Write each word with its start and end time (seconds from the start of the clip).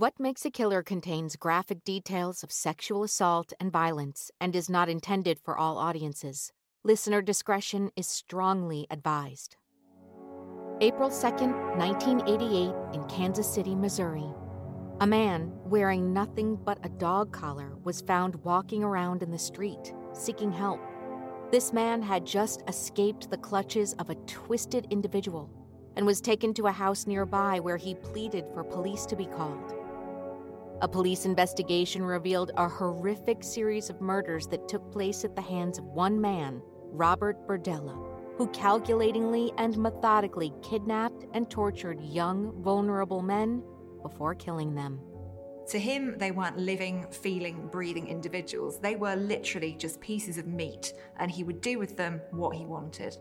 What 0.00 0.20
Makes 0.20 0.44
a 0.44 0.50
Killer 0.52 0.84
contains 0.84 1.34
graphic 1.34 1.82
details 1.82 2.44
of 2.44 2.52
sexual 2.52 3.02
assault 3.02 3.52
and 3.58 3.72
violence 3.72 4.30
and 4.40 4.54
is 4.54 4.70
not 4.70 4.88
intended 4.88 5.40
for 5.40 5.58
all 5.58 5.76
audiences. 5.76 6.52
Listener 6.84 7.20
discretion 7.20 7.90
is 7.96 8.06
strongly 8.06 8.86
advised. 8.92 9.56
April 10.80 11.10
2nd, 11.10 11.76
1988, 11.76 12.94
in 12.94 13.08
Kansas 13.08 13.52
City, 13.52 13.74
Missouri. 13.74 14.32
A 15.00 15.06
man 15.08 15.50
wearing 15.64 16.12
nothing 16.12 16.54
but 16.54 16.78
a 16.84 16.90
dog 16.90 17.32
collar 17.32 17.74
was 17.82 18.00
found 18.00 18.36
walking 18.44 18.84
around 18.84 19.24
in 19.24 19.32
the 19.32 19.36
street, 19.36 19.92
seeking 20.12 20.52
help. 20.52 20.80
This 21.50 21.72
man 21.72 22.02
had 22.02 22.24
just 22.24 22.62
escaped 22.68 23.32
the 23.32 23.38
clutches 23.38 23.94
of 23.94 24.10
a 24.10 24.14
twisted 24.26 24.86
individual 24.90 25.50
and 25.96 26.06
was 26.06 26.20
taken 26.20 26.54
to 26.54 26.68
a 26.68 26.72
house 26.72 27.08
nearby 27.08 27.58
where 27.58 27.76
he 27.76 27.96
pleaded 27.96 28.44
for 28.54 28.62
police 28.62 29.04
to 29.04 29.16
be 29.16 29.26
called. 29.26 29.74
A 30.80 30.86
police 30.86 31.24
investigation 31.24 32.04
revealed 32.04 32.52
a 32.56 32.68
horrific 32.68 33.42
series 33.42 33.90
of 33.90 34.00
murders 34.00 34.46
that 34.46 34.68
took 34.68 34.92
place 34.92 35.24
at 35.24 35.34
the 35.34 35.42
hands 35.42 35.78
of 35.78 35.84
one 35.86 36.20
man, 36.20 36.62
Robert 36.92 37.48
Berdella, 37.48 37.98
who 38.36 38.46
calculatingly 38.48 39.52
and 39.58 39.76
methodically 39.76 40.52
kidnapped 40.62 41.26
and 41.34 41.50
tortured 41.50 42.00
young, 42.00 42.62
vulnerable 42.62 43.22
men 43.22 43.60
before 44.02 44.36
killing 44.36 44.76
them. 44.76 45.00
To 45.70 45.80
him, 45.80 46.16
they 46.16 46.30
weren't 46.30 46.58
living, 46.58 47.06
feeling, 47.10 47.66
breathing 47.72 48.06
individuals. 48.06 48.78
They 48.78 48.94
were 48.94 49.16
literally 49.16 49.74
just 49.74 50.00
pieces 50.00 50.38
of 50.38 50.46
meat, 50.46 50.92
and 51.18 51.28
he 51.28 51.42
would 51.42 51.60
do 51.60 51.80
with 51.80 51.96
them 51.96 52.20
what 52.30 52.54
he 52.54 52.66
wanted. 52.66 53.16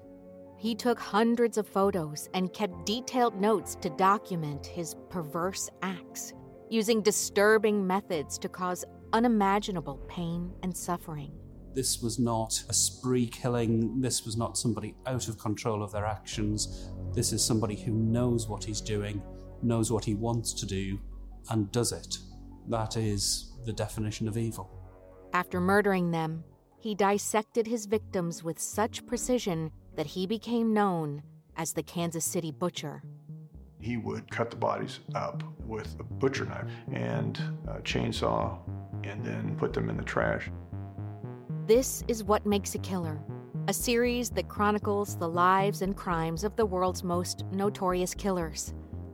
He 0.58 0.76
took 0.76 1.00
hundreds 1.00 1.58
of 1.58 1.68
photos 1.68 2.30
and 2.36 2.54
kept 2.54 2.86
detailed 2.86 3.42
notes 3.42 3.76
to 3.82 3.90
document 3.90 4.66
his 4.68 4.96
perverse 5.10 5.70
acts, 5.82 6.34
using 6.70 7.02
disturbing 7.02 7.86
methods 7.86 8.38
to 8.40 8.50
cause 8.50 8.86
unimaginable 9.14 9.98
pain 10.08 10.52
and 10.64 10.76
suffering. 10.76 11.32
This 11.74 12.02
was 12.02 12.18
not 12.18 12.64
a 12.70 12.74
spree 12.74 13.28
killing. 13.28 14.02
This 14.02 14.26
was 14.26 14.36
not 14.36 14.58
somebody 14.58 14.96
out 15.06 15.28
of 15.28 15.38
control 15.38 15.84
of 15.84 15.92
their 15.92 16.06
actions. 16.06 16.90
This 17.14 17.32
is 17.32 17.46
somebody 17.46 17.76
who 17.76 17.92
knows 17.92 18.48
what 18.48 18.64
he's 18.64 18.82
doing, 18.82 19.22
knows 19.62 19.92
what 19.92 20.04
he 20.04 20.16
wants 20.16 20.54
to 20.54 20.66
do, 20.66 21.00
and 21.52 21.72
does 21.72 21.92
it. 21.92 22.18
That 22.68 22.98
is 22.98 23.54
the 23.66 23.74
definition 23.74 24.28
of 24.28 24.38
evil. 24.38 24.72
After 25.34 25.62
murdering 25.62 26.12
them, 26.12 26.44
he 26.80 26.96
dissected 26.96 27.68
his 27.68 27.86
victims 27.86 28.44
with 28.44 28.60
such 28.60 29.06
precision 29.06 29.72
that 29.96 30.08
he 30.08 30.26
became 30.26 30.74
known 30.74 31.22
as 31.56 31.74
the 31.74 31.84
Kansas 31.84 32.26
City 32.26 32.52
Butcher. 32.52 33.04
He 33.80 33.98
would 33.98 34.30
cut 34.32 34.50
the 34.50 34.56
bodies 34.56 35.00
up 35.14 35.44
with 35.66 35.96
a 36.00 36.04
butcher 36.04 36.46
knife 36.46 36.66
and 36.92 37.38
a 37.68 37.80
chainsaw 37.82 38.58
and 39.04 39.24
then 39.24 39.56
put 39.58 39.74
them 39.74 39.90
in 39.90 39.98
the 39.98 40.04
trash. 40.04 40.50
This 41.68 42.04
is 42.08 42.24
What 42.24 42.46
Makes 42.46 42.76
a 42.76 42.80
Killer, 42.80 43.20
a 43.68 43.74
series 43.74 44.30
that 44.32 44.48
chronicles 44.48 45.18
the 45.18 45.30
lives 45.30 45.82
and 45.82 45.96
crimes 45.96 46.44
of 46.44 46.56
the 46.56 46.66
world's 46.66 47.04
most 47.04 47.46
notorious 47.52 48.14
killers. 48.14 48.74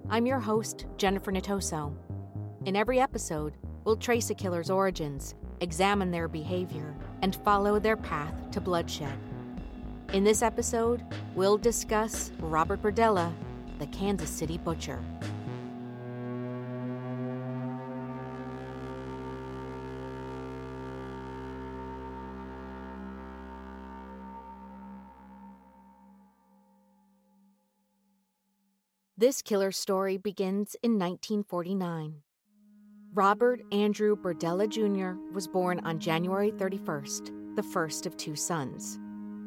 I'm 0.09 0.25
your 0.25 0.39
host, 0.39 0.85
Jennifer 0.97 1.31
Natoso. 1.31 1.95
In 2.65 2.75
every 2.75 2.99
episode, 2.99 3.53
we'll 3.83 3.97
trace 3.97 4.29
a 4.29 4.35
killer's 4.35 4.69
origins, 4.69 5.35
examine 5.59 6.11
their 6.11 6.27
behavior, 6.27 6.95
and 7.21 7.35
follow 7.35 7.79
their 7.79 7.97
path 7.97 8.51
to 8.51 8.61
bloodshed. 8.61 9.17
In 10.13 10.23
this 10.23 10.41
episode, 10.41 11.03
we'll 11.35 11.57
discuss 11.57 12.31
Robert 12.39 12.81
Berdella, 12.81 13.33
the 13.83 13.97
Kansas 13.97 14.29
City 14.29 14.57
Butcher. 14.57 15.03
This 29.17 29.41
killer 29.41 29.73
story 29.73 30.15
begins 30.15 30.77
in 30.81 30.97
1949. 30.97 32.21
Robert 33.13 33.61
Andrew 33.73 34.15
Berdella 34.15 34.69
Jr. 34.69 35.19
was 35.33 35.49
born 35.49 35.81
on 35.81 35.99
January 35.99 36.51
31st, 36.53 37.55
the 37.57 37.63
first 37.63 38.05
of 38.05 38.15
two 38.15 38.37
sons. 38.37 38.97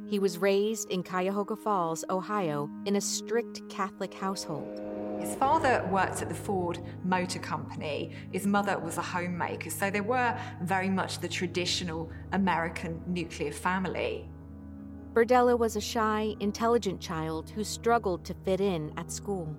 He 0.09 0.21
was 0.21 0.39
raised 0.39 0.91
in 0.91 1.03
Cuyahoga 1.03 1.57
Falls, 1.57 2.05
Ohio, 2.11 2.71
in 2.85 2.95
a 2.95 3.01
strict 3.01 3.69
Catholic 3.69 4.15
household. 4.15 4.81
His 5.19 5.35
father 5.35 5.85
worked 5.91 6.23
at 6.23 6.29
the 6.29 6.35
Ford 6.35 6.79
Motor 7.03 7.41
Company. 7.41 8.13
His 8.31 8.47
mother 8.47 8.79
was 8.79 8.99
a 8.99 9.03
homemaker, 9.03 9.69
so 9.69 9.91
they 9.91 10.01
were 10.01 10.39
very 10.63 10.89
much 10.89 11.19
the 11.19 11.27
traditional 11.27 12.09
American 12.33 13.03
nuclear 13.09 13.51
family. 13.51 14.29
Berdella 15.13 15.59
was 15.59 15.75
a 15.75 15.81
shy, 15.81 16.37
intelligent 16.39 17.01
child 17.01 17.51
who 17.51 17.65
struggled 17.65 18.25
to 18.27 18.35
fit 18.45 18.61
in 18.61 18.93
at 18.97 19.11
school. 19.11 19.57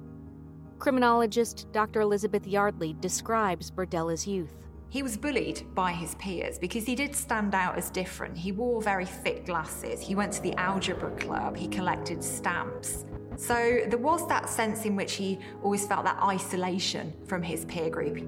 Criminologist 0.79 1.67
Dr. 1.73 1.99
Elizabeth 1.99 2.47
Yardley 2.47 2.95
describes 3.01 3.69
Berdella's 3.69 4.25
youth. 4.25 4.66
He 4.89 5.03
was 5.03 5.17
bullied 5.17 5.63
by 5.75 5.91
his 5.91 6.15
peers 6.15 6.57
because 6.57 6.85
he 6.85 6.95
did 6.95 7.15
stand 7.15 7.53
out 7.53 7.77
as 7.77 7.89
different. 7.89 8.37
He 8.37 8.51
wore 8.51 8.81
very 8.81 9.05
thick 9.05 9.45
glasses. 9.45 9.99
He 9.99 10.15
went 10.15 10.31
to 10.33 10.41
the 10.41 10.55
algebra 10.55 11.11
club. 11.11 11.57
He 11.57 11.67
collected 11.67 12.23
stamps. 12.23 13.03
So 13.35 13.81
there 13.87 13.99
was 13.99 14.27
that 14.29 14.49
sense 14.49 14.85
in 14.85 14.95
which 14.95 15.13
he 15.15 15.39
always 15.61 15.85
felt 15.85 16.05
that 16.05 16.17
isolation 16.23 17.13
from 17.27 17.43
his 17.43 17.65
peer 17.65 17.89
group. 17.89 18.27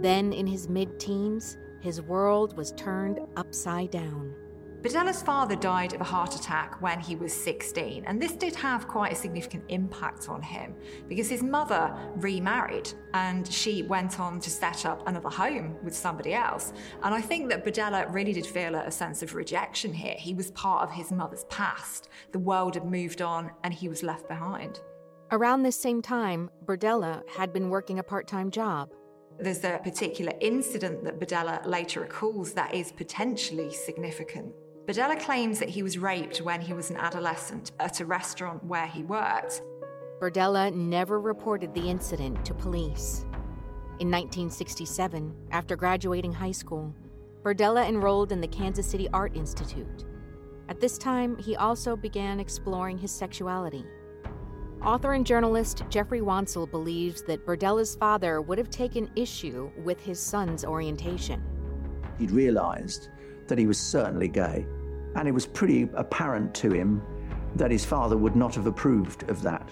Then, 0.00 0.32
in 0.32 0.46
his 0.46 0.68
mid 0.68 1.00
teens, 1.00 1.58
his 1.80 2.00
world 2.00 2.56
was 2.56 2.72
turned 2.72 3.18
upside 3.36 3.90
down. 3.90 4.34
Berdella's 4.80 5.22
father 5.22 5.56
died 5.56 5.92
of 5.92 6.00
a 6.00 6.04
heart 6.04 6.36
attack 6.36 6.80
when 6.80 7.00
he 7.00 7.16
was 7.16 7.32
16, 7.32 8.04
and 8.06 8.22
this 8.22 8.32
did 8.32 8.54
have 8.54 8.86
quite 8.86 9.10
a 9.10 9.16
significant 9.16 9.64
impact 9.70 10.28
on 10.28 10.40
him 10.40 10.72
because 11.08 11.28
his 11.28 11.42
mother 11.42 11.92
remarried 12.14 12.88
and 13.12 13.52
she 13.52 13.82
went 13.82 14.20
on 14.20 14.38
to 14.38 14.48
set 14.48 14.86
up 14.86 15.08
another 15.08 15.30
home 15.30 15.76
with 15.82 15.96
somebody 15.96 16.32
else. 16.32 16.72
And 17.02 17.12
I 17.12 17.20
think 17.20 17.48
that 17.50 17.64
Berdella 17.64 18.06
really 18.14 18.32
did 18.32 18.46
feel 18.46 18.76
a 18.76 18.88
sense 18.92 19.20
of 19.20 19.34
rejection 19.34 19.92
here. 19.92 20.14
He 20.16 20.32
was 20.32 20.52
part 20.52 20.84
of 20.84 20.94
his 20.94 21.10
mother's 21.10 21.44
past. 21.44 22.08
The 22.30 22.38
world 22.38 22.74
had 22.74 22.84
moved 22.84 23.20
on 23.20 23.50
and 23.64 23.74
he 23.74 23.88
was 23.88 24.04
left 24.04 24.28
behind. 24.28 24.80
Around 25.32 25.64
this 25.64 25.78
same 25.78 26.00
time, 26.02 26.50
Berdella 26.64 27.28
had 27.28 27.52
been 27.52 27.68
working 27.68 27.98
a 27.98 28.04
part 28.04 28.28
time 28.28 28.52
job. 28.52 28.90
There's 29.40 29.64
a 29.64 29.80
particular 29.82 30.32
incident 30.40 31.02
that 31.02 31.18
Berdella 31.18 31.66
later 31.66 32.00
recalls 32.00 32.52
that 32.52 32.74
is 32.74 32.92
potentially 32.92 33.72
significant. 33.72 34.52
Berdella 34.88 35.20
claims 35.20 35.58
that 35.58 35.68
he 35.68 35.82
was 35.82 35.98
raped 35.98 36.40
when 36.40 36.62
he 36.62 36.72
was 36.72 36.88
an 36.88 36.96
adolescent 36.96 37.72
at 37.78 38.00
a 38.00 38.06
restaurant 38.06 38.64
where 38.64 38.86
he 38.86 39.02
worked. 39.02 39.60
Berdella 40.18 40.74
never 40.74 41.20
reported 41.20 41.74
the 41.74 41.90
incident 41.90 42.42
to 42.46 42.54
police. 42.54 43.26
In 44.00 44.10
1967, 44.10 45.34
after 45.50 45.76
graduating 45.76 46.32
high 46.32 46.52
school, 46.52 46.94
Berdella 47.42 47.86
enrolled 47.86 48.32
in 48.32 48.40
the 48.40 48.48
Kansas 48.48 48.86
City 48.86 49.10
Art 49.12 49.36
Institute. 49.36 50.06
At 50.70 50.80
this 50.80 50.96
time, 50.96 51.36
he 51.36 51.54
also 51.54 51.94
began 51.94 52.40
exploring 52.40 52.96
his 52.96 53.12
sexuality. 53.12 53.84
Author 54.82 55.12
and 55.12 55.26
journalist 55.26 55.82
Geoffrey 55.90 56.22
Wansell 56.22 56.70
believes 56.70 57.20
that 57.24 57.44
Berdella's 57.44 57.94
father 57.94 58.40
would 58.40 58.56
have 58.56 58.70
taken 58.70 59.10
issue 59.16 59.70
with 59.84 60.00
his 60.00 60.18
son's 60.18 60.64
orientation. 60.64 61.42
He'd 62.18 62.30
realized 62.30 63.10
that 63.48 63.58
he 63.58 63.66
was 63.66 63.78
certainly 63.78 64.28
gay 64.28 64.66
and 65.18 65.26
it 65.26 65.32
was 65.32 65.46
pretty 65.46 65.88
apparent 65.94 66.54
to 66.54 66.70
him 66.70 67.02
that 67.56 67.72
his 67.72 67.84
father 67.84 68.16
would 68.16 68.36
not 68.36 68.54
have 68.54 68.66
approved 68.66 69.28
of 69.28 69.42
that. 69.42 69.68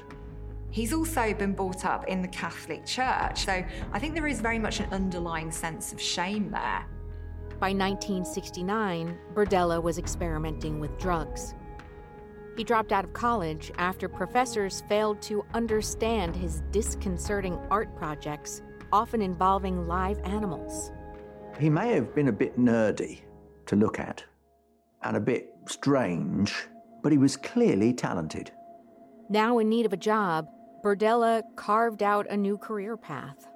He's 0.71 0.93
also 0.93 1.33
been 1.33 1.53
brought 1.53 1.85
up 1.85 2.09
in 2.09 2.21
the 2.21 2.29
Catholic 2.29 2.85
Church, 2.85 3.45
so 3.45 3.65
I 3.93 3.99
think 4.01 4.15
there 4.15 4.27
is 4.27 4.41
very 4.41 4.59
much 4.59 4.81
an 4.81 4.93
underlying 4.93 5.53
sense 5.53 5.93
of 5.93 6.01
shame 6.01 6.51
there. 6.51 6.85
By 7.61 7.73
1969, 7.73 9.17
Berdella 9.35 9.81
was 9.81 9.99
experimenting 9.99 10.81
with 10.81 10.99
drugs. 10.99 11.55
He 12.57 12.65
dropped 12.65 12.91
out 12.91 13.05
of 13.05 13.13
college 13.13 13.71
after 13.79 14.09
professors 14.09 14.83
failed 14.89 15.23
to 15.23 15.45
understand 15.55 16.35
his 16.35 16.63
disconcerting 16.73 17.57
art 17.71 17.95
projects, 17.97 18.63
often 18.93 19.23
involving 19.23 19.87
live 19.87 20.19
animals. 20.25 20.91
He 21.61 21.71
may 21.71 21.93
have 21.93 22.15
been 22.15 22.29
a 22.29 22.33
bit 22.33 22.59
nerdy 22.59 23.21
to 23.67 23.77
look 23.77 24.01
at, 24.01 24.25
and 25.07 25.17
a 25.17 25.21
bit 25.21 25.55
strange, 25.69 26.67
but 27.03 27.13
he 27.13 27.19
was 27.19 27.37
clearly 27.37 27.93
talented. 27.93 28.51
Now 29.29 29.59
in 29.59 29.69
need 29.69 29.87
of 29.87 29.93
a 29.93 29.97
job, 29.97 30.49
Berdella 30.85 31.43
carved 31.57 32.03
out 32.03 32.27
a 32.29 32.37
new 32.37 32.59
career 32.59 32.97
path. 32.97 33.49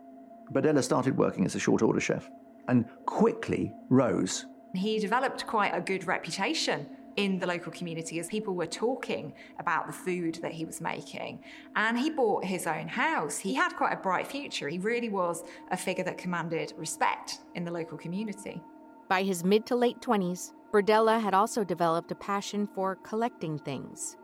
Berdella 0.53 0.83
started 0.83 1.17
working 1.17 1.45
as 1.45 1.55
a 1.55 1.59
short 1.59 1.83
order 1.83 2.01
chef 2.01 2.31
and 2.69 2.87
quickly 3.07 3.73
rose. 3.89 4.47
He 4.75 4.99
developed 4.99 5.47
quite 5.47 5.73
a 5.75 5.81
good 5.81 6.07
reputation 6.07 6.87
in 7.17 7.39
the 7.39 7.47
local 7.47 7.73
community 7.73 8.21
as 8.21 8.29
people 8.29 8.55
were 8.55 8.67
talking 8.67 9.33
about 9.59 9.87
the 9.87 9.93
food 9.93 10.39
that 10.43 10.53
he 10.53 10.65
was 10.65 10.81
making. 10.81 11.43
And 11.75 11.99
he 11.99 12.11
bought 12.11 12.45
his 12.45 12.67
own 12.67 12.87
house. 12.87 13.39
He 13.39 13.55
had 13.55 13.75
quite 13.77 13.93
a 13.93 13.97
bright 13.97 14.27
future. 14.27 14.69
He 14.69 14.79
really 14.79 15.09
was 15.09 15.43
a 15.71 15.77
figure 15.77 16.05
that 16.05 16.19
commanded 16.19 16.73
respect 16.77 17.41
in 17.57 17.65
the 17.65 17.73
local 17.73 17.99
community. 17.99 18.63
By 19.09 19.25
his 19.25 19.43
mid 19.43 19.67
to 19.67 19.77
late 19.77 20.01
20s, 20.01 20.53
Berdella 20.73 21.21
had 21.21 21.35
also 21.35 21.65
developed 21.65 22.13
a 22.13 22.15
passion 22.15 22.67
for 22.67 22.97
collecting 22.97 23.59
things. 23.59 24.17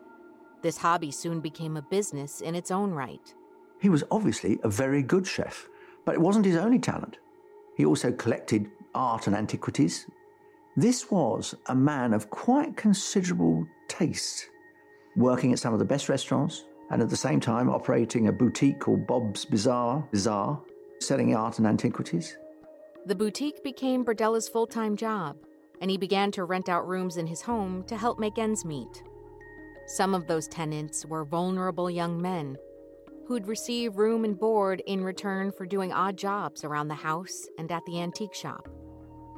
This 0.62 0.78
hobby 0.78 1.10
soon 1.10 1.40
became 1.40 1.76
a 1.76 1.82
business 1.82 2.40
in 2.40 2.54
its 2.54 2.70
own 2.70 2.92
right. 2.92 3.34
He 3.80 3.88
was 3.88 4.04
obviously 4.10 4.58
a 4.62 4.68
very 4.68 5.02
good 5.02 5.26
chef, 5.26 5.68
but 6.04 6.14
it 6.14 6.20
wasn't 6.20 6.46
his 6.46 6.56
only 6.56 6.78
talent. 6.78 7.18
He 7.76 7.84
also 7.84 8.12
collected 8.12 8.70
art 8.94 9.26
and 9.26 9.36
antiquities. 9.36 10.06
This 10.76 11.10
was 11.10 11.54
a 11.66 11.74
man 11.74 12.14
of 12.14 12.30
quite 12.30 12.76
considerable 12.76 13.66
taste, 13.88 14.48
working 15.16 15.52
at 15.52 15.58
some 15.58 15.72
of 15.72 15.78
the 15.78 15.84
best 15.84 16.08
restaurants 16.08 16.64
and 16.90 17.02
at 17.02 17.10
the 17.10 17.16
same 17.16 17.40
time 17.40 17.68
operating 17.68 18.28
a 18.28 18.32
boutique 18.32 18.78
called 18.78 19.06
Bob's 19.06 19.44
Bazaar, 19.44 20.06
Bizarre 20.12 20.62
selling 21.00 21.34
art 21.34 21.58
and 21.58 21.66
antiquities. 21.66 22.38
The 23.04 23.14
boutique 23.14 23.62
became 23.62 24.04
Berdella's 24.04 24.48
full 24.48 24.66
time 24.66 24.96
job, 24.96 25.36
and 25.80 25.90
he 25.90 25.96
began 25.96 26.30
to 26.32 26.44
rent 26.44 26.68
out 26.68 26.86
rooms 26.86 27.16
in 27.16 27.26
his 27.26 27.42
home 27.42 27.84
to 27.84 27.96
help 27.96 28.18
make 28.18 28.38
ends 28.38 28.64
meet. 28.64 29.02
Some 29.86 30.14
of 30.14 30.26
those 30.26 30.48
tenants 30.48 31.06
were 31.06 31.24
vulnerable 31.24 31.90
young 31.90 32.20
men 32.20 32.56
who'd 33.26 33.46
receive 33.48 33.96
room 33.96 34.24
and 34.24 34.38
board 34.38 34.82
in 34.86 35.02
return 35.02 35.50
for 35.50 35.66
doing 35.66 35.92
odd 35.92 36.16
jobs 36.16 36.64
around 36.64 36.88
the 36.88 36.94
house 36.94 37.46
and 37.58 37.70
at 37.72 37.84
the 37.84 38.00
antique 38.00 38.34
shop. 38.34 38.68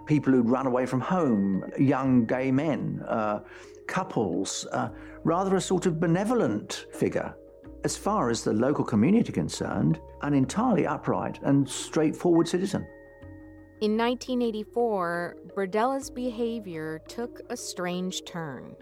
People 0.07 0.33
who'd 0.33 0.49
run 0.49 0.67
away 0.67 0.85
from 0.85 1.01
home, 1.01 1.65
young 1.79 2.27
gay 2.27 2.51
men, 2.51 3.03
uh, 3.09 3.41
couples, 3.87 4.67
uh, 4.73 4.91
rather 5.25 5.57
a 5.57 5.61
sort 5.61 5.87
of 5.87 5.99
benevolent 5.99 6.87
figure. 6.93 7.35
As 7.85 7.97
far 7.97 8.29
as 8.29 8.45
the 8.45 8.53
local 8.53 8.85
community 8.85 9.33
concerned, 9.33 10.01
an 10.23 10.35
entirely 10.35 10.87
upright 10.87 11.39
and 11.43 11.69
straightforward 11.69 12.47
citizen. 12.49 12.87
In 13.81 13.97
1984, 13.97 15.37
Berdella's 15.55 16.11
behavior 16.11 17.01
took 17.07 17.43
a 17.49 17.57
strange 17.57 18.25
turn. 18.25 18.75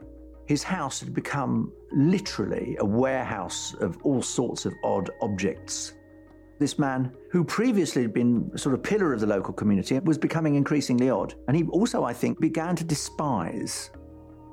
His 0.46 0.62
house 0.62 1.00
had 1.00 1.12
become 1.12 1.70
literally 1.92 2.78
a 2.80 2.84
warehouse 2.84 3.74
of 3.74 3.98
all 4.04 4.22
sorts 4.22 4.64
of 4.64 4.72
odd 4.82 5.10
objects. 5.20 5.92
This 6.58 6.78
man, 6.78 7.14
who 7.30 7.44
previously 7.44 8.00
had 8.00 8.14
been 8.14 8.50
sort 8.56 8.74
of 8.74 8.82
pillar 8.82 9.12
of 9.12 9.20
the 9.20 9.26
local 9.26 9.52
community, 9.52 9.98
was 9.98 10.16
becoming 10.16 10.54
increasingly 10.54 11.10
odd. 11.10 11.34
And 11.46 11.54
he 11.54 11.64
also, 11.64 12.02
I 12.02 12.14
think, 12.14 12.40
began 12.40 12.74
to 12.76 12.84
despise 12.84 13.90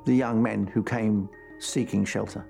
the 0.04 0.14
young 0.14 0.44
men 0.44 0.68
who 0.68 0.84
came 0.84 1.30
seeking 1.60 2.04
shelter. 2.04 2.46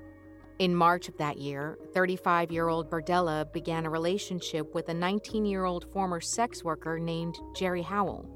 In 0.60 0.76
March 0.76 1.10
of 1.10 1.18
that 1.18 1.40
year, 1.40 1.80
35 1.94 2.52
year 2.52 2.68
old 2.68 2.90
Berdella 2.92 3.52
began 3.52 3.86
a 3.86 3.90
relationship 3.90 4.74
with 4.76 4.88
a 4.90 4.94
19 4.94 5.46
year 5.46 5.66
old 5.66 5.92
former 5.92 6.22
sex 6.22 6.64
worker 6.64 7.00
named 7.00 7.36
Jerry 7.56 7.82
Howell. 7.82 8.30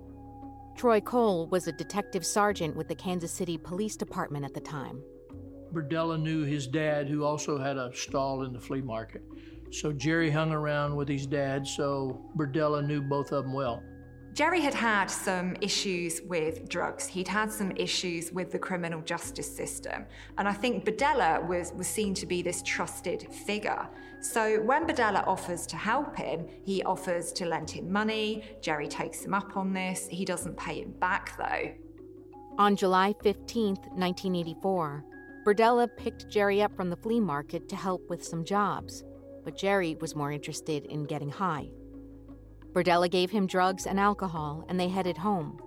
Troy 0.75 0.99
Cole 0.99 1.47
was 1.47 1.67
a 1.67 1.71
detective 1.71 2.25
sergeant 2.25 2.75
with 2.75 2.87
the 2.87 2.95
Kansas 2.95 3.31
City 3.31 3.57
Police 3.57 3.95
Department 3.95 4.45
at 4.45 4.53
the 4.53 4.59
time. 4.59 5.01
Berdella 5.73 6.19
knew 6.19 6.43
his 6.43 6.65
dad, 6.65 7.07
who 7.07 7.23
also 7.23 7.59
had 7.59 7.77
a 7.77 7.91
stall 7.93 8.43
in 8.43 8.53
the 8.53 8.59
flea 8.59 8.81
market. 8.81 9.21
So 9.71 9.91
Jerry 9.91 10.31
hung 10.31 10.51
around 10.51 10.95
with 10.95 11.07
his 11.07 11.27
dad, 11.27 11.67
so 11.67 12.25
Berdella 12.35 12.85
knew 12.85 13.01
both 13.01 13.31
of 13.31 13.43
them 13.43 13.53
well. 13.53 13.83
Jerry 14.37 14.61
had 14.61 14.75
had 14.75 15.07
some 15.07 15.57
issues 15.61 16.21
with 16.21 16.69
drugs. 16.69 17.07
He'd 17.07 17.27
had 17.27 17.51
some 17.51 17.71
issues 17.71 18.31
with 18.31 18.51
the 18.51 18.59
criminal 18.59 19.01
justice 19.01 19.51
system. 19.51 20.05
And 20.37 20.47
I 20.47 20.53
think 20.53 20.85
Berdella 20.85 21.43
was, 21.47 21.73
was 21.73 21.87
seen 21.87 22.13
to 22.13 22.27
be 22.27 22.43
this 22.43 22.61
trusted 22.61 23.33
figure. 23.33 23.89
So 24.21 24.61
when 24.61 24.85
Berdella 24.85 25.25
offers 25.25 25.65
to 25.65 25.75
help 25.75 26.15
him, 26.15 26.45
he 26.63 26.83
offers 26.83 27.31
to 27.31 27.47
lend 27.47 27.71
him 27.71 27.91
money. 27.91 28.43
Jerry 28.61 28.87
takes 28.87 29.25
him 29.25 29.33
up 29.33 29.57
on 29.57 29.73
this. 29.73 30.07
He 30.07 30.23
doesn't 30.23 30.55
pay 30.55 30.83
him 30.83 30.91
back, 30.99 31.35
though. 31.35 31.71
On 32.59 32.75
July 32.75 33.15
15th, 33.23 33.87
1984, 33.97 35.03
Berdella 35.47 35.89
picked 35.97 36.29
Jerry 36.29 36.61
up 36.61 36.75
from 36.75 36.91
the 36.91 36.97
flea 36.97 37.19
market 37.19 37.67
to 37.69 37.75
help 37.75 38.07
with 38.07 38.23
some 38.23 38.45
jobs, 38.45 39.03
but 39.43 39.57
Jerry 39.57 39.97
was 39.99 40.15
more 40.15 40.31
interested 40.31 40.85
in 40.85 41.05
getting 41.05 41.31
high. 41.31 41.69
Berdella 42.77 43.09
gave 43.09 43.31
him 43.31 43.47
drugs 43.47 43.87
and 43.87 43.99
alcohol, 43.99 44.63
and 44.69 44.79
they 44.79 44.87
headed 44.87 45.17
home. 45.17 45.59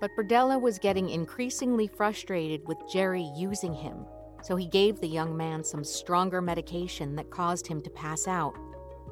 But 0.00 0.10
Berdella 0.18 0.60
was 0.60 0.80
getting 0.80 1.08
increasingly 1.08 1.86
frustrated 1.86 2.66
with 2.66 2.76
Jerry 2.92 3.30
using 3.36 3.72
him, 3.72 3.98
so 4.42 4.56
he 4.56 4.66
gave 4.66 4.98
the 4.98 5.06
young 5.06 5.36
man 5.36 5.62
some 5.62 5.84
stronger 5.84 6.42
medication 6.42 7.14
that 7.14 7.30
caused 7.30 7.68
him 7.68 7.80
to 7.82 7.90
pass 7.90 8.26
out. 8.26 8.54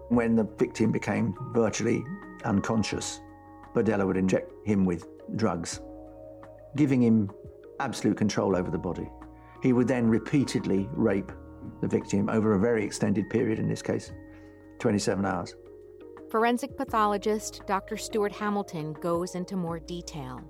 When 0.09 0.35
the 0.35 0.49
victim 0.59 0.91
became 0.91 1.33
virtually 1.53 2.03
unconscious, 2.45 3.21
Berdella 3.73 4.05
would 4.05 4.17
inject 4.17 4.51
him 4.67 4.85
with 4.85 5.07
drugs, 5.37 5.81
giving 6.75 7.01
him 7.01 7.31
absolute 7.79 8.17
control 8.17 8.57
over 8.57 8.73
the 8.73 8.79
body. 8.79 9.09
He 9.63 9.73
would 9.73 9.87
then 9.87 10.09
repeatedly 10.09 10.89
rape 10.91 11.31
the 11.83 11.87
victim 11.87 12.29
over 12.31 12.55
a 12.55 12.59
very 12.59 12.85
extended 12.85 13.31
period, 13.31 13.61
in 13.61 13.69
this 13.69 13.83
case, 13.83 14.11
27 14.81 15.25
hours. 15.25 15.55
Forensic 16.31 16.77
pathologist 16.77 17.63
Dr. 17.67 17.97
Stuart 17.97 18.33
Hamilton 18.33 18.93
goes 18.93 19.35
into 19.35 19.57
more 19.57 19.79
detail. 19.79 20.43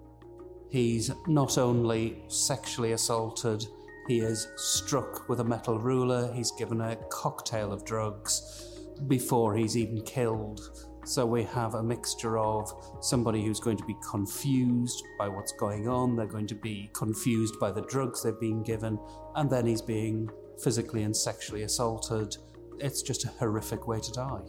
He's 0.71 1.13
not 1.29 1.57
only 1.57 2.25
sexually 2.27 2.93
assaulted, 2.93 3.65
he 4.09 4.19
is 4.19 4.49
struck 4.57 5.29
with 5.29 5.39
a 5.39 5.45
metal 5.45 5.79
ruler, 5.79 6.33
he's 6.35 6.51
given 6.53 6.81
a 6.81 6.97
cocktail 7.11 7.73
of 7.73 7.85
drugs 7.85 8.77
before 9.07 9.55
he's 9.55 9.77
even 9.77 10.03
killed. 10.03 10.61
So 11.05 11.25
we 11.25 11.45
have 11.45 11.75
a 11.75 11.83
mixture 11.83 12.39
of 12.39 12.71
somebody 13.01 13.45
who's 13.45 13.61
going 13.61 13.77
to 13.77 13.85
be 13.85 13.97
confused 14.11 15.05
by 15.17 15.29
what's 15.29 15.53
going 15.53 15.89
on, 15.89 16.17
they're 16.17 16.27
going 16.27 16.49
to 16.49 16.57
be 16.57 16.91
confused 16.93 17.59
by 17.61 17.71
the 17.71 17.83
drugs 17.83 18.25
they've 18.25 18.41
been 18.41 18.65
given, 18.65 18.99
and 19.37 19.49
then 19.49 19.65
he's 19.65 19.83
being 19.83 20.29
physically 20.63 21.05
and 21.05 21.17
sexually 21.17 21.63
assaulted. 21.63 22.37
It's 22.81 23.01
just 23.01 23.25
a 23.25 23.29
horrific 23.29 23.87
way 23.87 24.01
to 24.01 24.13
die. 24.13 24.43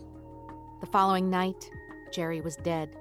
The 0.80 0.88
following 0.88 1.30
night, 1.30 1.70
Jerry 2.14 2.40
was 2.40 2.56
dead. 2.56 2.96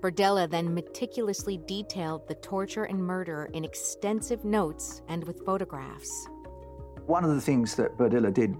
Berdella 0.00 0.48
then 0.48 0.72
meticulously 0.72 1.60
detailed 1.66 2.26
the 2.26 2.36
torture 2.36 2.84
and 2.84 2.98
murder 2.98 3.50
in 3.52 3.66
extensive 3.66 4.46
notes 4.46 5.02
and 5.08 5.22
with 5.24 5.44
photographs. 5.44 6.26
One 7.04 7.22
of 7.22 7.34
the 7.34 7.40
things 7.40 7.74
that 7.74 7.98
Berdella 7.98 8.32
did 8.32 8.56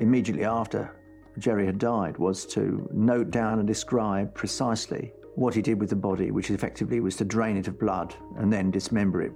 immediately 0.00 0.44
after 0.44 0.94
Jerry 1.38 1.64
had 1.64 1.78
died 1.78 2.18
was 2.18 2.44
to 2.46 2.86
note 2.92 3.30
down 3.30 3.58
and 3.58 3.66
describe 3.66 4.34
precisely 4.34 5.12
what 5.34 5.54
he 5.54 5.62
did 5.62 5.80
with 5.80 5.88
the 5.88 5.96
body, 5.96 6.30
which 6.30 6.50
effectively 6.50 7.00
was 7.00 7.16
to 7.16 7.24
drain 7.24 7.56
it 7.56 7.68
of 7.68 7.78
blood 7.78 8.14
and 8.36 8.52
then 8.52 8.70
dismember 8.70 9.22
it 9.22 9.32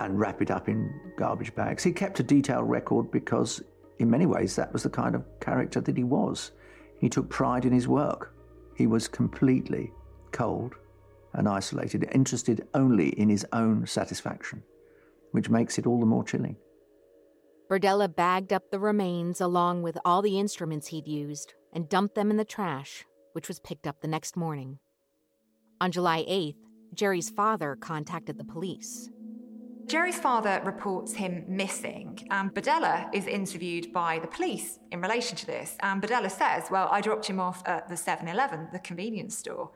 and 0.00 0.18
wrap 0.18 0.40
it 0.40 0.50
up 0.50 0.70
in 0.70 0.98
garbage 1.18 1.54
bags. 1.54 1.84
He 1.84 1.92
kept 1.92 2.20
a 2.20 2.22
detailed 2.22 2.70
record 2.70 3.10
because, 3.10 3.62
in 3.98 4.08
many 4.08 4.24
ways, 4.24 4.56
that 4.56 4.72
was 4.72 4.82
the 4.82 4.90
kind 4.90 5.14
of 5.14 5.24
character 5.40 5.82
that 5.82 5.96
he 5.96 6.04
was. 6.04 6.52
He 7.04 7.10
took 7.10 7.28
pride 7.28 7.66
in 7.66 7.72
his 7.74 7.86
work. 7.86 8.34
He 8.74 8.86
was 8.86 9.08
completely 9.08 9.92
cold 10.32 10.74
and 11.34 11.46
isolated, 11.46 12.08
interested 12.12 12.66
only 12.72 13.10
in 13.20 13.28
his 13.28 13.44
own 13.52 13.86
satisfaction, 13.86 14.62
which 15.32 15.50
makes 15.50 15.76
it 15.76 15.86
all 15.86 16.00
the 16.00 16.06
more 16.06 16.24
chilling. 16.24 16.56
Berdella 17.68 18.08
bagged 18.08 18.54
up 18.54 18.70
the 18.70 18.78
remains 18.78 19.42
along 19.42 19.82
with 19.82 19.98
all 20.02 20.22
the 20.22 20.38
instruments 20.38 20.86
he'd 20.86 21.06
used 21.06 21.52
and 21.74 21.90
dumped 21.90 22.14
them 22.14 22.30
in 22.30 22.38
the 22.38 22.42
trash, 22.42 23.04
which 23.34 23.48
was 23.48 23.60
picked 23.60 23.86
up 23.86 24.00
the 24.00 24.08
next 24.08 24.34
morning. 24.34 24.78
On 25.82 25.90
July 25.90 26.24
8th, 26.26 26.56
Jerry's 26.94 27.28
father 27.28 27.76
contacted 27.76 28.38
the 28.38 28.44
police. 28.44 29.10
Jerry's 29.86 30.18
father 30.18 30.62
reports 30.64 31.12
him 31.12 31.44
missing, 31.46 32.18
um, 32.30 32.46
and 32.46 32.54
Berdella 32.54 33.08
is 33.12 33.26
interviewed 33.26 33.92
by 33.92 34.18
the 34.18 34.26
police 34.26 34.78
in 34.90 35.00
relation 35.00 35.36
to 35.36 35.46
this. 35.46 35.76
And 35.80 36.02
Berdella 36.02 36.30
says, 36.30 36.70
Well, 36.70 36.88
I 36.90 37.00
dropped 37.00 37.26
him 37.26 37.38
off 37.38 37.62
at 37.66 37.88
the 37.88 37.96
7 37.96 38.26
Eleven, 38.26 38.68
the 38.72 38.78
convenience 38.78 39.36
store. 39.36 39.70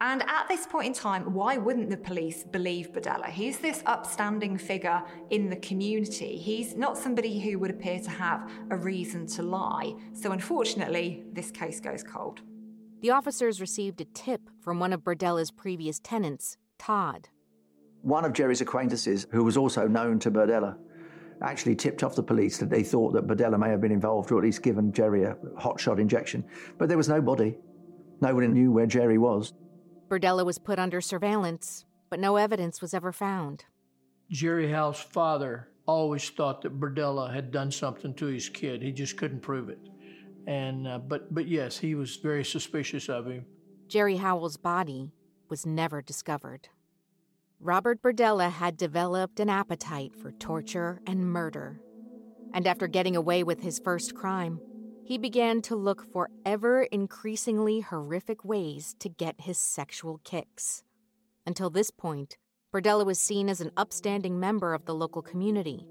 And 0.00 0.22
at 0.22 0.48
this 0.48 0.66
point 0.66 0.88
in 0.88 0.92
time, 0.92 1.32
why 1.32 1.56
wouldn't 1.56 1.88
the 1.88 1.96
police 1.96 2.44
believe 2.44 2.92
Berdella? 2.92 3.30
He's 3.30 3.58
this 3.58 3.82
upstanding 3.86 4.58
figure 4.58 5.02
in 5.30 5.48
the 5.48 5.56
community. 5.56 6.36
He's 6.36 6.74
not 6.74 6.98
somebody 6.98 7.40
who 7.40 7.58
would 7.60 7.70
appear 7.70 8.00
to 8.00 8.10
have 8.10 8.50
a 8.70 8.76
reason 8.76 9.26
to 9.28 9.42
lie. 9.42 9.94
So 10.12 10.32
unfortunately, 10.32 11.24
this 11.32 11.50
case 11.50 11.80
goes 11.80 12.02
cold. 12.02 12.42
The 13.00 13.10
officers 13.10 13.60
received 13.60 14.00
a 14.00 14.04
tip 14.06 14.50
from 14.60 14.80
one 14.80 14.92
of 14.92 15.04
Berdella's 15.04 15.50
previous 15.50 16.00
tenants, 16.00 16.56
Todd. 16.78 17.28
One 18.04 18.26
of 18.26 18.34
Jerry's 18.34 18.60
acquaintances, 18.60 19.26
who 19.30 19.42
was 19.44 19.56
also 19.56 19.88
known 19.88 20.18
to 20.20 20.30
Berdella, 20.30 20.76
actually 21.40 21.74
tipped 21.74 22.02
off 22.02 22.14
the 22.14 22.22
police 22.22 22.58
that 22.58 22.68
they 22.68 22.82
thought 22.82 23.14
that 23.14 23.26
Berdella 23.26 23.58
may 23.58 23.70
have 23.70 23.80
been 23.80 23.90
involved 23.90 24.30
or 24.30 24.36
at 24.36 24.44
least 24.44 24.62
given 24.62 24.92
Jerry 24.92 25.24
a 25.24 25.36
hotshot 25.58 25.98
injection. 25.98 26.44
But 26.76 26.88
there 26.88 26.98
was 26.98 27.08
no 27.08 27.22
body. 27.22 27.56
No 28.20 28.34
one 28.34 28.52
knew 28.52 28.70
where 28.72 28.86
Jerry 28.86 29.16
was. 29.16 29.54
Berdella 30.10 30.44
was 30.44 30.58
put 30.58 30.78
under 30.78 31.00
surveillance, 31.00 31.86
but 32.10 32.20
no 32.20 32.36
evidence 32.36 32.82
was 32.82 32.92
ever 32.92 33.10
found. 33.10 33.64
Jerry 34.30 34.70
Howell's 34.70 35.00
father 35.00 35.70
always 35.86 36.28
thought 36.28 36.60
that 36.60 36.78
Berdella 36.78 37.32
had 37.32 37.50
done 37.50 37.70
something 37.70 38.12
to 38.16 38.26
his 38.26 38.50
kid. 38.50 38.82
He 38.82 38.92
just 38.92 39.16
couldn't 39.16 39.40
prove 39.40 39.70
it. 39.70 39.80
And 40.46 40.86
uh, 40.86 40.98
but 40.98 41.34
but 41.34 41.48
yes, 41.48 41.78
he 41.78 41.94
was 41.94 42.16
very 42.16 42.44
suspicious 42.44 43.08
of 43.08 43.26
him. 43.26 43.46
Jerry 43.88 44.16
Howell's 44.16 44.58
body 44.58 45.12
was 45.48 45.64
never 45.64 46.02
discovered. 46.02 46.68
Robert 47.64 48.02
Berdella 48.02 48.50
had 48.50 48.76
developed 48.76 49.40
an 49.40 49.48
appetite 49.48 50.14
for 50.14 50.32
torture 50.32 51.00
and 51.06 51.26
murder. 51.32 51.80
And 52.52 52.66
after 52.66 52.86
getting 52.86 53.16
away 53.16 53.42
with 53.42 53.60
his 53.60 53.78
first 53.78 54.14
crime, 54.14 54.60
he 55.02 55.16
began 55.16 55.62
to 55.62 55.74
look 55.74 56.04
for 56.12 56.28
ever 56.44 56.82
increasingly 56.82 57.80
horrific 57.80 58.44
ways 58.44 58.94
to 58.98 59.08
get 59.08 59.40
his 59.40 59.56
sexual 59.56 60.20
kicks. 60.24 60.84
Until 61.46 61.70
this 61.70 61.90
point, 61.90 62.36
Berdella 62.70 63.06
was 63.06 63.18
seen 63.18 63.48
as 63.48 63.62
an 63.62 63.70
upstanding 63.78 64.38
member 64.38 64.74
of 64.74 64.84
the 64.84 64.94
local 64.94 65.22
community. 65.22 65.86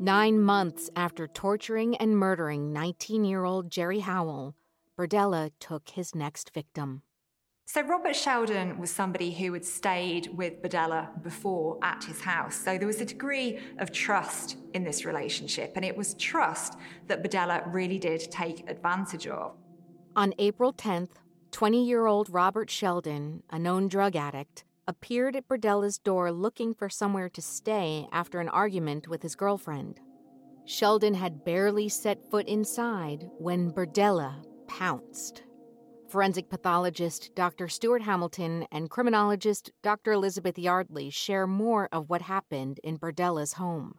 Nine 0.00 0.40
months 0.40 0.88
after 0.96 1.28
torturing 1.28 1.94
and 1.98 2.16
murdering 2.16 2.72
19 2.72 3.22
year 3.26 3.44
old 3.44 3.70
Jerry 3.70 4.00
Howell, 4.00 4.54
Berdella 4.98 5.50
took 5.60 5.90
his 5.90 6.14
next 6.14 6.54
victim. 6.54 7.02
So, 7.68 7.82
Robert 7.82 8.14
Sheldon 8.14 8.78
was 8.78 8.92
somebody 8.92 9.32
who 9.32 9.52
had 9.52 9.64
stayed 9.64 10.28
with 10.28 10.62
Berdella 10.62 11.20
before 11.24 11.78
at 11.82 12.04
his 12.04 12.20
house. 12.20 12.54
So, 12.54 12.78
there 12.78 12.86
was 12.86 13.00
a 13.00 13.04
degree 13.04 13.58
of 13.78 13.90
trust 13.90 14.56
in 14.72 14.84
this 14.84 15.04
relationship, 15.04 15.72
and 15.74 15.84
it 15.84 15.96
was 15.96 16.14
trust 16.14 16.78
that 17.08 17.24
Berdella 17.24 17.64
really 17.74 17.98
did 17.98 18.30
take 18.30 18.70
advantage 18.70 19.26
of. 19.26 19.56
On 20.14 20.32
April 20.38 20.72
10th, 20.72 21.16
20 21.50 21.84
year 21.84 22.06
old 22.06 22.30
Robert 22.30 22.70
Sheldon, 22.70 23.42
a 23.50 23.58
known 23.58 23.88
drug 23.88 24.14
addict, 24.14 24.64
appeared 24.86 25.34
at 25.34 25.48
Berdella's 25.48 25.98
door 25.98 26.30
looking 26.30 26.72
for 26.72 26.88
somewhere 26.88 27.28
to 27.30 27.42
stay 27.42 28.06
after 28.12 28.38
an 28.38 28.48
argument 28.48 29.08
with 29.08 29.22
his 29.22 29.34
girlfriend. 29.34 29.98
Sheldon 30.66 31.14
had 31.14 31.44
barely 31.44 31.88
set 31.88 32.30
foot 32.30 32.46
inside 32.46 33.28
when 33.38 33.72
Berdella 33.72 34.44
pounced. 34.68 35.42
Forensic 36.08 36.48
pathologist 36.48 37.34
Dr. 37.34 37.68
Stuart 37.68 38.02
Hamilton 38.02 38.66
and 38.70 38.88
criminologist 38.88 39.70
Dr. 39.82 40.12
Elizabeth 40.12 40.58
Yardley 40.58 41.10
share 41.10 41.46
more 41.46 41.88
of 41.90 42.08
what 42.08 42.22
happened 42.22 42.78
in 42.84 42.96
Berdella's 42.96 43.54
home. 43.54 43.96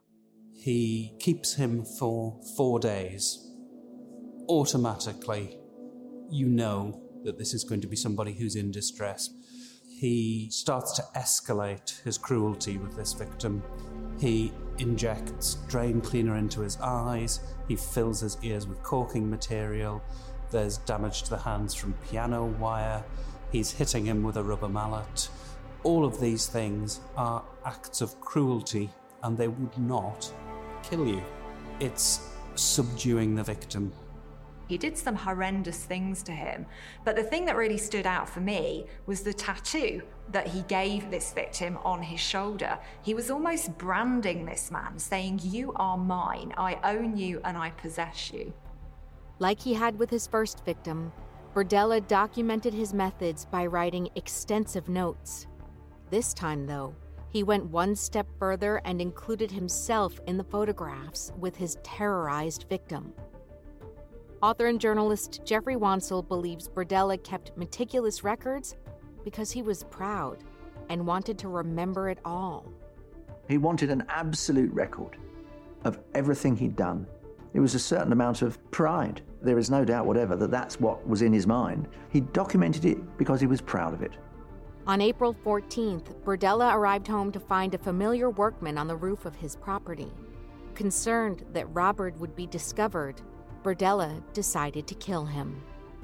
He 0.54 1.14
keeps 1.20 1.56
him 1.56 1.84
for 1.84 2.40
four 2.56 2.80
days. 2.80 3.44
Automatically, 4.48 5.60
you 6.30 6.48
know 6.48 7.02
that 7.24 7.38
this 7.38 7.54
is 7.54 7.64
going 7.64 7.82
to 7.82 7.88
be 7.88 7.98
somebody 7.98 8.34
who's 8.34 8.56
in 8.56 8.72
distress. 8.72 9.30
He 10.00 10.50
starts 10.50 10.94
to 10.94 11.04
escalate 11.16 12.02
his 12.04 12.18
cruelty 12.18 12.78
with 12.78 12.96
this 12.96 13.14
victim. 13.14 13.64
He 14.20 14.54
injects 14.78 15.56
drain 15.68 16.02
cleaner 16.02 16.38
into 16.38 16.62
his 16.62 16.78
eyes, 16.82 17.40
he 17.68 17.76
fills 17.76 18.22
his 18.22 18.38
ears 18.44 18.68
with 18.68 18.82
caulking 18.84 19.30
material, 19.30 20.02
there's 20.52 20.78
damage 20.80 21.24
to 21.24 21.30
the 21.32 21.38
hands 21.38 21.74
from 21.74 21.94
piano 22.10 22.46
wire. 22.46 23.04
He's 23.52 23.72
hitting 23.72 24.06
him 24.06 24.24
with 24.24 24.38
a 24.38 24.44
rubber 24.44 24.70
mallet. 24.70 25.30
All 25.84 26.06
of 26.06 26.20
these 26.20 26.48
things 26.48 27.00
are 27.16 27.44
acts 27.66 28.02
of 28.02 28.20
cruelty 28.20 28.90
and 29.24 29.38
they 29.38 29.48
would 29.48 29.78
not 29.78 30.32
kill 30.84 31.08
you. 31.08 31.22
It's 31.80 32.30
subduing 32.56 33.36
the 33.36 33.44
victim. 33.44 33.92
He 34.68 34.78
did 34.78 34.98
some 34.98 35.16
horrendous 35.16 35.86
things 35.86 36.24
to 36.24 36.34
him. 36.34 36.66
But 37.06 37.16
the 37.16 37.24
thing 37.24 37.46
that 37.46 37.56
really 37.56 37.78
stood 37.78 38.06
out 38.06 38.28
for 38.28 38.42
me 38.42 38.86
was 39.06 39.22
the 39.22 39.34
tattoo 39.34 40.02
that 40.32 40.48
he 40.48 40.62
gave 40.64 41.10
this 41.10 41.32
victim 41.32 41.78
on 41.86 42.02
his 42.04 42.20
shoulder. 42.20 42.78
He 43.02 43.14
was 43.14 43.32
almost 43.32 43.78
branding 43.78 44.46
this 44.46 44.70
man, 44.70 45.00
saying, 45.00 45.40
You 45.42 45.72
are 45.78 45.98
mine, 45.98 46.54
I 46.58 46.80
own 46.84 47.16
you, 47.16 47.40
and 47.46 47.58
I 47.58 47.70
possess 47.72 48.34
you. 48.34 48.54
Like 49.40 49.60
he 49.60 49.74
had 49.74 50.00
with 50.00 50.10
his 50.10 50.28
first 50.28 50.66
victim, 50.66 51.12
Berdella 51.54 52.06
documented 52.08 52.74
his 52.74 52.94
methods 52.94 53.46
by 53.46 53.66
writing 53.66 54.10
extensive 54.16 54.90
notes. 54.90 55.48
This 56.10 56.34
time, 56.34 56.66
though, 56.66 56.96
he 57.30 57.44
went 57.44 57.66
one 57.66 57.96
step 57.96 58.28
further 58.40 58.82
and 58.86 59.02
included 59.02 59.52
himself 59.52 60.20
in 60.28 60.38
the 60.38 60.44
photographs 60.44 61.34
with 61.38 61.56
his 61.56 61.78
terrorized 61.84 62.66
victim. 62.70 63.14
Author 64.42 64.68
and 64.68 64.80
journalist 64.80 65.42
Geoffrey 65.46 65.76
Wansell 65.76 66.28
believes 66.28 66.70
Berdella 66.70 67.22
kept 67.24 67.58
meticulous 67.58 68.24
records 68.24 68.76
because 69.24 69.52
he 69.52 69.62
was 69.62 69.84
proud 69.86 70.44
and 70.90 71.06
wanted 71.06 71.38
to 71.40 71.48
remember 71.48 72.10
it 72.10 72.20
all. 72.24 72.72
He 73.48 73.58
wanted 73.58 73.90
an 73.90 74.04
absolute 74.10 74.72
record 74.74 75.18
of 75.84 76.00
everything 76.14 76.56
he'd 76.56 76.76
done 76.76 77.08
it 77.54 77.60
was 77.60 77.76
a 77.76 77.80
certain 77.80 78.12
amount 78.12 78.42
of 78.42 78.60
pride. 78.72 79.22
There 79.42 79.58
is 79.58 79.70
no 79.70 79.86
doubt 79.86 80.06
whatever 80.06 80.36
that 80.36 80.52
that's 80.52 80.80
what 80.80 81.08
was 81.08 81.22
in 81.22 81.34
his 81.34 81.48
mind. 81.48 81.88
He 82.10 82.22
documented 82.22 82.86
it 82.86 83.18
because 83.18 83.40
he 83.40 83.48
was 83.48 83.62
proud 83.62 83.94
of 83.94 84.02
it. 84.02 84.14
On 84.88 85.02
April 85.02 85.36
14th, 85.46 86.16
Berdella 86.24 86.74
arrived 86.74 87.08
home 87.08 87.32
to 87.34 87.40
find 87.40 87.74
a 87.74 87.78
familiar 87.78 88.30
workman 88.30 88.78
on 88.78 88.88
the 88.88 88.96
roof 88.96 89.26
of 89.26 89.36
his 89.36 89.56
property. 89.56 90.12
Concerned 90.76 91.44
that 91.54 91.74
Robert 91.74 92.18
would 92.20 92.36
be 92.36 92.48
discovered, 92.48 93.22
Berdella 93.64 94.22
decided 94.34 94.88
to 94.88 94.96
kill 94.96 95.26
him. 95.26 95.62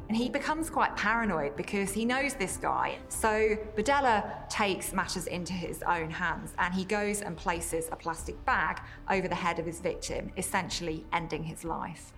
And 0.10 0.17
he 0.17 0.29
becomes 0.29 0.69
quite 0.69 0.95
paranoid 0.95 1.55
because 1.55 1.91
he 1.91 2.05
knows 2.05 2.33
this 2.36 2.57
guy. 2.57 2.98
So 3.10 3.57
Berdella 3.75 4.48
takes 4.50 4.93
matters 4.93 5.27
into 5.27 5.53
his 5.53 5.81
own 5.83 6.10
hands 6.10 6.53
and 6.60 6.74
he 6.74 6.86
goes 6.86 7.22
and 7.22 7.38
places 7.38 7.88
a 7.91 7.95
plastic 7.95 8.43
bag 8.45 8.81
over 9.10 9.27
the 9.27 9.36
head 9.36 9.60
of 9.60 9.65
his 9.65 9.79
victim, 9.79 10.31
essentially 10.38 11.05
ending 11.13 11.43
his 11.43 11.63
life. 11.63 12.13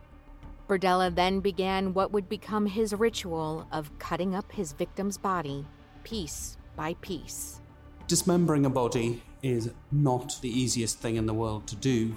Berdella 0.68 1.14
then 1.14 1.42
began 1.42 1.94
what 1.94 2.12
would 2.12 2.28
become 2.28 2.66
his 2.66 2.94
ritual 2.94 3.68
of 3.72 3.98
cutting 4.00 4.34
up 4.34 4.52
his 4.52 4.74
victim's 4.74 5.18
body 5.18 5.66
piece 6.04 6.58
by 6.76 6.96
piece. 7.02 7.62
Dismembering 8.08 8.66
a 8.66 8.70
body 8.70 9.22
is 9.44 9.72
not 9.92 10.38
the 10.42 10.50
easiest 10.50 11.00
thing 11.00 11.18
in 11.18 11.28
the 11.28 11.34
world 11.34 11.68
to 11.68 11.76
do, 11.76 12.16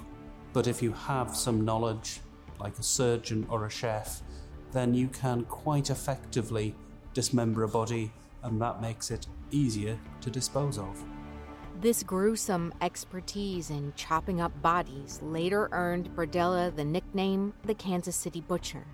but 0.51 0.67
if 0.67 0.81
you 0.81 0.91
have 0.93 1.35
some 1.35 1.63
knowledge, 1.63 2.21
like 2.59 2.77
a 2.79 2.83
surgeon 2.83 3.45
or 3.49 3.65
a 3.65 3.69
chef, 3.69 4.21
then 4.71 4.93
you 4.93 5.07
can 5.07 5.43
quite 5.45 5.89
effectively 5.89 6.75
dismember 7.13 7.63
a 7.63 7.67
body, 7.67 8.11
and 8.43 8.61
that 8.61 8.81
makes 8.81 9.11
it 9.11 9.27
easier 9.51 9.99
to 10.21 10.29
dispose 10.29 10.77
of. 10.77 11.03
This 11.81 12.03
gruesome 12.03 12.73
expertise 12.81 13.69
in 13.69 13.93
chopping 13.95 14.41
up 14.41 14.61
bodies 14.61 15.19
later 15.21 15.69
earned 15.71 16.09
Berdella 16.15 16.75
the 16.75 16.83
nickname 16.83 17.53
the 17.63 17.73
Kansas 17.73 18.15
City 18.15 18.41
Butcher. 18.41 18.85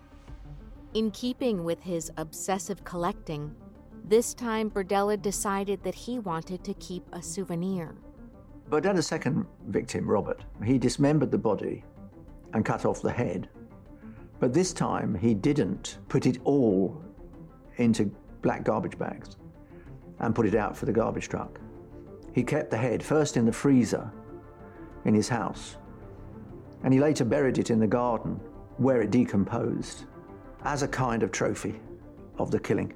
In 0.94 1.12
keeping 1.12 1.64
with 1.64 1.82
his 1.82 2.12
obsessive 2.18 2.84
collecting, 2.84 3.56
this 4.08 4.34
time 4.36 4.70
Berdella 4.70 5.20
decided 5.20 5.84
that 5.84 5.96
he 5.96 6.20
wanted 6.20 6.64
to 6.64 6.74
keep 6.76 7.04
a 7.12 7.22
souvenir. 7.22 7.96
Berdella's 8.70 9.08
second 9.08 9.46
victim, 9.68 10.08
Robert, 10.08 10.44
he 10.64 10.78
dismembered 10.78 11.32
the 11.32 11.38
body 11.38 11.84
and 12.54 12.64
cut 12.64 12.86
off 12.86 13.02
the 13.02 13.12
head 13.12 13.50
but 14.40 14.54
this 14.54 14.74
time 14.74 15.16
he 15.16 15.34
didn't 15.34 16.00
put 16.08 16.26
it 16.26 16.40
all 16.44 17.04
into 17.78 18.06
black 18.42 18.64
garbage 18.64 18.98
bags 18.98 19.38
and 20.20 20.36
put 20.36 20.46
it 20.46 20.56
out 20.56 20.78
for 20.78 20.86
the 20.86 20.92
garbage 20.92 21.30
truck. 21.30 21.60
He 22.34 22.44
kept 22.44 22.70
the 22.70 22.78
head 22.78 23.02
first 23.02 23.38
in 23.38 23.46
the 23.46 23.52
freezer 23.52 24.12
in 25.06 25.14
his 25.14 25.30
house, 25.30 25.78
and 26.84 26.94
he 26.94 27.00
later 27.00 27.24
buried 27.26 27.58
it 27.58 27.70
in 27.70 27.80
the 27.80 27.88
garden 27.88 28.40
where 28.78 29.02
it 29.02 29.12
decomposed 29.12 30.06
as 30.64 30.84
a 30.84 30.88
kind 30.88 31.24
of 31.24 31.32
trophy 31.32 31.80
of 32.38 32.52
the 32.52 32.60
killing. 32.60 32.94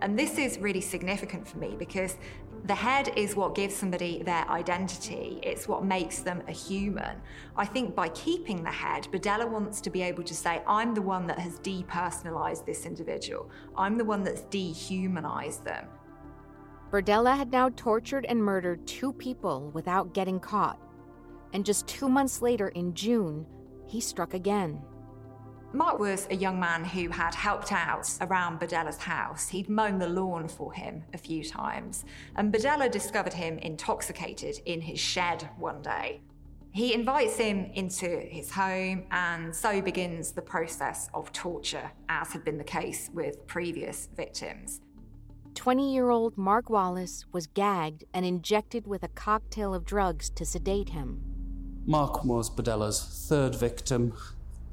And 0.00 0.18
this 0.18 0.38
is 0.38 0.58
really 0.58 0.80
significant 0.80 1.46
for 1.46 1.58
me 1.58 1.76
because 1.78 2.16
the 2.64 2.74
head 2.74 3.12
is 3.16 3.34
what 3.34 3.56
gives 3.56 3.74
somebody 3.74 4.22
their 4.22 4.48
identity. 4.48 5.40
It's 5.42 5.66
what 5.66 5.84
makes 5.84 6.20
them 6.20 6.42
a 6.46 6.52
human. 6.52 7.20
I 7.56 7.66
think 7.66 7.96
by 7.96 8.08
keeping 8.10 8.62
the 8.62 8.70
head, 8.70 9.08
Berdella 9.10 9.48
wants 9.48 9.80
to 9.80 9.90
be 9.90 10.02
able 10.02 10.22
to 10.22 10.34
say, 10.34 10.62
I'm 10.66 10.94
the 10.94 11.02
one 11.02 11.26
that 11.26 11.40
has 11.40 11.58
depersonalized 11.58 12.64
this 12.64 12.86
individual. 12.86 13.50
I'm 13.76 13.98
the 13.98 14.04
one 14.04 14.22
that's 14.22 14.42
dehumanized 14.42 15.64
them. 15.64 15.88
Berdella 16.90 17.36
had 17.36 17.50
now 17.50 17.70
tortured 17.70 18.26
and 18.28 18.42
murdered 18.42 18.86
two 18.86 19.12
people 19.14 19.70
without 19.72 20.14
getting 20.14 20.38
caught. 20.38 20.78
And 21.52 21.66
just 21.66 21.88
two 21.88 22.08
months 22.08 22.42
later, 22.42 22.68
in 22.68 22.94
June, 22.94 23.44
he 23.86 24.00
struck 24.00 24.34
again. 24.34 24.80
Mark 25.74 25.98
was 25.98 26.26
a 26.30 26.36
young 26.36 26.60
man 26.60 26.84
who 26.84 27.08
had 27.08 27.34
helped 27.34 27.72
out 27.72 28.06
around 28.20 28.60
Berdella's 28.60 28.98
house. 28.98 29.48
He'd 29.48 29.70
mown 29.70 29.98
the 29.98 30.08
lawn 30.08 30.46
for 30.46 30.72
him 30.72 31.02
a 31.14 31.18
few 31.18 31.42
times, 31.42 32.04
and 32.36 32.52
Berdella 32.52 32.90
discovered 32.90 33.32
him 33.32 33.56
intoxicated 33.58 34.60
in 34.66 34.82
his 34.82 35.00
shed 35.00 35.48
one 35.58 35.80
day. 35.80 36.20
He 36.72 36.92
invites 36.92 37.38
him 37.38 37.70
into 37.74 38.06
his 38.06 38.50
home, 38.50 39.04
and 39.10 39.54
so 39.54 39.80
begins 39.80 40.32
the 40.32 40.42
process 40.42 41.08
of 41.14 41.32
torture, 41.32 41.90
as 42.08 42.32
had 42.32 42.44
been 42.44 42.58
the 42.58 42.64
case 42.64 43.10
with 43.14 43.46
previous 43.46 44.08
victims. 44.14 44.82
20 45.54 45.92
year 45.92 46.10
old 46.10 46.36
Mark 46.36 46.68
Wallace 46.70 47.24
was 47.32 47.46
gagged 47.46 48.04
and 48.12 48.26
injected 48.26 48.86
with 48.86 49.02
a 49.02 49.08
cocktail 49.08 49.74
of 49.74 49.84
drugs 49.84 50.28
to 50.30 50.44
sedate 50.44 50.90
him. 50.90 51.22
Mark 51.86 52.24
was 52.24 52.48
Berdella's 52.48 53.26
third 53.28 53.54
victim. 53.54 54.14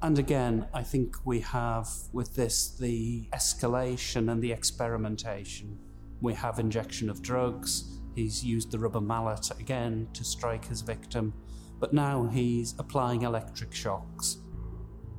And 0.01 0.17
again, 0.17 0.65
I 0.73 0.81
think 0.81 1.17
we 1.25 1.41
have 1.41 1.89
with 2.13 2.35
this 2.35 2.69
the 2.77 3.27
escalation 3.33 4.31
and 4.31 4.41
the 4.41 4.53
experimentation. 4.53 5.77
We 6.21 6.33
have 6.35 6.57
injection 6.57 7.09
of 7.09 7.21
drugs. 7.21 7.99
He's 8.15 8.43
used 8.43 8.71
the 8.71 8.79
rubber 8.79 9.01
mallet 9.01 9.51
again 9.59 10.07
to 10.13 10.23
strike 10.23 10.65
his 10.65 10.81
victim, 10.81 11.33
but 11.79 11.93
now 11.93 12.27
he's 12.27 12.75
applying 12.79 13.23
electric 13.23 13.73
shocks. 13.73 14.37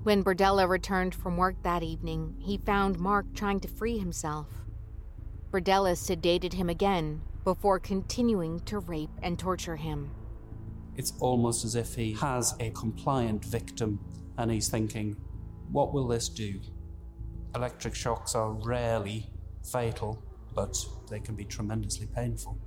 When 0.02 0.24
Berdella 0.24 0.66
returned 0.66 1.14
from 1.14 1.36
work 1.36 1.56
that 1.62 1.82
evening, 1.82 2.36
he 2.38 2.56
found 2.56 2.98
Mark 2.98 3.26
trying 3.34 3.60
to 3.60 3.68
free 3.68 3.98
himself. 3.98 4.46
Berdella 5.50 5.92
sedated 5.92 6.54
him 6.54 6.70
again 6.70 7.20
before 7.44 7.78
continuing 7.78 8.60
to 8.60 8.78
rape 8.78 9.10
and 9.22 9.38
torture 9.38 9.76
him. 9.76 10.10
It's 10.96 11.12
almost 11.20 11.66
as 11.66 11.74
if 11.74 11.94
he 11.94 12.14
has 12.14 12.54
a 12.60 12.70
compliant 12.70 13.44
victim 13.44 14.00
and 14.40 14.50
he's 14.50 14.68
thinking, 14.68 15.16
what 15.70 15.92
will 15.92 16.08
this 16.08 16.28
do? 16.28 16.60
Electric 17.54 17.94
shocks 17.94 18.34
are 18.34 18.52
rarely 18.52 19.26
fatal, 19.70 20.22
but 20.54 20.76
they 21.10 21.20
can 21.20 21.34
be 21.34 21.44
tremendously 21.44 22.06
painful. 22.06 22.58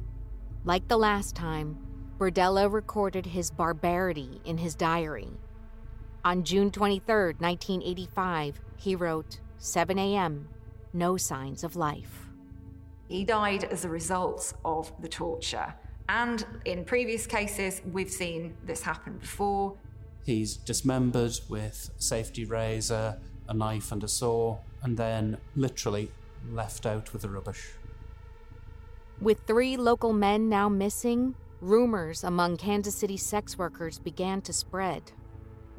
Like 0.66 0.88
the 0.88 0.98
last 0.98 1.36
time, 1.36 1.78
Berdella 2.20 2.72
recorded 2.72 3.26
his 3.26 3.50
barbarity 3.50 4.40
in 4.46 4.60
his 4.60 4.76
diary. 4.76 5.30
On 6.24 6.44
June 6.44 6.70
23, 6.70 7.34
1985, 7.40 8.62
he 8.78 8.96
wrote, 8.96 9.40
7 9.58 9.98
a.m., 9.98 10.48
no 10.94 11.18
signs 11.18 11.64
of 11.64 11.76
life. 11.76 12.28
He 13.08 13.26
died 13.26 13.64
as 13.66 13.84
a 13.84 13.90
result 13.90 14.54
of 14.64 14.94
the 15.02 15.10
torture. 15.10 15.74
And 16.08 16.46
in 16.66 16.86
previous 16.86 17.26
cases, 17.26 17.82
we've 17.92 18.12
seen 18.12 18.56
this 18.64 18.84
happen 18.84 19.18
before. 19.18 19.76
He's 20.24 20.56
dismembered 20.56 21.40
with 21.50 21.92
safety 21.98 22.46
razor, 22.46 23.20
a 23.48 23.54
knife, 23.54 23.92
and 23.92 24.04
a 24.04 24.08
saw, 24.08 24.60
and 24.82 24.98
then 24.98 25.38
literally 25.56 26.12
left 26.50 26.86
out 26.86 27.12
with 27.12 27.24
the 27.24 27.30
rubbish. 27.30 27.72
With 29.22 29.42
three 29.46 29.78
local 29.78 30.14
men 30.14 30.50
now 30.50 30.70
missing, 30.70 31.36
rumors 31.62 32.24
among 32.24 32.58
Kansas 32.58 32.96
City 32.96 33.18
sex 33.18 33.58
workers 33.58 34.00
began 34.00 34.42
to 34.42 34.54
spread. 34.54 35.12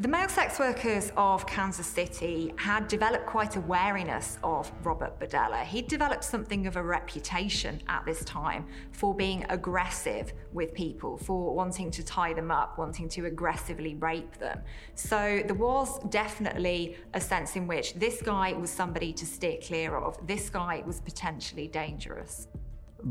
The 0.00 0.08
male 0.08 0.28
sex 0.28 0.58
workers 0.58 1.12
of 1.16 1.46
Kansas 1.46 1.86
City 1.86 2.52
had 2.56 2.88
developed 2.88 3.26
quite 3.26 3.54
a 3.54 3.60
wariness 3.60 4.38
of 4.42 4.72
Robert 4.82 5.20
Berdella. 5.20 5.62
He'd 5.62 5.86
developed 5.86 6.24
something 6.24 6.66
of 6.66 6.74
a 6.74 6.82
reputation 6.82 7.80
at 7.86 8.04
this 8.04 8.24
time 8.24 8.66
for 8.90 9.14
being 9.14 9.46
aggressive 9.50 10.32
with 10.52 10.74
people, 10.74 11.16
for 11.16 11.54
wanting 11.54 11.92
to 11.92 12.02
tie 12.02 12.32
them 12.32 12.50
up, 12.50 12.76
wanting 12.76 13.08
to 13.10 13.26
aggressively 13.26 13.94
rape 13.94 14.36
them. 14.38 14.58
So 14.96 15.44
there 15.46 15.54
was 15.54 16.00
definitely 16.08 16.96
a 17.14 17.20
sense 17.20 17.54
in 17.54 17.68
which 17.68 17.94
this 17.94 18.20
guy 18.20 18.52
was 18.52 18.70
somebody 18.70 19.12
to 19.12 19.24
steer 19.24 19.58
clear 19.62 19.96
of. 19.96 20.18
This 20.26 20.50
guy 20.50 20.82
was 20.84 21.00
potentially 21.02 21.68
dangerous. 21.68 22.48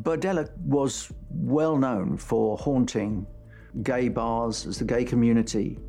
Berdella 0.02 0.50
was 0.58 1.10
well 1.30 1.78
known 1.78 2.18
for 2.18 2.58
haunting 2.58 3.26
gay 3.84 4.10
bars, 4.10 4.68
as 4.68 4.80
the 4.80 4.86
gay 4.86 5.06
community 5.06 5.80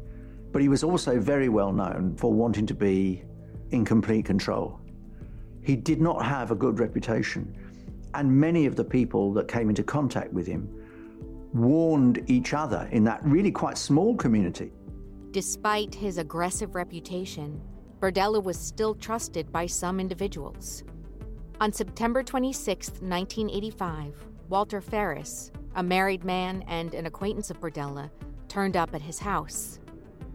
but 0.54 0.62
he 0.62 0.68
was 0.68 0.84
also 0.84 1.18
very 1.18 1.48
well 1.48 1.72
known 1.72 2.14
for 2.16 2.32
wanting 2.32 2.64
to 2.64 2.74
be 2.74 3.24
in 3.72 3.84
complete 3.84 4.24
control. 4.24 4.78
He 5.62 5.74
did 5.74 6.00
not 6.00 6.24
have 6.24 6.52
a 6.52 6.54
good 6.54 6.78
reputation, 6.78 7.56
and 8.14 8.30
many 8.30 8.64
of 8.64 8.76
the 8.76 8.84
people 8.84 9.32
that 9.32 9.48
came 9.48 9.68
into 9.68 9.82
contact 9.82 10.32
with 10.32 10.46
him 10.46 10.68
warned 11.52 12.22
each 12.28 12.54
other 12.54 12.88
in 12.92 13.02
that 13.02 13.18
really 13.24 13.50
quite 13.50 13.76
small 13.76 14.14
community. 14.14 14.70
Despite 15.32 15.92
his 15.92 16.18
aggressive 16.18 16.76
reputation, 16.76 17.60
Berdella 17.98 18.40
was 18.40 18.56
still 18.56 18.94
trusted 18.94 19.50
by 19.50 19.66
some 19.66 19.98
individuals. 19.98 20.84
On 21.60 21.72
September 21.72 22.22
26, 22.22 22.90
1985, 23.00 24.14
Walter 24.48 24.80
Ferris, 24.80 25.50
a 25.74 25.82
married 25.82 26.22
man 26.22 26.62
and 26.68 26.94
an 26.94 27.06
acquaintance 27.06 27.50
of 27.50 27.60
Berdella, 27.60 28.08
turned 28.46 28.76
up 28.76 28.94
at 28.94 29.02
his 29.02 29.18
house. 29.18 29.80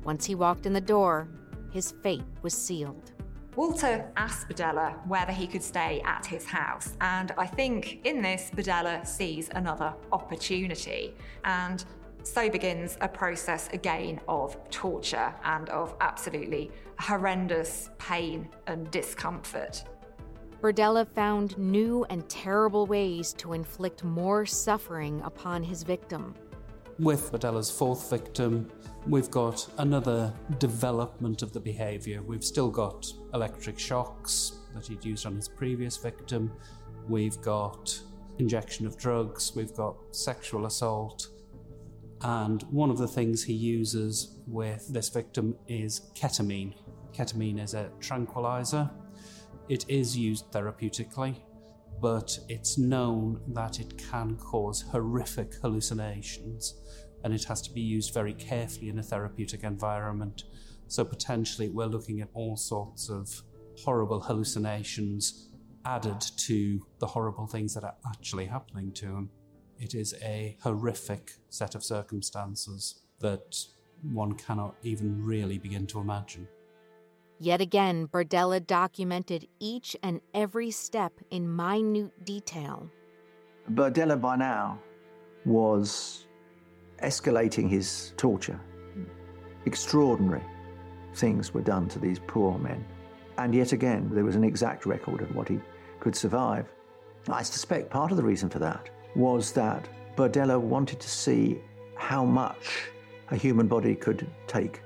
Once 0.10 0.26
he 0.26 0.34
walked 0.34 0.65
in 0.65 0.74
the 0.74 0.82
door, 0.82 1.28
his 1.69 1.91
fate 2.02 2.24
was 2.41 2.52
sealed. 2.52 3.12
Walter 3.56 4.12
asked 4.17 4.50
Berdella 4.50 4.95
whether 5.08 5.32
he 5.32 5.45
could 5.45 5.62
stay 5.62 6.02
at 6.04 6.26
his 6.26 6.48
house, 6.48 6.93
and 7.00 7.32
I 7.38 7.45
think 7.45 8.00
in 8.06 8.19
this, 8.19 8.50
Berdella 8.50 9.06
sees 9.06 9.50
another 9.54 9.93
opportunity. 10.12 11.13
And 11.45 11.86
so 12.24 12.50
begins 12.50 12.98
a 13.02 13.08
process 13.08 13.69
again 13.72 14.19
of 14.28 14.58
torture 14.72 15.32
and 15.43 15.69
of 15.69 15.95
absolutely 16.02 16.72
horrendous 16.98 17.91
pain 18.00 18.50
and 18.65 18.89
discomfort. 18.89 19.84
Berdella 20.60 21.08
found 21.08 21.56
new 21.60 22.04
and 22.10 22.28
terrible 22.28 22.88
ways 22.88 23.32
to 23.34 23.54
inflict 23.54 24.04
more 24.04 24.43
suffering 24.48 25.22
upon 25.24 25.62
his 25.62 25.84
victim. 25.84 26.34
With 26.98 27.32
Berdella's 27.32 27.69
fourth 27.72 28.10
victim, 28.10 28.69
we've 29.10 29.32
got 29.32 29.67
another 29.80 30.32
development 30.60 31.41
of 31.41 31.52
the 31.52 31.60
behaviour. 31.60 32.22
We've 32.22 32.43
still 32.43 32.69
got 32.69 33.12
electric 33.34 33.80
shocks 33.80 34.60
that 34.76 34.86
he'd 34.86 35.04
used 35.04 35.26
on 35.26 35.36
his 35.36 35.48
previous 35.48 35.98
victim. 35.98 36.52
We've 37.08 37.41
got 37.41 38.00
injection 38.38 38.86
of 38.86 38.98
drugs. 38.98 39.54
We've 39.56 39.74
got 39.74 39.95
sexual 40.12 40.67
assault. 40.67 41.28
And 42.22 42.62
one 42.69 42.91
of 42.91 43.00
the 43.00 43.08
things 43.08 43.43
he 43.43 43.54
uses 43.54 44.38
with 44.45 44.88
this 44.93 45.10
victim 45.10 45.56
is 45.67 46.12
ketamine. 46.13 46.76
Ketamine 47.12 47.63
is 47.63 47.74
a 47.74 47.89
tranquilizer. 48.00 48.91
It 49.69 49.86
is 49.89 50.15
used 50.15 50.52
therapeutically 50.52 51.38
but 52.02 52.39
it's 52.48 52.78
known 52.78 53.41
that 53.48 53.80
it 53.80 53.98
can 53.98 54.36
cause 54.38 54.82
horrific 54.82 55.56
hallucinations 55.56 56.76
and 57.23 57.34
it 57.34 57.43
has 57.45 57.62
to 57.63 57.73
be 57.73 57.82
used 57.82 58.13
very 58.13 58.34
carefully 58.34 58.89
in 58.89 58.99
a 58.99 59.03
therapeutic 59.03 59.63
environment. 59.63 60.43
So, 60.88 61.03
potentially, 61.05 61.69
we're 61.69 61.86
looking 61.86 62.21
at 62.21 62.29
all 62.34 62.58
sorts 62.58 63.10
of 63.10 63.43
horrible 63.77 64.21
hallucinations 64.21 65.49
added 65.86 66.19
to 66.38 66.86
the 66.99 67.08
horrible 67.08 67.47
things 67.47 67.73
that 67.73 67.84
are 67.84 67.95
actually 68.05 68.45
happening 68.45 68.91
to 68.93 69.05
him. 69.05 69.29
It 69.79 69.95
is 69.95 70.13
a 70.21 70.58
horrific 70.62 71.32
set 71.49 71.75
of 71.75 71.84
circumstances 71.84 73.01
that 73.19 73.55
one 74.12 74.34
cannot 74.34 74.75
even 74.84 75.23
really 75.23 75.58
begin 75.58 75.88
to 75.88 75.99
imagine. 75.99 76.47
Yet 77.39 77.62
again, 77.62 78.08
Berdella 78.08 78.65
documented 78.65 79.47
each 79.60 79.95
and 80.03 80.19
every 80.34 80.71
step 80.71 81.13
in 81.32 81.55
minute 81.55 82.25
detail. 82.25 82.89
Berdella, 83.71 84.19
by 84.19 84.36
now, 84.36 84.79
was 85.45 86.25
escalating 87.01 87.69
his 87.69 88.13
torture. 88.17 88.59
Extraordinary 89.65 90.43
things 91.15 91.53
were 91.53 91.62
done 91.62 91.88
to 91.89 91.99
these 91.99 92.19
poor 92.27 92.57
men. 92.57 92.85
And 93.38 93.53
yet 93.53 93.71
again, 93.71 94.09
there 94.12 94.25
was 94.25 94.35
an 94.35 94.43
exact 94.43 94.85
record 94.85 95.21
of 95.21 95.35
what 95.35 95.47
he 95.47 95.59
could 95.99 96.15
survive. 96.15 96.67
I 97.27 97.43
suspect 97.43 97.89
part 97.89 98.12
of 98.12 98.17
the 98.17 98.23
reason 98.23 98.49
for 98.49 98.59
that 98.59 98.89
was 99.15 99.51
that 99.53 99.88
Berdella 100.15 100.59
wanted 100.59 100.99
to 100.99 101.09
see 101.09 101.59
how 101.95 102.25
much 102.25 102.89
a 103.31 103.35
human 103.35 103.67
body 103.67 103.95
could 103.95 104.27
take, 104.47 104.81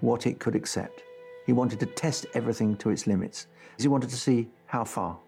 what 0.00 0.26
it 0.26 0.38
could 0.38 0.54
accept. 0.54 1.02
He 1.46 1.52
wanted 1.52 1.78
to 1.80 1.86
test 1.86 2.26
everything 2.34 2.76
to 2.78 2.90
its 2.90 3.06
limits. 3.06 3.46
He 3.78 3.88
wanted 3.88 4.10
to 4.10 4.16
see 4.16 4.48
how 4.66 4.84
far. 4.84 5.18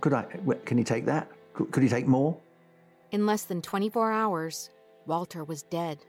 Could 0.00 0.12
I? 0.12 0.22
Can 0.64 0.78
he 0.78 0.84
take 0.84 1.04
that? 1.06 1.30
Could 1.54 1.82
he 1.82 1.88
take 1.88 2.06
more? 2.06 2.36
In 3.10 3.26
less 3.26 3.44
than 3.44 3.62
24 3.62 4.12
hours, 4.12 4.70
Walter 5.08 5.42
was 5.42 5.62
dead. 5.62 6.04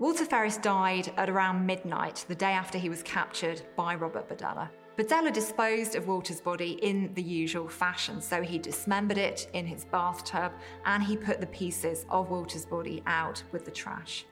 Walter 0.00 0.24
Ferris 0.24 0.56
died 0.56 1.12
at 1.16 1.30
around 1.30 1.64
midnight, 1.64 2.24
the 2.26 2.34
day 2.34 2.50
after 2.50 2.78
he 2.78 2.88
was 2.88 3.00
captured 3.04 3.62
by 3.76 3.94
Robert 3.94 4.28
Berdella. 4.28 4.68
Berdella 4.96 5.32
disposed 5.32 5.94
of 5.94 6.08
Walter's 6.08 6.40
body 6.40 6.72
in 6.82 7.14
the 7.14 7.22
usual 7.22 7.68
fashion, 7.68 8.20
so 8.20 8.42
he 8.42 8.58
dismembered 8.58 9.18
it 9.18 9.48
in 9.52 9.66
his 9.66 9.84
bathtub 9.84 10.52
and 10.84 11.00
he 11.00 11.16
put 11.16 11.40
the 11.40 11.46
pieces 11.46 12.06
of 12.10 12.28
Walter's 12.28 12.66
body 12.66 13.04
out 13.06 13.40
with 13.52 13.64
the 13.64 13.70
trash. 13.70 14.26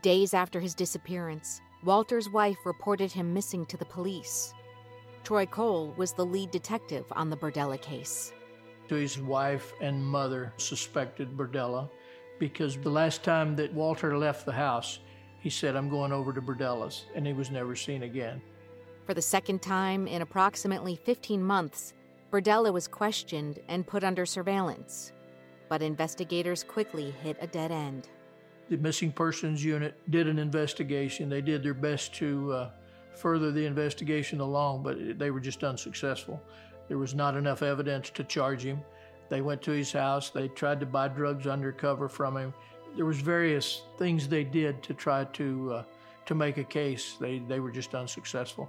Days 0.00 0.32
after 0.32 0.58
his 0.58 0.74
disappearance, 0.74 1.60
Walter's 1.84 2.30
wife 2.30 2.56
reported 2.64 3.12
him 3.12 3.34
missing 3.34 3.66
to 3.66 3.76
the 3.76 3.84
police. 3.84 4.54
Troy 5.22 5.44
Cole 5.44 5.92
was 5.98 6.12
the 6.12 6.24
lead 6.24 6.50
detective 6.50 7.04
on 7.12 7.28
the 7.28 7.36
Berdella 7.36 7.80
case. 7.80 8.32
His 8.88 9.18
wife 9.18 9.72
and 9.80 10.02
mother 10.02 10.52
suspected 10.56 11.36
Berdella 11.36 11.90
because 12.38 12.76
the 12.76 12.90
last 12.90 13.22
time 13.22 13.56
that 13.56 13.72
Walter 13.72 14.16
left 14.16 14.44
the 14.46 14.52
house, 14.52 14.98
he 15.40 15.50
said, 15.50 15.76
I'm 15.76 15.88
going 15.88 16.12
over 16.12 16.32
to 16.32 16.40
Berdella's, 16.40 17.04
and 17.14 17.26
he 17.26 17.32
was 17.32 17.50
never 17.50 17.76
seen 17.76 18.02
again. 18.02 18.40
For 19.06 19.14
the 19.14 19.22
second 19.22 19.60
time 19.60 20.06
in 20.06 20.22
approximately 20.22 20.96
15 20.96 21.42
months, 21.42 21.92
Berdella 22.32 22.72
was 22.72 22.88
questioned 22.88 23.60
and 23.68 23.86
put 23.86 24.02
under 24.02 24.24
surveillance, 24.24 25.12
but 25.68 25.82
investigators 25.82 26.64
quickly 26.64 27.14
hit 27.22 27.36
a 27.40 27.46
dead 27.46 27.70
end. 27.70 28.08
The 28.70 28.78
missing 28.78 29.12
persons 29.12 29.62
unit 29.62 29.94
did 30.10 30.26
an 30.26 30.38
investigation. 30.38 31.28
They 31.28 31.42
did 31.42 31.62
their 31.62 31.74
best 31.74 32.14
to 32.14 32.52
uh, 32.52 32.70
further 33.14 33.52
the 33.52 33.66
investigation 33.66 34.40
along, 34.40 34.82
but 34.82 35.18
they 35.18 35.30
were 35.30 35.40
just 35.40 35.62
unsuccessful. 35.62 36.42
There 36.88 36.98
was 36.98 37.14
not 37.14 37.36
enough 37.36 37.62
evidence 37.62 38.10
to 38.10 38.24
charge 38.24 38.62
him. 38.62 38.82
They 39.28 39.40
went 39.40 39.62
to 39.62 39.70
his 39.70 39.92
house. 39.92 40.30
They 40.30 40.48
tried 40.48 40.80
to 40.80 40.86
buy 40.86 41.08
drugs 41.08 41.46
undercover 41.46 42.08
from 42.08 42.36
him. 42.36 42.54
There 42.96 43.06
was 43.06 43.20
various 43.20 43.82
things 43.98 44.28
they 44.28 44.44
did 44.44 44.82
to 44.84 44.94
try 44.94 45.24
to 45.24 45.72
uh, 45.72 45.84
to 46.26 46.34
make 46.34 46.58
a 46.58 46.64
case. 46.64 47.16
They 47.20 47.40
they 47.40 47.60
were 47.60 47.70
just 47.70 47.94
unsuccessful. 47.94 48.68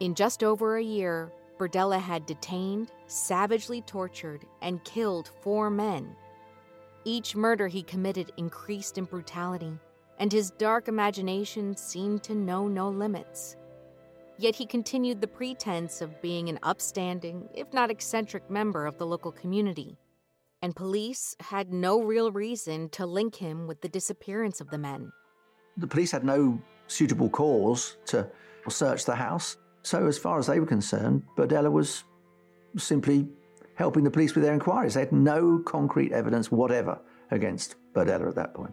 In 0.00 0.14
just 0.14 0.42
over 0.42 0.76
a 0.76 0.82
year, 0.82 1.32
Berdella 1.58 2.00
had 2.00 2.24
detained, 2.24 2.90
savagely 3.06 3.82
tortured, 3.82 4.46
and 4.62 4.82
killed 4.84 5.30
four 5.42 5.68
men. 5.68 6.16
Each 7.04 7.36
murder 7.36 7.68
he 7.68 7.82
committed 7.82 8.32
increased 8.36 8.96
in 8.96 9.04
brutality, 9.04 9.78
and 10.18 10.32
his 10.32 10.52
dark 10.52 10.88
imagination 10.88 11.76
seemed 11.76 12.22
to 12.24 12.34
know 12.34 12.66
no 12.68 12.88
limits. 12.88 13.56
Yet 14.40 14.56
he 14.56 14.64
continued 14.64 15.20
the 15.20 15.26
pretense 15.26 16.00
of 16.00 16.22
being 16.22 16.48
an 16.48 16.58
upstanding, 16.62 17.46
if 17.52 17.74
not 17.74 17.90
eccentric, 17.90 18.48
member 18.48 18.86
of 18.86 18.96
the 18.96 19.04
local 19.04 19.30
community. 19.30 19.98
And 20.62 20.74
police 20.74 21.36
had 21.40 21.74
no 21.74 22.00
real 22.02 22.32
reason 22.32 22.88
to 22.90 23.04
link 23.04 23.36
him 23.36 23.66
with 23.66 23.82
the 23.82 23.88
disappearance 23.90 24.62
of 24.62 24.70
the 24.70 24.78
men. 24.78 25.12
The 25.76 25.86
police 25.86 26.10
had 26.10 26.24
no 26.24 26.58
suitable 26.86 27.28
cause 27.28 27.98
to 28.06 28.30
search 28.70 29.04
the 29.04 29.14
house. 29.14 29.58
So, 29.82 30.06
as 30.06 30.16
far 30.16 30.38
as 30.38 30.46
they 30.46 30.58
were 30.58 30.64
concerned, 30.64 31.22
Berdella 31.36 31.70
was 31.70 32.04
simply 32.78 33.28
helping 33.74 34.04
the 34.04 34.10
police 34.10 34.34
with 34.34 34.44
their 34.44 34.54
inquiries. 34.54 34.94
They 34.94 35.00
had 35.00 35.12
no 35.12 35.58
concrete 35.66 36.12
evidence 36.12 36.50
whatever 36.50 36.98
against 37.30 37.74
Berdella 37.92 38.28
at 38.28 38.36
that 38.36 38.54
point. 38.54 38.72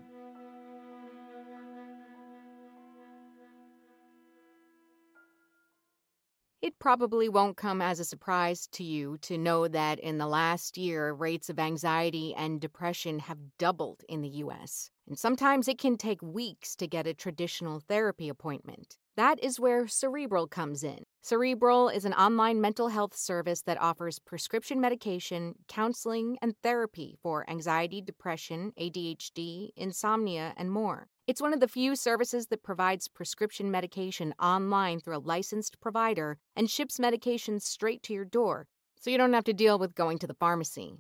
It 6.67 6.79
probably 6.79 7.29
won't 7.29 7.55
come 7.55 7.81
as 7.81 7.97
a 7.97 8.03
surprise 8.03 8.67
to 8.73 8.83
you 8.83 9.17
to 9.19 9.37
know 9.37 9.69
that 9.69 10.01
in 10.01 10.17
the 10.17 10.27
last 10.27 10.77
year, 10.77 11.13
rates 11.13 11.49
of 11.49 11.59
anxiety 11.59 12.35
and 12.35 12.59
depression 12.59 13.19
have 13.19 13.57
doubled 13.57 14.03
in 14.09 14.19
the 14.19 14.43
US. 14.43 14.91
And 15.07 15.17
sometimes 15.17 15.69
it 15.69 15.79
can 15.79 15.95
take 15.95 16.21
weeks 16.21 16.75
to 16.75 16.85
get 16.85 17.07
a 17.07 17.13
traditional 17.13 17.79
therapy 17.79 18.27
appointment. 18.27 18.97
That 19.15 19.41
is 19.41 19.61
where 19.61 19.87
Cerebral 19.87 20.47
comes 20.47 20.83
in. 20.83 21.05
Cerebral 21.21 21.87
is 21.87 22.03
an 22.03 22.13
online 22.13 22.59
mental 22.59 22.89
health 22.89 23.15
service 23.15 23.61
that 23.61 23.79
offers 23.79 24.19
prescription 24.19 24.81
medication, 24.81 25.55
counseling, 25.69 26.37
and 26.41 26.53
therapy 26.63 27.15
for 27.23 27.49
anxiety, 27.49 28.01
depression, 28.01 28.73
ADHD, 28.77 29.69
insomnia, 29.77 30.53
and 30.57 30.69
more. 30.69 31.07
It's 31.27 31.41
one 31.41 31.53
of 31.53 31.59
the 31.59 31.67
few 31.67 31.97
services 31.97 32.47
that 32.47 32.63
provides 32.63 33.09
prescription 33.09 33.69
medication 33.69 34.33
online 34.41 35.01
through 35.01 35.17
a 35.17 35.19
licensed 35.19 35.77
provider 35.81 36.37
and 36.55 36.69
ships 36.69 36.99
medications 36.99 37.63
straight 37.63 38.01
to 38.03 38.13
your 38.13 38.23
door, 38.23 38.65
so 38.97 39.09
you 39.09 39.17
don't 39.17 39.33
have 39.33 39.43
to 39.43 39.53
deal 39.53 39.77
with 39.77 39.93
going 39.93 40.19
to 40.19 40.27
the 40.27 40.33
pharmacy. 40.33 40.99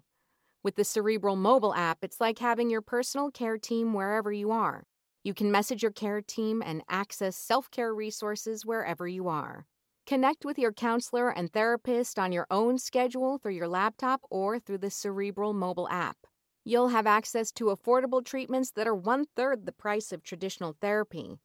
With 0.63 0.75
the 0.75 0.83
Cerebral 0.83 1.37
mobile 1.37 1.73
app, 1.73 1.99
it's 2.01 2.19
like 2.19 2.39
having 2.39 2.69
your 2.69 2.81
personal 2.81 3.31
care 3.31 3.57
team 3.57 3.93
wherever 3.93 4.29
you 4.29 4.51
are. 4.51 4.83
You 5.23 5.33
can 5.33 5.49
message 5.49 5.81
your 5.81 5.93
care 5.93 6.21
team 6.21 6.61
and 6.61 6.83
access 6.89 7.37
self 7.37 7.71
care 7.71 7.95
resources 7.95 8.65
wherever 8.65 9.07
you 9.07 9.29
are. 9.29 9.65
Connect 10.05 10.43
with 10.43 10.59
your 10.59 10.73
counselor 10.73 11.29
and 11.29 11.53
therapist 11.53 12.19
on 12.19 12.33
your 12.33 12.47
own 12.51 12.79
schedule 12.79 13.37
through 13.37 13.53
your 13.53 13.69
laptop 13.69 14.19
or 14.29 14.59
through 14.59 14.79
the 14.79 14.91
Cerebral 14.91 15.53
mobile 15.53 15.87
app. 15.87 16.17
You'll 16.69 16.89
have 16.89 17.07
access 17.07 17.53
to 17.53 17.67
affordable 17.67 18.21
treatments 18.21 18.71
that 18.71 18.87
are 18.87 18.93
one 18.93 19.23
third 19.37 19.65
the 19.65 19.71
price 19.71 20.11
of 20.11 20.21
traditional 20.21 20.75
therapy. 20.81 21.37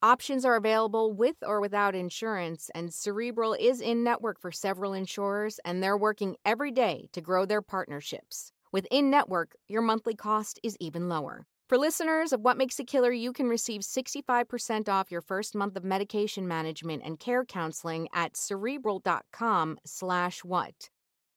Options 0.00 0.42
are 0.46 0.56
available 0.56 1.12
with 1.12 1.36
or 1.42 1.60
without 1.60 1.94
insurance, 1.94 2.70
and 2.74 2.90
Cerebral 2.90 3.52
is 3.60 3.82
in 3.82 4.02
network 4.02 4.40
for 4.40 4.50
several 4.50 4.94
insurers, 4.94 5.60
and 5.66 5.82
they're 5.82 5.98
working 5.98 6.36
every 6.46 6.70
day 6.70 7.10
to 7.12 7.20
grow 7.20 7.44
their 7.44 7.60
partnerships. 7.60 8.52
With 8.72 8.86
in 8.90 9.10
network, 9.10 9.52
your 9.68 9.82
monthly 9.82 10.14
cost 10.14 10.58
is 10.62 10.78
even 10.80 11.10
lower. 11.10 11.44
For 11.68 11.76
listeners 11.76 12.32
of 12.32 12.40
What 12.40 12.56
Makes 12.56 12.80
a 12.80 12.84
Killer, 12.84 13.12
you 13.12 13.34
can 13.34 13.48
receive 13.48 13.82
65% 13.82 14.88
off 14.88 15.10
your 15.10 15.20
first 15.20 15.54
month 15.54 15.76
of 15.76 15.84
medication 15.84 16.48
management 16.48 17.02
and 17.04 17.20
care 17.20 17.44
counseling 17.44 18.08
at 18.14 18.34
cerebral.com 18.34 19.76
slash 19.84 20.42
what. 20.42 20.88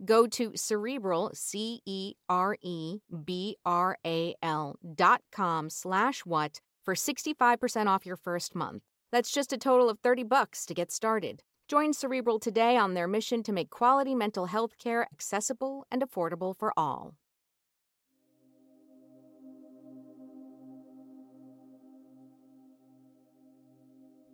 Go 0.05 0.27
to 0.27 0.51
cerebral, 0.55 1.31
C 1.33 1.81
E 1.85 2.15
R 2.27 2.57
E 2.61 2.99
B 3.25 3.57
R 3.65 3.97
A 4.05 4.35
L 4.41 4.75
dot 4.95 5.21
com 5.31 5.69
slash 5.69 6.25
what 6.25 6.61
for 6.83 6.95
65% 6.95 7.87
off 7.87 8.05
your 8.05 8.17
first 8.17 8.55
month. 8.55 8.83
That's 9.11 9.31
just 9.31 9.53
a 9.53 9.57
total 9.57 9.89
of 9.89 9.99
30 9.99 10.23
bucks 10.23 10.65
to 10.65 10.73
get 10.73 10.91
started. 10.91 11.43
Join 11.67 11.93
Cerebral 11.93 12.39
today 12.39 12.75
on 12.75 12.93
their 12.93 13.07
mission 13.07 13.41
to 13.43 13.53
make 13.53 13.69
quality 13.69 14.13
mental 14.13 14.47
health 14.47 14.77
care 14.77 15.07
accessible 15.13 15.87
and 15.89 16.01
affordable 16.01 16.55
for 16.55 16.73
all. 16.75 17.15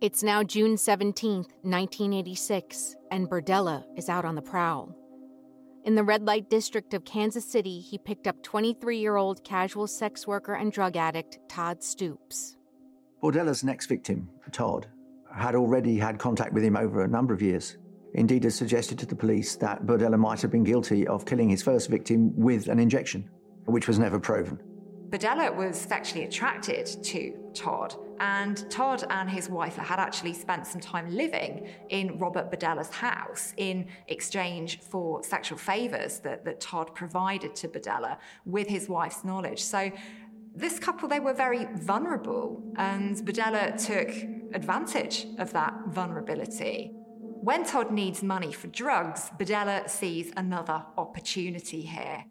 It's 0.00 0.22
now 0.22 0.42
June 0.42 0.76
17th, 0.76 1.52
1986, 1.62 2.96
and 3.10 3.28
Berdella 3.28 3.84
is 3.96 4.08
out 4.08 4.24
on 4.24 4.34
the 4.34 4.42
prowl. 4.42 4.96
In 5.82 5.94
the 5.94 6.04
red 6.04 6.26
light 6.26 6.50
district 6.50 6.92
of 6.92 7.06
Kansas 7.06 7.44
City, 7.44 7.80
he 7.80 7.96
picked 7.96 8.26
up 8.26 8.42
23 8.42 8.98
year 8.98 9.16
old 9.16 9.42
casual 9.44 9.86
sex 9.86 10.26
worker 10.26 10.52
and 10.54 10.70
drug 10.70 10.96
addict 10.96 11.38
Todd 11.48 11.82
Stoops. 11.82 12.58
Berdella's 13.22 13.64
next 13.64 13.86
victim, 13.86 14.28
Todd, 14.52 14.88
had 15.34 15.54
already 15.54 15.96
had 15.96 16.18
contact 16.18 16.52
with 16.52 16.64
him 16.64 16.76
over 16.76 17.02
a 17.02 17.08
number 17.08 17.32
of 17.32 17.40
years. 17.40 17.78
Indeed, 18.12 18.44
had 18.44 18.52
suggested 18.52 18.98
to 18.98 19.06
the 19.06 19.14
police 19.14 19.56
that 19.56 19.86
Berdella 19.86 20.18
might 20.18 20.42
have 20.42 20.50
been 20.50 20.64
guilty 20.64 21.06
of 21.06 21.24
killing 21.24 21.48
his 21.48 21.62
first 21.62 21.88
victim 21.88 22.36
with 22.36 22.68
an 22.68 22.78
injection, 22.78 23.30
which 23.64 23.88
was 23.88 23.98
never 23.98 24.18
proven. 24.18 24.60
Berdella 25.10 25.52
was 25.54 25.76
sexually 25.76 26.24
attracted 26.24 26.86
to 26.86 27.34
Todd, 27.52 27.96
and 28.20 28.70
Todd 28.70 29.02
and 29.10 29.28
his 29.28 29.48
wife 29.48 29.74
had 29.74 29.98
actually 29.98 30.32
spent 30.32 30.68
some 30.68 30.80
time 30.80 31.10
living 31.10 31.66
in 31.88 32.16
Robert 32.18 32.52
Berdella's 32.52 32.90
house 32.90 33.52
in 33.56 33.88
exchange 34.06 34.78
for 34.80 35.24
sexual 35.24 35.58
favors 35.58 36.20
that, 36.20 36.44
that 36.44 36.60
Todd 36.60 36.94
provided 36.94 37.56
to 37.56 37.66
Berdella 37.66 38.18
with 38.46 38.68
his 38.68 38.88
wife's 38.88 39.24
knowledge. 39.24 39.60
So 39.60 39.90
this 40.54 40.78
couple, 40.78 41.08
they 41.08 41.18
were 41.18 41.34
very 41.34 41.66
vulnerable, 41.74 42.62
and 42.76 43.16
Berdella 43.16 43.84
took 43.84 44.10
advantage 44.54 45.26
of 45.38 45.52
that 45.54 45.74
vulnerability. 45.88 46.92
When 47.42 47.64
Todd 47.64 47.90
needs 47.90 48.22
money 48.22 48.52
for 48.52 48.68
drugs, 48.68 49.30
Berdella 49.36 49.90
sees 49.90 50.32
another 50.36 50.84
opportunity 50.96 51.80
here. 51.80 52.26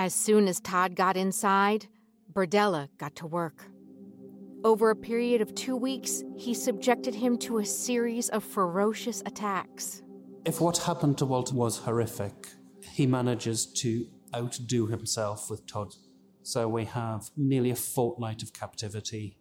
As 0.00 0.14
soon 0.14 0.46
as 0.46 0.60
Todd 0.60 0.94
got 0.94 1.16
inside, 1.16 1.88
Berdella 2.32 2.88
got 2.98 3.16
to 3.16 3.26
work. 3.26 3.64
Over 4.62 4.90
a 4.90 4.94
period 4.94 5.40
of 5.40 5.56
two 5.56 5.74
weeks, 5.74 6.22
he 6.36 6.54
subjected 6.54 7.16
him 7.16 7.36
to 7.38 7.58
a 7.58 7.64
series 7.64 8.28
of 8.28 8.44
ferocious 8.44 9.24
attacks. 9.26 10.04
If 10.44 10.60
what 10.60 10.78
happened 10.78 11.18
to 11.18 11.26
Walter 11.26 11.56
was 11.56 11.78
horrific, 11.78 12.46
he 12.92 13.08
manages 13.08 13.66
to 13.82 14.06
outdo 14.32 14.86
himself 14.86 15.50
with 15.50 15.66
Todd. 15.66 15.94
So 16.44 16.68
we 16.68 16.84
have 16.84 17.30
nearly 17.36 17.70
a 17.70 17.74
fortnight 17.74 18.44
of 18.44 18.52
captivity 18.52 19.36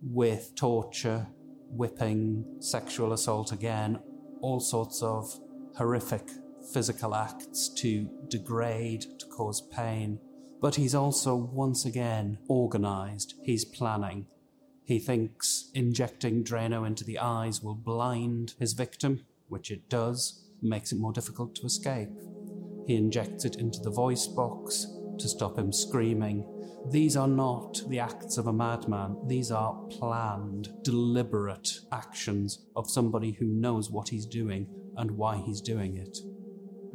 with 0.00 0.54
torture, 0.56 1.26
whipping, 1.68 2.46
sexual 2.60 3.12
assault 3.12 3.52
again, 3.52 4.00
all 4.40 4.60
sorts 4.60 5.02
of 5.02 5.38
horrific 5.76 6.26
physical 6.72 7.14
acts 7.14 7.68
to 7.68 8.08
degrade, 8.28 9.06
to 9.18 9.26
cause 9.26 9.60
pain. 9.60 10.18
But 10.60 10.74
he's 10.74 10.94
also 10.94 11.34
once 11.34 11.84
again 11.84 12.38
organized, 12.48 13.34
he's 13.42 13.64
planning. 13.64 14.26
He 14.84 14.98
thinks 14.98 15.70
injecting 15.74 16.44
Drano 16.44 16.86
into 16.86 17.04
the 17.04 17.18
eyes 17.18 17.62
will 17.62 17.74
blind 17.74 18.54
his 18.58 18.72
victim, 18.72 19.24
which 19.48 19.70
it 19.70 19.88
does, 19.88 20.50
makes 20.60 20.92
it 20.92 20.98
more 20.98 21.12
difficult 21.12 21.54
to 21.56 21.66
escape. 21.66 22.10
He 22.86 22.96
injects 22.96 23.44
it 23.44 23.56
into 23.56 23.80
the 23.80 23.90
voice 23.90 24.26
box 24.26 24.86
to 25.18 25.28
stop 25.28 25.56
him 25.58 25.72
screaming. 25.72 26.44
These 26.90 27.16
are 27.16 27.28
not 27.28 27.80
the 27.88 28.00
acts 28.00 28.36
of 28.36 28.46
a 28.46 28.52
madman. 28.52 29.16
These 29.26 29.50
are 29.50 29.74
planned, 29.90 30.72
deliberate 30.82 31.80
actions 31.92 32.66
of 32.74 32.90
somebody 32.90 33.32
who 33.32 33.46
knows 33.46 33.90
what 33.90 34.08
he's 34.08 34.26
doing 34.26 34.66
and 34.96 35.12
why 35.12 35.36
he's 35.36 35.60
doing 35.60 35.96
it. 35.96 36.18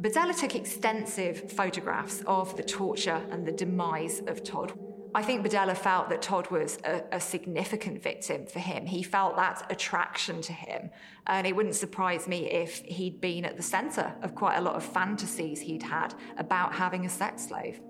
Berdella 0.00 0.38
took 0.38 0.54
extensive 0.54 1.50
photographs 1.52 2.22
of 2.26 2.56
the 2.56 2.62
torture 2.62 3.22
and 3.30 3.46
the 3.46 3.52
demise 3.52 4.20
of 4.26 4.44
Todd. 4.44 4.78
I 5.14 5.22
think 5.22 5.46
Berdella 5.46 5.74
felt 5.74 6.10
that 6.10 6.20
Todd 6.20 6.50
was 6.50 6.76
a, 6.84 7.02
a, 7.10 7.20
significant 7.20 8.02
victim 8.02 8.44
for 8.44 8.58
him. 8.58 8.84
He 8.84 9.02
felt 9.02 9.36
that 9.36 9.66
attraction 9.70 10.42
to 10.42 10.52
him. 10.52 10.90
And 11.26 11.46
it 11.46 11.56
wouldn't 11.56 11.74
surprise 11.74 12.28
me 12.28 12.50
if 12.50 12.80
he'd 12.80 13.18
been 13.18 13.46
at 13.46 13.56
the 13.56 13.62
centre 13.62 14.14
of 14.20 14.34
quite 14.34 14.58
a 14.58 14.60
lot 14.60 14.74
of 14.74 14.84
fantasies 14.84 15.60
he'd 15.60 15.82
had 15.82 16.14
about 16.36 16.74
having 16.74 17.06
a 17.06 17.08
sex 17.08 17.46
slave. 17.48 17.80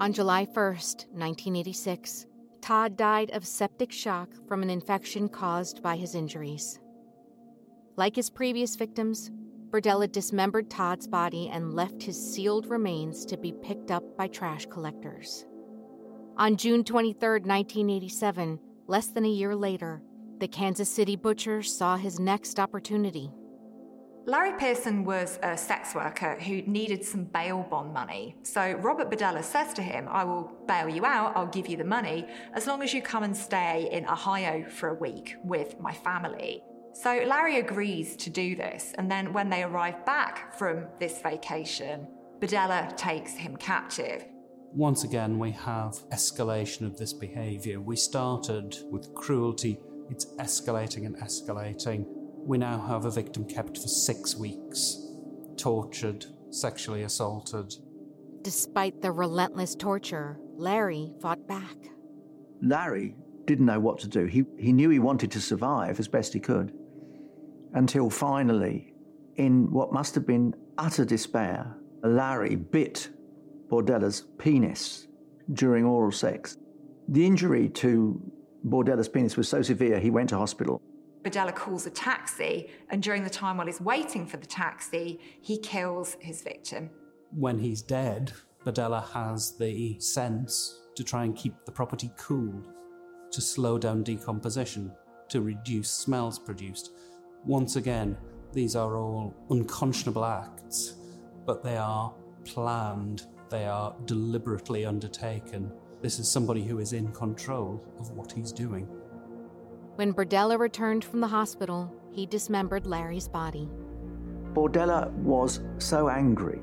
On 0.00 0.10
July 0.10 0.46
1st, 0.46 1.08
1986, 1.12 2.24
Todd 2.62 2.96
died 2.96 3.30
of 3.32 3.46
septic 3.46 3.92
shock 3.92 4.30
from 4.46 4.62
an 4.62 4.70
infection 4.70 5.28
caused 5.28 5.82
by 5.82 5.96
his 5.96 6.14
injuries. 6.14 6.80
Like 7.96 8.16
his 8.16 8.30
previous 8.30 8.76
victims, 8.76 9.30
Berdella 9.70 10.10
dismembered 10.10 10.70
Todd's 10.70 11.06
body 11.06 11.50
and 11.52 11.74
left 11.74 12.02
his 12.02 12.16
sealed 12.16 12.66
remains 12.66 13.26
to 13.26 13.36
be 13.36 13.52
picked 13.52 13.90
up 13.90 14.02
by 14.16 14.26
trash 14.26 14.66
collectors. 14.66 15.44
On 16.38 16.56
June 16.56 16.84
23, 16.84 17.40
1987, 17.40 18.58
less 18.86 19.08
than 19.08 19.24
a 19.26 19.28
year 19.28 19.54
later, 19.54 20.00
the 20.38 20.48
Kansas 20.48 20.88
City 20.88 21.16
butcher 21.16 21.62
saw 21.62 21.96
his 21.96 22.18
next 22.18 22.58
opportunity. 22.58 23.30
Larry 24.24 24.52
Pearson 24.58 25.04
was 25.04 25.38
a 25.42 25.56
sex 25.56 25.94
worker 25.94 26.38
who 26.38 26.62
needed 26.62 27.02
some 27.02 27.24
bail 27.24 27.66
bond 27.70 27.92
money. 27.92 28.36
So 28.42 28.72
Robert 28.74 29.10
Berdella 29.10 29.42
says 29.42 29.72
to 29.74 29.82
him, 29.82 30.06
I 30.08 30.24
will 30.24 30.52
bail 30.66 30.88
you 30.88 31.04
out, 31.04 31.34
I'll 31.34 31.46
give 31.46 31.66
you 31.66 31.76
the 31.76 31.84
money, 31.84 32.26
as 32.54 32.66
long 32.66 32.82
as 32.82 32.92
you 32.92 33.00
come 33.00 33.22
and 33.22 33.36
stay 33.36 33.88
in 33.90 34.06
Ohio 34.06 34.68
for 34.68 34.90
a 34.90 34.94
week 34.94 35.34
with 35.42 35.80
my 35.80 35.92
family. 35.92 36.62
So 36.92 37.22
Larry 37.26 37.58
agrees 37.58 38.16
to 38.16 38.30
do 38.30 38.56
this, 38.56 38.92
and 38.96 39.10
then 39.10 39.32
when 39.32 39.50
they 39.50 39.62
arrive 39.62 40.04
back 40.04 40.54
from 40.54 40.86
this 40.98 41.20
vacation, 41.22 42.08
Berdella 42.40 42.96
takes 42.96 43.34
him 43.34 43.56
captive 43.56 44.24
once 44.74 45.04
again, 45.04 45.38
we 45.38 45.50
have 45.52 45.94
escalation 46.10 46.82
of 46.82 46.96
this 46.98 47.12
behaviour. 47.12 47.80
We 47.80 47.96
started 47.96 48.76
with 48.90 49.14
cruelty, 49.14 49.78
it's 50.10 50.26
escalating 50.36 51.06
and 51.06 51.16
escalating. 51.16 52.04
We 52.06 52.58
now 52.58 52.78
have 52.78 53.04
a 53.04 53.10
victim 53.10 53.44
kept 53.44 53.78
for 53.78 53.88
six 53.88 54.36
weeks, 54.36 54.96
tortured, 55.56 56.26
sexually 56.50 57.02
assaulted. 57.02 57.74
Despite 58.42 59.02
the 59.02 59.10
relentless 59.10 59.74
torture, 59.74 60.38
Larry 60.56 61.12
fought 61.20 61.46
back. 61.46 61.76
Larry 62.62 63.16
didn't 63.48 63.66
know 63.66 63.80
what 63.80 63.98
to 64.00 64.08
do. 64.08 64.26
He, 64.26 64.44
he 64.58 64.72
knew 64.72 64.90
he 64.90 64.98
wanted 64.98 65.30
to 65.32 65.40
survive 65.40 65.98
as 65.98 66.06
best 66.06 66.34
he 66.34 66.38
could. 66.38 66.72
Until 67.72 68.10
finally, 68.10 68.92
in 69.36 69.70
what 69.72 69.92
must 69.92 70.14
have 70.14 70.26
been 70.26 70.54
utter 70.76 71.04
despair, 71.04 71.76
Larry 72.02 72.56
bit 72.56 73.08
Berdella's 73.68 74.26
penis 74.38 75.08
during 75.54 75.84
oral 75.84 76.12
sex. 76.12 76.58
The 77.08 77.24
injury 77.24 77.70
to 77.70 78.20
Berdella's 78.66 79.08
penis 79.08 79.36
was 79.36 79.48
so 79.48 79.62
severe 79.62 79.98
he 79.98 80.10
went 80.10 80.28
to 80.28 80.36
hospital. 80.36 80.80
Berdella 81.22 81.54
calls 81.54 81.86
a 81.86 81.90
taxi, 81.90 82.68
and 82.90 83.02
during 83.02 83.24
the 83.24 83.30
time 83.30 83.56
while 83.56 83.66
he's 83.66 83.80
waiting 83.80 84.26
for 84.26 84.36
the 84.36 84.46
taxi, 84.46 85.18
he 85.40 85.58
kills 85.58 86.16
his 86.20 86.42
victim. 86.42 86.90
When 87.30 87.58
he's 87.58 87.82
dead, 87.82 88.32
Berdella 88.64 89.04
has 89.12 89.56
the 89.56 89.98
sense 90.00 90.80
to 90.96 91.02
try 91.02 91.24
and 91.24 91.34
keep 91.34 91.54
the 91.64 91.72
property 91.72 92.10
cool, 92.18 92.62
to 93.30 93.40
slow 93.40 93.78
down 93.78 94.02
decomposition, 94.02 94.92
to 95.28 95.40
reduce 95.40 95.90
smells 95.90 96.38
produced. 96.38 96.92
Once 97.44 97.76
again, 97.76 98.16
these 98.52 98.76
are 98.76 98.96
all 98.96 99.34
unconscionable 99.50 100.24
acts, 100.24 100.94
but 101.46 101.62
they 101.62 101.76
are 101.76 102.12
planned 102.44 103.26
they 103.50 103.66
are 103.66 103.94
deliberately 104.04 104.84
undertaken. 104.84 105.72
This 106.02 106.18
is 106.18 106.30
somebody 106.30 106.64
who 106.64 106.78
is 106.78 106.92
in 106.92 107.10
control 107.12 107.82
of 107.98 108.10
what 108.10 108.30
he's 108.32 108.52
doing. 108.52 108.86
When 109.96 110.12
Berdella 110.12 110.58
returned 110.58 111.04
from 111.04 111.20
the 111.20 111.26
hospital, 111.26 111.92
he 112.12 112.26
dismembered 112.26 112.86
Larry's 112.86 113.28
body. 113.28 113.68
Berdella 114.52 115.10
was 115.12 115.60
so 115.78 116.08
angry 116.08 116.60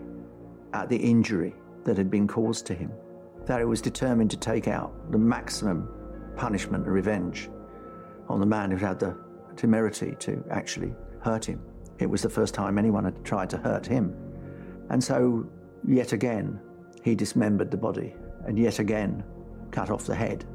at 0.73 0.89
the 0.89 0.97
injury 0.97 1.56
that 1.84 1.97
had 1.97 2.10
been 2.10 2.28
caused 2.28 2.65
to 2.67 2.73
him 2.73 2.91
that 3.45 3.60
he 3.60 3.65
was 3.65 3.82
determined 3.82 4.32
to 4.32 4.38
take 4.38 4.67
out 4.67 5.12
the 5.12 5.17
maximum 5.17 5.88
punishment 6.36 6.86
and 6.86 6.93
revenge 6.93 7.50
on 8.28 8.39
the 8.39 8.45
man 8.45 8.71
who 8.71 8.78
had 8.78 9.00
the 9.00 9.15
temerity 9.56 10.15
to 10.19 10.43
actually 10.50 10.93
hurt 11.21 11.45
him. 11.45 11.62
It 12.00 12.10
was 12.10 12.21
the 12.21 12.30
first 12.30 12.54
time 12.54 12.78
anyone 12.78 13.06
had 13.06 13.24
tried 13.24 13.50
to 13.52 13.58
hurt 13.58 13.86
him. 13.86 14.15
And 14.89 15.04
so, 15.04 15.48
yet 15.88 16.13
again, 16.13 16.60
he 17.04 17.15
dismembered 17.15 17.71
the 17.71 17.78
body 17.78 18.15
and 18.45 18.60
yet 18.60 18.80
again 18.80 19.24
cut 19.71 19.89
off 19.89 20.06
the 20.06 20.15
head. 20.15 20.45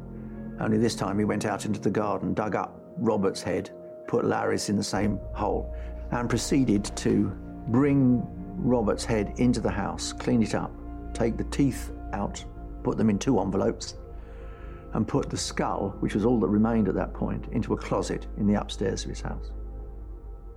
Only 0.61 0.79
this 0.79 0.95
time 0.95 1.19
he 1.19 1.25
went 1.25 1.47
out 1.47 1.65
into 1.65 1.81
the 1.81 1.91
garden, 1.91 2.35
dug 2.35 2.55
up 2.55 2.81
Robert's 2.99 3.43
head, 3.43 3.71
put 4.07 4.25
Larry's 4.25 4.69
in 4.69 4.77
the 4.77 4.85
same 4.85 5.19
hole, 5.33 5.75
and 6.11 6.29
proceeded 6.29 6.85
to 6.97 7.33
bring 7.69 8.27
Robert's 8.57 9.05
head 9.05 9.35
into 9.39 9.61
the 9.61 9.71
house, 9.71 10.13
clean 10.13 10.43
it 10.43 10.55
up, 10.55 10.73
take 11.15 11.37
the 11.37 11.45
teeth 11.45 11.93
out, 12.13 12.45
put 12.83 12.99
them 12.99 13.09
in 13.09 13.19
two 13.19 13.41
envelopes, 13.41 13.95
and 14.93 15.07
put 15.07 15.31
the 15.31 15.37
skull, 15.37 15.97
which 16.01 16.15
was 16.15 16.25
all 16.25 16.41
that 16.41 16.49
remained 16.49 16.89
at 16.89 16.95
that 16.95 17.15
point, 17.15 17.47
into 17.53 17.75
a 17.75 17.77
closet 17.77 18.27
in 18.37 18.47
the 18.47 18.61
upstairs 18.61 19.05
of 19.05 19.11
his 19.11 19.21
house. 19.21 19.53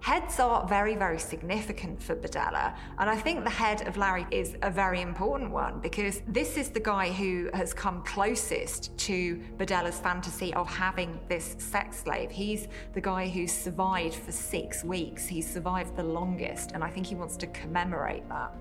Heads 0.03 0.37
are 0.41 0.67
very, 0.67 0.97
very 0.97 1.17
significant 1.17 2.03
for 2.03 2.13
Berdella, 2.13 2.75
and 2.99 3.09
I 3.09 3.15
think 3.15 3.45
the 3.45 3.49
head 3.49 3.87
of 3.87 3.95
Larry 3.95 4.27
is 4.31 4.57
a 4.61 4.69
very 4.69 4.99
important 4.99 5.49
one 5.49 5.79
because 5.79 6.21
this 6.27 6.57
is 6.57 6.71
the 6.71 6.81
guy 6.81 7.09
who 7.09 7.49
has 7.53 7.73
come 7.73 8.03
closest 8.03 8.97
to 8.97 9.41
Berdella's 9.57 10.01
fantasy 10.01 10.53
of 10.55 10.67
having 10.67 11.21
this 11.29 11.55
sex 11.57 12.01
slave. 12.03 12.31
He's 12.31 12.67
the 12.91 12.99
guy 12.99 13.29
who 13.29 13.47
survived 13.47 14.15
for 14.15 14.33
six 14.33 14.83
weeks, 14.83 15.25
he's 15.25 15.49
survived 15.49 15.95
the 15.95 16.03
longest, 16.03 16.73
and 16.73 16.83
I 16.83 16.89
think 16.89 17.05
he 17.05 17.15
wants 17.15 17.37
to 17.37 17.47
commemorate 17.47 18.27
that. 18.27 18.53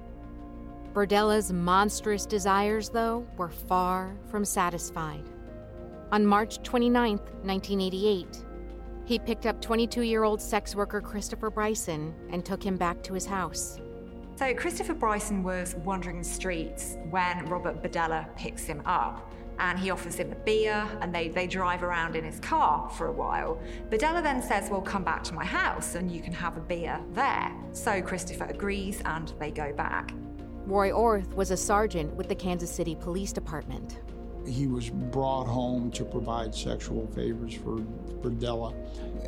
Berdella's 0.95 1.53
monstrous 1.53 2.25
desires, 2.25 2.89
though, 2.89 3.27
were 3.37 3.49
far 3.49 4.15
from 4.31 4.45
satisfied. 4.45 5.25
On 6.13 6.27
March 6.27 6.63
29, 6.63 7.17
1988, 7.17 8.45
he 9.07 9.19
picked 9.19 9.47
up 9.47 9.63
22 9.63 10.03
year 10.03 10.25
old 10.25 10.43
sex 10.43 10.77
worker 10.77 11.01
Christopher 11.01 11.49
Bryson 11.49 12.15
and 12.29 12.45
took 12.45 12.63
him 12.63 12.77
back 12.77 13.03
to 13.05 13.15
his 13.15 13.25
house. 13.25 13.81
So, 14.37 14.53
Christopher 14.53 14.93
Bryson 14.93 15.43
was 15.43 15.75
wandering 15.77 16.19
the 16.19 16.25
streets 16.25 16.99
when 17.09 17.47
Robert 17.47 17.83
Berdella 17.83 18.27
picks 18.37 18.65
him 18.65 18.83
up 18.85 19.33
and 19.59 19.79
he 19.79 19.91
offers 19.91 20.17
him 20.17 20.31
a 20.33 20.35
beer 20.35 20.87
and 21.01 21.15
they, 21.15 21.29
they 21.29 21.47
drive 21.47 21.83
around 21.83 22.15
in 22.15 22.25
his 22.25 22.41
car 22.41 22.91
for 22.91 23.07
a 23.07 23.13
while. 23.13 23.59
Berdella 23.89 24.23
then 24.23 24.43
says, 24.43 24.69
Well, 24.69 24.83
come 24.83 25.05
back 25.05 25.25
to 25.25 25.35
my 25.35 25.47
house 25.47 25.95
and 25.95 26.13
you 26.13 26.21
can 26.21 26.35
have 26.35 26.59
a 26.59 26.61
beer 26.61 27.01
there. 27.15 27.51
So, 27.73 28.03
Christopher 28.03 28.45
agrees 28.45 29.01
and 29.07 29.33
they 29.41 29.51
go 29.51 29.73
back. 29.73 30.13
Roy 30.67 30.93
Orth 30.93 31.33
was 31.35 31.51
a 31.51 31.57
sergeant 31.57 32.13
with 32.17 32.29
the 32.29 32.35
Kansas 32.35 32.71
City 32.71 32.95
Police 32.95 33.33
Department. 33.33 33.99
He 34.47 34.67
was 34.67 34.91
brought 34.91 35.47
home 35.47 35.91
to 35.93 36.05
provide 36.05 36.55
sexual 36.55 37.07
favors 37.15 37.55
for 37.55 37.77
Berdella 38.23 38.75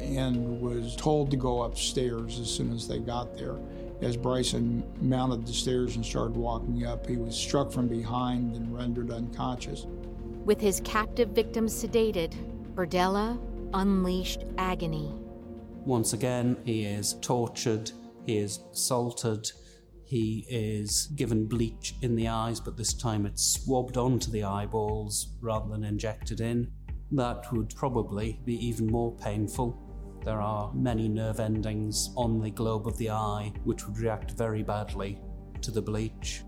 and 0.00 0.60
was 0.60 0.96
told 0.96 1.30
to 1.30 1.36
go 1.36 1.62
upstairs 1.62 2.38
as 2.38 2.50
soon 2.50 2.72
as 2.72 2.88
they 2.88 2.98
got 2.98 3.36
there. 3.36 3.56
As 4.02 4.16
Bryson 4.16 4.84
mounted 5.00 5.46
the 5.46 5.52
stairs 5.52 5.96
and 5.96 6.04
started 6.04 6.36
walking 6.36 6.84
up, 6.84 7.06
he 7.06 7.16
was 7.16 7.36
struck 7.36 7.70
from 7.70 7.88
behind 7.88 8.56
and 8.56 8.76
rendered 8.76 9.10
unconscious. 9.10 9.86
With 10.44 10.60
his 10.60 10.80
captive 10.84 11.30
victim 11.30 11.66
sedated, 11.66 12.34
Berdella 12.74 13.38
unleashed 13.72 14.44
agony. 14.58 15.12
Once 15.86 16.12
again, 16.12 16.56
he 16.64 16.84
is 16.84 17.14
tortured, 17.20 17.92
he 18.26 18.38
is 18.38 18.60
assaulted, 18.72 19.52
he 20.14 20.46
is 20.48 21.08
given 21.16 21.44
bleach 21.44 21.96
in 22.00 22.14
the 22.14 22.28
eyes, 22.28 22.60
but 22.60 22.76
this 22.76 22.94
time 22.94 23.26
it's 23.26 23.54
swabbed 23.54 23.96
onto 23.96 24.30
the 24.30 24.44
eyeballs 24.44 25.34
rather 25.40 25.68
than 25.68 25.82
injected 25.82 26.40
in. 26.40 26.70
That 27.10 27.52
would 27.52 27.74
probably 27.74 28.38
be 28.44 28.54
even 28.64 28.86
more 28.86 29.10
painful. 29.16 29.76
There 30.24 30.40
are 30.40 30.72
many 30.72 31.08
nerve 31.08 31.40
endings 31.40 32.10
on 32.16 32.40
the 32.40 32.52
globe 32.52 32.86
of 32.86 32.96
the 32.96 33.10
eye 33.10 33.52
which 33.64 33.88
would 33.88 33.98
react 33.98 34.38
very 34.38 34.62
badly 34.62 35.20
to 35.62 35.72
the 35.72 35.82
bleach. 35.82 36.44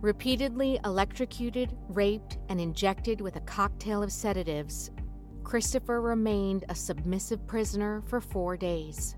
Repeatedly 0.00 0.80
electrocuted, 0.84 1.76
raped, 1.90 2.38
and 2.48 2.60
injected 2.60 3.20
with 3.20 3.36
a 3.36 3.40
cocktail 3.42 4.02
of 4.02 4.10
sedatives, 4.10 4.90
Christopher 5.44 6.00
remained 6.00 6.64
a 6.68 6.74
submissive 6.74 7.46
prisoner 7.46 8.02
for 8.08 8.20
four 8.20 8.56
days. 8.56 9.14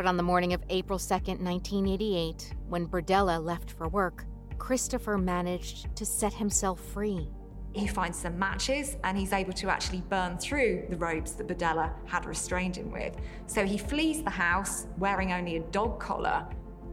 But 0.00 0.06
on 0.06 0.16
the 0.16 0.22
morning 0.22 0.54
of 0.54 0.62
April 0.70 0.98
2, 0.98 1.12
1988, 1.12 2.54
when 2.70 2.86
Berdella 2.86 3.38
left 3.38 3.72
for 3.72 3.86
work, 3.86 4.24
Christopher 4.56 5.18
managed 5.18 5.94
to 5.94 6.06
set 6.06 6.32
himself 6.32 6.80
free. 6.80 7.28
He 7.74 7.86
finds 7.86 8.18
some 8.18 8.38
matches 8.38 8.96
and 9.04 9.18
he's 9.18 9.34
able 9.34 9.52
to 9.52 9.68
actually 9.68 10.00
burn 10.08 10.38
through 10.38 10.86
the 10.88 10.96
ropes 10.96 11.32
that 11.32 11.46
Berdella 11.46 11.92
had 12.06 12.24
restrained 12.24 12.76
him 12.76 12.90
with. 12.90 13.14
So 13.46 13.66
he 13.66 13.76
flees 13.76 14.22
the 14.22 14.30
house 14.30 14.86
wearing 14.96 15.34
only 15.34 15.56
a 15.56 15.60
dog 15.64 16.00
collar. 16.00 16.46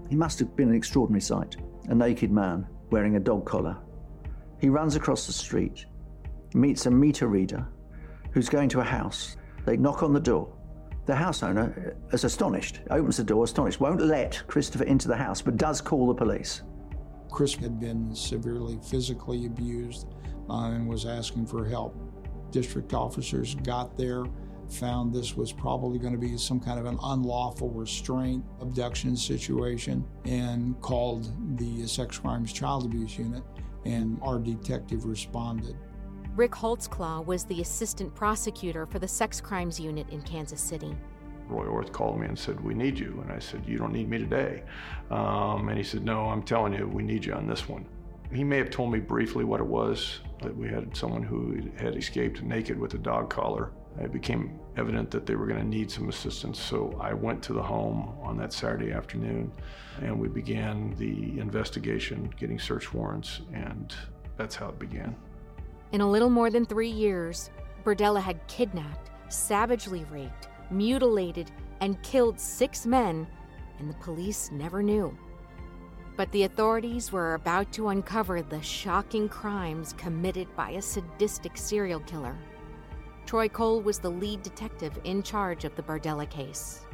He 0.10 0.18
must 0.18 0.38
have 0.40 0.54
been 0.58 0.68
an 0.68 0.76
extraordinary 0.76 1.22
sight 1.22 1.56
a 1.88 1.96
naked 1.96 2.30
man 2.30 2.68
wearing 2.90 3.16
a 3.16 3.22
dog 3.22 3.46
collar. 3.46 3.78
He 4.60 4.68
runs 4.68 4.98
across 4.98 5.28
the 5.28 5.32
street. 5.32 5.86
meets 6.54 6.88
a 6.88 6.92
meter 6.92 7.28
reader 7.28 7.70
who's 8.32 8.50
going 8.50 8.68
to 8.68 8.82
a 8.82 8.84
house. 8.84 9.38
They 9.66 9.78
knock 9.78 10.04
on 10.04 10.12
the 10.12 10.20
door. 10.20 10.57
The 11.08 11.16
house 11.16 11.42
owner 11.42 11.96
is 12.12 12.26
astonished, 12.26 12.82
opens 12.92 13.16
the 13.16 13.24
door, 13.24 13.46
astonished, 13.46 13.80
won't 13.80 14.02
let 14.02 14.44
Christopher 14.48 14.84
into 14.84 15.08
the 15.08 15.16
house, 15.16 15.42
but 15.42 15.56
does 15.56 15.80
call 15.80 16.06
the 16.08 16.14
police. 16.14 16.64
Chris 17.32 17.56
had 17.56 17.80
been 17.80 18.14
severely 18.14 18.78
physically 18.84 19.46
abused 19.46 20.08
uh, 20.50 20.72
and 20.72 20.86
was 20.86 21.06
asking 21.06 21.46
for 21.46 21.64
help. 21.64 21.96
District 22.52 22.94
officers 22.94 23.56
got 23.56 23.98
there, 23.98 24.26
found 24.70 25.16
this 25.16 25.38
was 25.38 25.54
probably 25.54 25.98
going 25.98 26.12
to 26.12 26.20
be 26.20 26.38
some 26.38 26.60
kind 26.60 26.78
of 26.78 26.86
an 26.86 27.00
unlawful 27.02 27.70
restraint 27.70 28.44
abduction 28.60 29.16
situation, 29.16 30.04
and 30.26 30.80
called 30.82 31.32
the 31.58 31.88
sex 31.88 32.20
crimes 32.20 32.52
child 32.52 32.84
abuse 32.84 33.18
unit, 33.18 33.44
and 33.86 34.20
our 34.22 34.40
detective 34.40 35.06
responded. 35.06 35.78
Rick 36.38 36.52
Holtzclaw 36.52 37.26
was 37.26 37.46
the 37.46 37.62
assistant 37.62 38.14
prosecutor 38.14 38.86
for 38.86 39.00
the 39.00 39.08
sex 39.08 39.42
crimes 39.42 39.80
unit 39.80 40.08
in 40.12 40.22
Kansas 40.22 40.62
City. 40.62 40.96
Roy 41.48 41.66
Orth 41.66 41.92
called 41.92 42.20
me 42.20 42.28
and 42.28 42.38
said, 42.38 42.60
We 42.60 42.76
need 42.76 43.00
you. 43.00 43.20
And 43.24 43.32
I 43.32 43.40
said, 43.40 43.64
You 43.66 43.80
don't 43.80 43.92
need 43.92 44.08
me 44.08 44.20
today. 44.20 44.62
Um, 45.10 45.68
and 45.70 45.80
he 45.80 45.84
said, 45.84 46.06
No, 46.06 46.26
I'm 46.26 46.44
telling 46.44 46.74
you, 46.74 46.88
we 46.88 47.02
need 47.02 47.26
you 47.26 47.34
on 47.34 47.48
this 47.48 47.68
one. 47.68 47.88
He 48.32 48.44
may 48.44 48.58
have 48.58 48.70
told 48.70 48.92
me 48.92 49.00
briefly 49.00 49.46
what 49.46 49.60
it 49.60 49.66
was 49.66 50.20
that 50.44 50.56
we 50.56 50.68
had 50.68 50.96
someone 50.96 51.24
who 51.24 51.58
had 51.76 51.96
escaped 51.96 52.44
naked 52.44 52.80
with 52.80 52.94
a 52.94 53.00
dog 53.00 53.32
collar. 53.32 53.72
It 54.00 54.12
became 54.12 54.60
evident 54.76 55.10
that 55.10 55.26
they 55.26 55.36
were 55.36 55.48
going 55.48 55.62
to 55.62 55.68
need 55.68 55.90
some 55.90 56.08
assistance, 56.08 56.60
so 56.60 56.96
I 57.02 57.16
went 57.16 57.42
to 57.46 57.54
the 57.54 57.64
home 57.64 58.16
on 58.22 58.38
that 58.38 58.54
Saturday 58.54 58.92
afternoon 58.92 59.52
and 60.04 60.20
we 60.20 60.28
began 60.28 60.94
the 60.98 61.40
investigation, 61.40 62.32
getting 62.40 62.60
search 62.60 62.94
warrants, 62.94 63.42
and 63.56 63.96
that's 64.38 64.56
how 64.56 64.70
it 64.70 64.78
began. 64.78 65.16
In 65.94 66.02
a 66.02 66.10
little 66.10 66.30
more 66.30 66.50
than 66.50 66.66
three 66.66 66.90
years, 66.90 67.50
Berdella 67.86 68.22
had 68.22 68.46
kidnapped, 68.48 69.10
savagely 69.30 70.06
raped, 70.12 70.50
mutilated, 70.70 71.50
and 71.80 72.02
killed 72.04 72.40
six 72.40 72.86
men, 72.86 73.26
and 73.80 73.90
the 73.90 73.96
police 73.96 74.52
never 74.52 74.84
knew. 74.84 75.18
But 76.18 76.30
the 76.32 76.44
authorities 76.44 77.12
were 77.12 77.36
about 77.36 77.72
to 77.74 77.90
uncover 77.90 78.42
the 78.42 78.62
shocking 78.62 79.30
crimes 79.30 79.94
committed 79.94 80.54
by 80.58 80.72
a 80.72 80.82
sadistic 80.82 81.56
serial 81.56 82.02
killer. 82.02 82.36
Troy 83.26 83.48
Cole 83.48 83.82
was 83.82 84.00
the 84.00 84.10
lead 84.10 84.44
detective 84.44 85.00
in 85.06 85.24
charge 85.24 85.64
of 85.64 85.76
the 85.76 85.84
Berdella 85.84 86.30
case. 86.30 86.86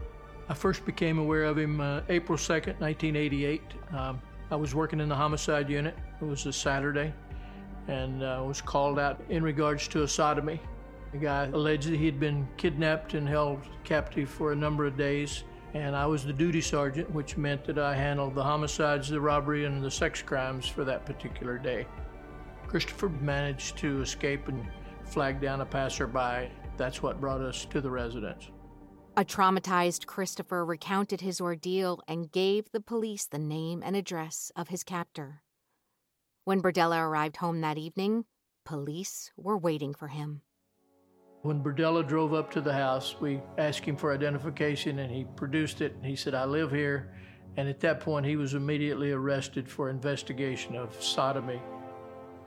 I 0.50 0.54
first 0.54 0.86
became 0.86 1.18
aware 1.18 1.46
of 1.46 1.58
him 1.58 1.80
uh, 1.80 2.02
April 2.10 2.38
2nd, 2.38 2.80
1988. 2.80 3.62
Um, 3.92 4.22
I 4.52 4.56
was 4.56 4.76
working 4.76 5.00
in 5.00 5.10
the 5.10 5.16
homicide 5.16 5.70
unit. 5.70 5.98
It 6.22 6.26
was 6.26 6.46
a 6.46 6.54
Saturday 6.54 7.14
and 7.88 8.24
uh, 8.24 8.44
was 8.46 8.62
called 8.62 9.00
out 9.00 9.22
in 9.30 9.44
regards 9.44 9.88
to 9.90 10.04
a 10.04 10.08
sodomy. 10.08 10.62
The 11.12 11.18
guy 11.20 11.46
alleged 11.54 11.90
that 11.90 11.98
he 11.98 12.06
had 12.06 12.20
been 12.20 12.48
kidnapped 12.58 13.14
and 13.14 13.28
held 13.28 13.62
captive 13.84 14.30
for 14.30 14.52
a 14.52 14.56
number 14.56 14.86
of 14.86 14.98
days, 14.98 15.44
and 15.74 15.96
I 15.96 16.06
was 16.06 16.26
the 16.26 16.34
duty 16.34 16.62
sergeant, 16.62 17.10
which 17.12 17.38
meant 17.38 17.66
that 17.66 17.78
I 17.78 17.96
handled 17.96 18.36
the 18.36 18.44
homicides, 18.44 19.10
the 19.10 19.22
robbery, 19.22 19.66
and 19.66 19.84
the 19.84 19.92
sex 19.92 20.22
crimes 20.22 20.68
for 20.68 20.84
that 20.86 21.06
particular 21.06 21.58
day. 21.58 21.86
Christopher 22.68 23.10
managed 23.10 23.78
to 23.78 24.02
escape 24.02 24.48
and 24.48 24.66
flag 25.06 25.40
down 25.40 25.62
a 25.62 25.66
passerby. 25.66 26.50
That's 26.78 27.04
what 27.04 27.22
brought 27.22 27.42
us 27.42 27.66
to 27.66 27.82
the 27.82 27.92
residence. 27.92 28.50
A 29.16 29.24
traumatized 29.24 30.08
Christopher 30.08 30.66
recounted 30.66 31.22
his 31.22 31.40
ordeal 31.40 32.02
and 32.08 32.32
gave 32.32 32.72
the 32.72 32.80
police 32.80 33.28
the 33.28 33.38
name 33.38 33.84
and 33.86 33.96
address 33.96 34.52
of 34.56 34.70
his 34.70 34.84
captor. 34.84 35.44
When 36.46 36.62
Berdella 36.62 37.00
arrived 37.00 37.38
home 37.38 37.62
that 37.62 37.78
evening, 37.78 38.26
police 38.66 39.32
were 39.38 39.58
waiting 39.58 39.94
for 39.94 40.10
him. 40.10 40.42
When 41.44 41.64
Berdella 41.64 42.06
drove 42.06 42.34
up 42.34 42.52
to 42.52 42.60
the 42.60 42.74
house, 42.74 43.16
we 43.22 43.42
asked 43.58 43.86
him 43.86 43.96
for 43.96 44.14
identification 44.14 45.00
and 45.00 45.10
he 45.10 45.24
produced 45.38 45.80
it. 45.80 45.96
He 46.04 46.18
said, 46.18 46.34
I 46.34 46.44
live 46.44 46.70
here. 46.70 47.14
And 47.56 47.70
at 47.70 47.80
that 47.80 48.02
point, 48.02 48.26
he 48.26 48.36
was 48.36 48.56
immediately 48.56 49.12
arrested 49.12 49.70
for 49.70 49.90
investigation 49.90 50.76
of 50.76 51.02
sodomy. 51.02 51.62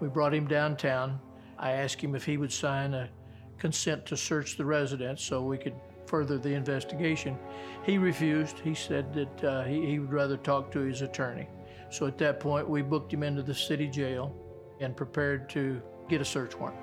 We 0.00 0.08
brought 0.08 0.34
him 0.34 0.46
downtown. 0.46 1.18
I 1.58 1.72
asked 1.72 2.02
him 2.02 2.14
if 2.14 2.26
he 2.26 2.36
would 2.36 2.52
sign 2.52 2.92
a 2.92 3.08
consent 3.56 4.04
to 4.06 4.16
search 4.16 4.58
the 4.58 4.64
residence 4.66 5.22
so 5.22 5.42
we 5.42 5.56
could 5.56 5.74
further 6.04 6.36
the 6.36 6.52
investigation. 6.52 7.38
He 7.84 7.96
refused. 7.96 8.58
He 8.58 8.74
said 8.74 9.14
that 9.14 9.44
uh, 9.44 9.64
he, 9.64 9.86
he 9.86 9.98
would 10.00 10.12
rather 10.12 10.36
talk 10.36 10.70
to 10.72 10.80
his 10.80 11.00
attorney. 11.00 11.48
So 11.90 12.06
at 12.06 12.18
that 12.18 12.40
point, 12.40 12.68
we 12.68 12.82
booked 12.82 13.12
him 13.12 13.22
into 13.22 13.42
the 13.42 13.54
city 13.54 13.86
jail 13.88 14.34
and 14.80 14.96
prepared 14.96 15.48
to 15.50 15.80
get 16.08 16.20
a 16.20 16.24
search 16.24 16.58
warrant. 16.58 16.78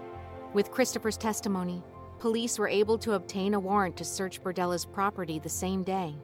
With 0.54 0.72
Christopher's 0.72 1.18
testimony, 1.18 1.84
police 2.20 2.58
were 2.58 2.68
able 2.68 2.98
to 3.00 3.13
obtain 3.13 3.54
a 3.54 3.60
warrant 3.60 3.98
to 3.98 4.06
search 4.06 4.42
Berdella's 4.42 4.86
property 4.86 5.39
the 5.39 5.50
same 5.50 5.84
day. 5.84 6.16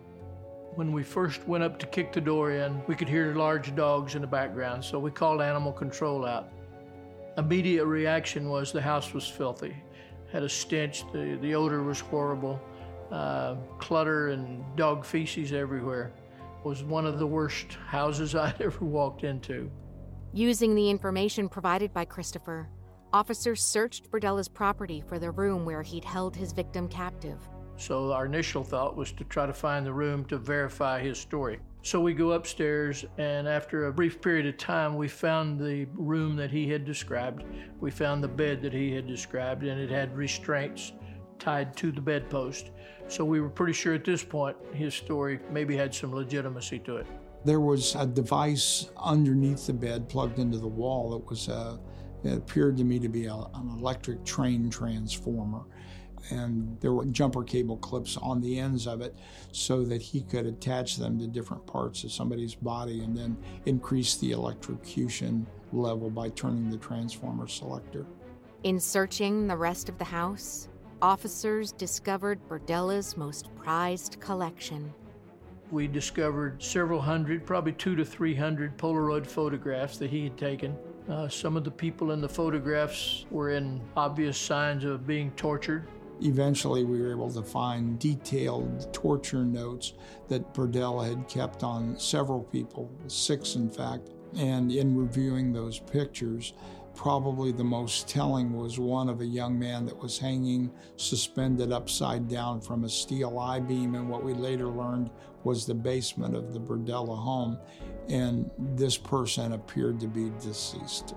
When 0.75 0.91
we 0.91 1.03
first 1.03 1.47
went 1.47 1.63
up 1.63 1.79
to 1.79 1.87
kick 1.87 2.13
the 2.13 2.21
door 2.21 2.51
in, 2.51 2.81
we 2.87 2.95
could 2.95 3.09
hear 3.09 3.33
large 3.33 3.75
dogs 3.75 4.15
in 4.15 4.21
the 4.21 4.27
background, 4.27 4.83
so 4.83 4.99
we 4.99 5.11
called 5.11 5.41
animal 5.41 5.73
control 5.73 6.25
out. 6.25 6.51
Immediate 7.37 7.85
reaction 7.85 8.49
was 8.49 8.71
the 8.71 8.81
house 8.81 9.13
was 9.13 9.27
filthy, 9.27 9.75
had 10.31 10.43
a 10.43 10.49
stench, 10.49 11.03
the, 11.11 11.37
the 11.41 11.55
odor 11.55 11.83
was 11.83 11.99
horrible, 11.99 12.61
uh, 13.11 13.55
clutter 13.79 14.29
and 14.29 14.63
dog 14.75 15.03
feces 15.03 15.51
everywhere 15.53 16.13
was 16.63 16.83
one 16.83 17.05
of 17.05 17.19
the 17.19 17.27
worst 17.27 17.73
houses 17.87 18.35
I'd 18.35 18.61
ever 18.61 18.85
walked 18.85 19.23
into. 19.23 19.71
Using 20.33 20.75
the 20.75 20.89
information 20.89 21.49
provided 21.49 21.93
by 21.93 22.05
Christopher, 22.05 22.69
officers 23.11 23.63
searched 23.63 24.11
Berdella's 24.11 24.47
property 24.47 25.03
for 25.07 25.17
the 25.17 25.31
room 25.31 25.65
where 25.65 25.81
he'd 25.81 26.05
held 26.05 26.35
his 26.35 26.51
victim 26.51 26.87
captive. 26.87 27.39
So 27.77 28.11
our 28.11 28.25
initial 28.25 28.63
thought 28.63 28.97
was 28.97 29.11
to 29.13 29.23
try 29.23 29.45
to 29.45 29.53
find 29.53 29.85
the 29.85 29.93
room 29.93 30.25
to 30.25 30.37
verify 30.37 31.01
his 31.01 31.17
story. 31.17 31.59
So 31.81 32.01
we 32.01 32.13
go 32.13 32.33
upstairs, 32.33 33.05
and 33.17 33.47
after 33.47 33.85
a 33.85 33.93
brief 33.93 34.21
period 34.21 34.45
of 34.45 34.57
time, 34.57 34.97
we 34.97 35.07
found 35.07 35.59
the 35.59 35.85
room 35.93 36.35
that 36.35 36.51
he 36.51 36.67
had 36.67 36.83
described. 36.83 37.45
We 37.79 37.89
found 37.89 38.21
the 38.21 38.27
bed 38.27 38.61
that 38.63 38.73
he 38.73 38.93
had 38.93 39.07
described, 39.07 39.63
and 39.63 39.79
it 39.79 39.89
had 39.89 40.15
restraints 40.15 40.91
tied 41.39 41.75
to 41.77 41.91
the 41.91 42.01
bedpost. 42.01 42.71
So 43.07 43.25
we 43.25 43.41
were 43.41 43.49
pretty 43.49 43.73
sure 43.73 43.93
at 43.93 44.05
this 44.05 44.23
point 44.23 44.55
his 44.73 44.93
story 44.93 45.39
maybe 45.51 45.75
had 45.75 45.93
some 45.93 46.13
legitimacy 46.13 46.79
to 46.79 46.97
it. 46.97 47.07
There 47.45 47.59
was 47.59 47.95
a 47.95 48.05
device 48.05 48.89
underneath 48.97 49.65
the 49.67 49.73
bed 49.73 50.09
plugged 50.09 50.39
into 50.39 50.57
the 50.57 50.67
wall 50.67 51.11
that 51.11 51.29
was 51.29 51.47
a, 51.47 51.53
uh, 51.53 51.77
it 52.23 52.37
appeared 52.37 52.75
to 52.77 52.83
me 52.83 52.99
to 52.99 53.07
be 53.07 53.25
a, 53.25 53.33
an 53.33 53.77
electric 53.77 54.25
train 54.25 54.69
transformer. 54.69 55.63
And 56.31 56.77
there 56.81 56.93
were 56.93 57.05
jumper 57.05 57.43
cable 57.43 57.77
clips 57.77 58.17
on 58.17 58.41
the 58.41 58.59
ends 58.59 58.87
of 58.87 59.01
it 59.01 59.15
so 59.51 59.83
that 59.85 60.01
he 60.01 60.21
could 60.21 60.45
attach 60.45 60.97
them 60.97 61.17
to 61.19 61.27
different 61.27 61.65
parts 61.65 62.03
of 62.03 62.11
somebody's 62.11 62.55
body 62.55 63.03
and 63.03 63.17
then 63.17 63.37
increase 63.65 64.17
the 64.17 64.31
electrocution 64.31 65.47
level 65.71 66.09
by 66.09 66.29
turning 66.29 66.69
the 66.69 66.77
transformer 66.77 67.47
selector. 67.47 68.05
In 68.63 68.79
searching 68.79 69.47
the 69.47 69.55
rest 69.55 69.87
of 69.87 69.97
the 69.97 70.03
house, 70.03 70.67
officers 71.01 71.71
discovered 71.71 72.39
Berdella's 72.47 73.15
most 73.17 73.53
prized 73.55 74.19
collection. 74.19 74.93
We 75.71 75.87
discovered 75.87 76.61
several 76.61 76.99
hundred, 76.99 77.45
probably 77.45 77.73
two 77.73 77.95
to 77.95 78.03
three 78.03 78.35
hundred 78.35 78.77
Polaroid 78.77 79.25
photographs 79.25 79.97
that 79.97 80.09
he 80.09 80.23
had 80.23 80.37
taken. 80.37 80.75
Uh, 81.07 81.27
some 81.27 81.55
of 81.57 81.63
the 81.63 81.71
people 81.71 82.11
in 82.11 82.21
the 82.21 82.29
photographs 82.29 83.25
were 83.31 83.51
in 83.51 83.81
obvious 83.95 84.37
signs 84.37 84.83
of 84.83 85.05
being 85.05 85.31
tortured. 85.31 85.87
Eventually, 86.21 86.83
we 86.83 87.01
were 87.01 87.11
able 87.11 87.31
to 87.31 87.41
find 87.41 87.97
detailed 87.97 88.93
torture 88.93 89.45
notes 89.45 89.93
that 90.27 90.53
Berdella 90.53 91.07
had 91.07 91.27
kept 91.27 91.63
on 91.63 91.97
several 91.97 92.43
people, 92.43 92.91
six 93.07 93.55
in 93.55 93.69
fact. 93.69 94.09
And 94.35 94.71
in 94.71 94.95
reviewing 94.95 95.53
those 95.53 95.79
pictures, 95.79 96.53
Probably 96.99 97.53
the 97.53 97.63
most 97.63 98.09
telling 98.09 98.51
was 98.51 98.77
one 98.77 99.07
of 99.07 99.21
a 99.21 99.25
young 99.25 99.57
man 99.57 99.85
that 99.85 99.97
was 99.97 100.19
hanging 100.19 100.69
suspended 100.97 101.71
upside 101.71 102.27
down 102.27 102.59
from 102.59 102.83
a 102.83 102.89
steel 102.89 103.39
I 103.39 103.61
beam 103.61 103.95
in 103.95 104.09
what 104.09 104.21
we 104.21 104.33
later 104.33 104.67
learned 104.67 105.09
was 105.45 105.65
the 105.65 105.73
basement 105.73 106.35
of 106.35 106.51
the 106.51 106.59
Berdella 106.59 107.17
home. 107.17 107.57
And 108.09 108.51
this 108.75 108.97
person 108.97 109.53
appeared 109.53 110.01
to 110.01 110.07
be 110.07 110.33
deceased. 110.41 111.15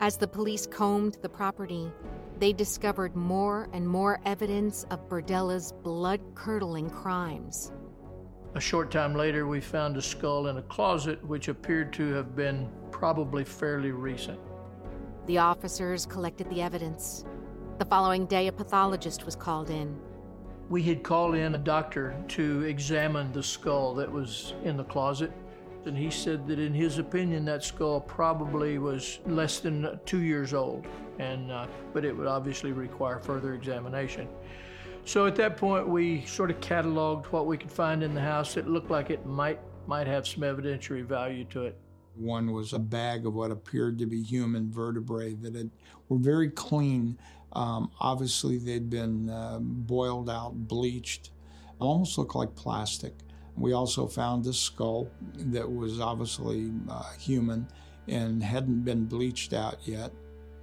As 0.00 0.18
the 0.18 0.28
police 0.28 0.66
combed 0.66 1.16
the 1.22 1.30
property, 1.30 1.90
they 2.38 2.52
discovered 2.52 3.16
more 3.16 3.70
and 3.72 3.88
more 3.88 4.20
evidence 4.26 4.84
of 4.90 5.08
Berdella's 5.08 5.72
blood 5.82 6.20
curdling 6.34 6.90
crimes. 6.90 7.72
A 8.54 8.60
short 8.60 8.90
time 8.90 9.14
later, 9.14 9.46
we 9.46 9.62
found 9.62 9.96
a 9.96 10.02
skull 10.02 10.48
in 10.48 10.58
a 10.58 10.62
closet 10.62 11.24
which 11.26 11.48
appeared 11.48 11.90
to 11.94 12.12
have 12.12 12.36
been 12.36 12.68
probably 12.90 13.44
fairly 13.44 13.90
recent. 13.90 14.38
The 15.26 15.38
officers 15.38 16.04
collected 16.04 16.50
the 16.50 16.60
evidence. 16.60 17.24
The 17.78 17.86
following 17.86 18.26
day, 18.26 18.48
a 18.48 18.52
pathologist 18.52 19.24
was 19.24 19.34
called 19.34 19.70
in. 19.70 19.98
We 20.68 20.82
had 20.82 21.02
called 21.02 21.34
in 21.34 21.54
a 21.54 21.58
doctor 21.58 22.14
to 22.28 22.62
examine 22.62 23.32
the 23.32 23.42
skull 23.42 23.94
that 23.94 24.10
was 24.10 24.52
in 24.64 24.76
the 24.76 24.84
closet. 24.84 25.32
And 25.86 25.96
he 25.96 26.10
said 26.10 26.46
that 26.48 26.58
in 26.58 26.74
his 26.74 26.98
opinion, 26.98 27.44
that 27.46 27.64
skull 27.64 28.00
probably 28.00 28.78
was 28.78 29.20
less 29.26 29.60
than 29.60 29.98
two 30.04 30.20
years 30.20 30.52
old, 30.52 30.86
and 31.18 31.50
uh, 31.50 31.66
but 31.92 32.04
it 32.04 32.16
would 32.16 32.26
obviously 32.26 32.72
require 32.72 33.18
further 33.18 33.54
examination. 33.54 34.28
So 35.04 35.26
at 35.26 35.36
that 35.36 35.58
point, 35.58 35.86
we 35.86 36.24
sort 36.24 36.50
of 36.50 36.60
cataloged 36.60 37.26
what 37.26 37.46
we 37.46 37.58
could 37.58 37.70
find 37.70 38.02
in 38.02 38.14
the 38.14 38.20
house 38.20 38.54
that 38.54 38.68
looked 38.68 38.90
like 38.90 39.10
it 39.10 39.26
might 39.26 39.60
might 39.86 40.06
have 40.06 40.26
some 40.26 40.42
evidentiary 40.42 41.04
value 41.04 41.44
to 41.44 41.66
it. 41.66 41.78
One 42.16 42.52
was 42.52 42.72
a 42.72 42.78
bag 42.78 43.26
of 43.26 43.34
what 43.34 43.50
appeared 43.50 43.98
to 43.98 44.06
be 44.06 44.22
human 44.22 44.70
vertebrae 44.70 45.34
that 45.34 45.54
had, 45.54 45.70
were 46.08 46.18
very 46.18 46.50
clean. 46.50 47.18
Um, 47.52 47.90
obviously, 48.00 48.58
they'd 48.58 48.90
been 48.90 49.30
uh, 49.30 49.58
boiled 49.60 50.30
out, 50.30 50.54
bleached, 50.68 51.30
almost 51.78 52.16
looked 52.18 52.34
like 52.34 52.54
plastic. 52.54 53.14
We 53.56 53.72
also 53.72 54.06
found 54.06 54.46
a 54.46 54.52
skull 54.52 55.08
that 55.36 55.70
was 55.70 56.00
obviously 56.00 56.72
uh, 56.88 57.12
human 57.18 57.68
and 58.08 58.42
hadn't 58.42 58.84
been 58.84 59.04
bleached 59.04 59.52
out 59.52 59.78
yet. 59.84 60.12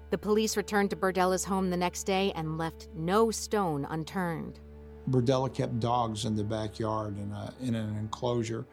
The 0.09 0.17
police 0.17 0.57
returned 0.57 0.89
to 0.89 0.97
Berdella's 0.97 1.45
home 1.45 1.69
the 1.69 1.77
next 1.77 2.03
day 2.03 2.33
and 2.35 2.57
left 2.57 2.89
no 2.93 3.31
stone 3.31 3.87
unturned. 3.89 4.59
Berdella 5.09 5.53
kept 5.53 5.79
dogs 5.79 6.25
in 6.25 6.35
the 6.35 6.43
backyard 6.43 7.17
in, 7.17 7.31
a, 7.31 7.53
in 7.61 7.75
an 7.75 7.97
enclosure. 7.97 8.65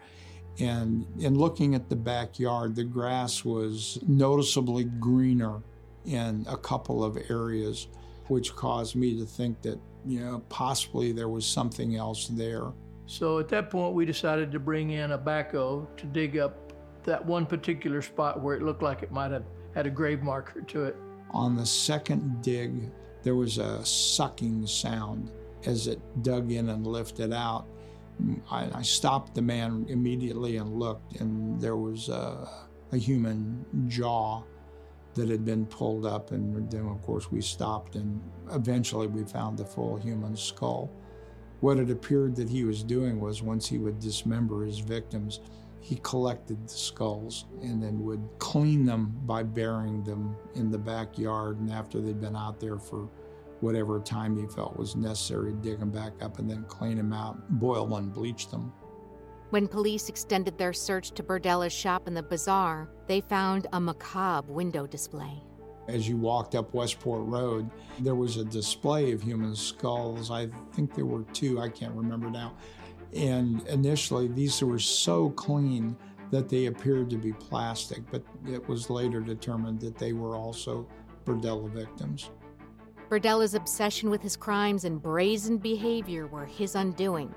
And 0.60 1.06
in 1.20 1.38
looking 1.38 1.74
at 1.74 1.88
the 1.88 1.96
backyard, 1.96 2.74
the 2.74 2.84
grass 2.84 3.44
was 3.44 3.98
noticeably 4.06 4.84
greener 4.84 5.62
in 6.04 6.44
a 6.48 6.56
couple 6.56 7.04
of 7.04 7.18
areas, 7.30 7.86
which 8.26 8.56
caused 8.56 8.96
me 8.96 9.18
to 9.18 9.24
think 9.24 9.62
that, 9.62 9.78
you 10.04 10.20
know, 10.20 10.42
possibly 10.48 11.12
there 11.12 11.28
was 11.28 11.46
something 11.46 11.96
else 11.96 12.28
there. 12.28 12.72
So 13.06 13.38
at 13.38 13.48
that 13.48 13.70
point, 13.70 13.94
we 13.94 14.04
decided 14.04 14.50
to 14.52 14.58
bring 14.58 14.90
in 14.90 15.12
a 15.12 15.18
backhoe 15.18 15.86
to 15.96 16.06
dig 16.06 16.38
up 16.38 16.72
that 17.04 17.24
one 17.24 17.46
particular 17.46 18.02
spot 18.02 18.42
where 18.42 18.54
it 18.54 18.62
looked 18.62 18.82
like 18.82 19.02
it 19.02 19.12
might 19.12 19.30
have 19.30 19.44
had 19.74 19.86
a 19.86 19.90
grave 19.90 20.22
marker 20.22 20.60
to 20.62 20.84
it. 20.84 20.96
On 21.30 21.56
the 21.56 21.64
second 21.64 22.42
dig, 22.42 22.90
there 23.22 23.34
was 23.34 23.58
a 23.58 23.84
sucking 23.84 24.66
sound 24.66 25.30
as 25.64 25.86
it 25.86 26.00
dug 26.22 26.50
in 26.52 26.68
and 26.68 26.86
lifted 26.86 27.32
out. 27.32 27.66
I, 28.50 28.68
I 28.74 28.82
stopped 28.82 29.34
the 29.34 29.42
man 29.42 29.86
immediately 29.88 30.56
and 30.56 30.78
looked, 30.78 31.20
and 31.20 31.60
there 31.60 31.76
was 31.76 32.08
a, 32.08 32.48
a 32.92 32.96
human 32.96 33.64
jaw 33.88 34.42
that 35.14 35.28
had 35.28 35.44
been 35.44 35.66
pulled 35.66 36.06
up. 36.06 36.30
And 36.32 36.70
then, 36.70 36.86
of 36.86 37.02
course, 37.02 37.30
we 37.30 37.40
stopped, 37.40 37.96
and 37.96 38.20
eventually 38.52 39.06
we 39.06 39.24
found 39.24 39.58
the 39.58 39.64
full 39.64 39.96
human 39.96 40.36
skull. 40.36 40.90
What 41.60 41.78
it 41.78 41.90
appeared 41.90 42.36
that 42.36 42.48
he 42.48 42.64
was 42.64 42.84
doing 42.84 43.20
was 43.20 43.42
once 43.42 43.66
he 43.66 43.78
would 43.78 43.98
dismember 43.98 44.64
his 44.64 44.78
victims, 44.78 45.40
he 45.80 45.96
collected 46.02 46.68
the 46.68 46.72
skulls 46.72 47.46
and 47.62 47.82
then 47.82 48.04
would 48.04 48.28
clean 48.38 48.84
them 48.84 49.12
by 49.24 49.42
burying 49.42 50.02
them 50.04 50.36
in 50.54 50.70
the 50.70 50.78
backyard. 50.78 51.58
And 51.58 51.70
after 51.70 52.00
they'd 52.00 52.20
been 52.20 52.36
out 52.36 52.60
there 52.60 52.78
for 52.78 53.08
whatever 53.60 54.00
time 54.00 54.36
he 54.36 54.46
felt 54.46 54.76
was 54.76 54.96
necessary, 54.96 55.52
dig 55.60 55.80
them 55.80 55.90
back 55.90 56.12
up 56.20 56.38
and 56.38 56.48
then 56.48 56.64
clean 56.68 56.96
them 56.96 57.12
out, 57.12 57.36
boil 57.58 57.96
and 57.96 58.12
bleach 58.12 58.48
them. 58.48 58.72
When 59.50 59.66
police 59.66 60.08
extended 60.08 60.58
their 60.58 60.72
search 60.72 61.12
to 61.12 61.22
Berdella's 61.22 61.72
shop 61.72 62.06
in 62.06 62.14
the 62.14 62.22
bazaar, 62.22 62.90
they 63.06 63.22
found 63.22 63.66
a 63.72 63.80
macabre 63.80 64.52
window 64.52 64.86
display. 64.86 65.42
As 65.88 66.06
you 66.06 66.18
walked 66.18 66.54
up 66.54 66.74
Westport 66.74 67.22
Road, 67.24 67.70
there 68.00 68.14
was 68.14 68.36
a 68.36 68.44
display 68.44 69.12
of 69.12 69.22
human 69.22 69.56
skulls. 69.56 70.30
I 70.30 70.48
think 70.74 70.94
there 70.94 71.06
were 71.06 71.22
two, 71.32 71.60
I 71.60 71.70
can't 71.70 71.94
remember 71.94 72.28
now. 72.28 72.54
And 73.16 73.66
initially, 73.68 74.28
these 74.28 74.62
were 74.62 74.78
so 74.78 75.30
clean 75.30 75.96
that 76.30 76.50
they 76.50 76.66
appeared 76.66 77.08
to 77.08 77.16
be 77.16 77.32
plastic, 77.32 78.02
but 78.10 78.22
it 78.46 78.68
was 78.68 78.90
later 78.90 79.20
determined 79.20 79.80
that 79.80 79.96
they 79.96 80.12
were 80.12 80.36
also 80.36 80.86
Berdella 81.24 81.70
victims. 81.70 82.30
Berdella's 83.08 83.54
obsession 83.54 84.10
with 84.10 84.20
his 84.20 84.36
crimes 84.36 84.84
and 84.84 85.00
brazen 85.00 85.56
behavior 85.56 86.26
were 86.26 86.44
his 86.44 86.74
undoing. 86.74 87.34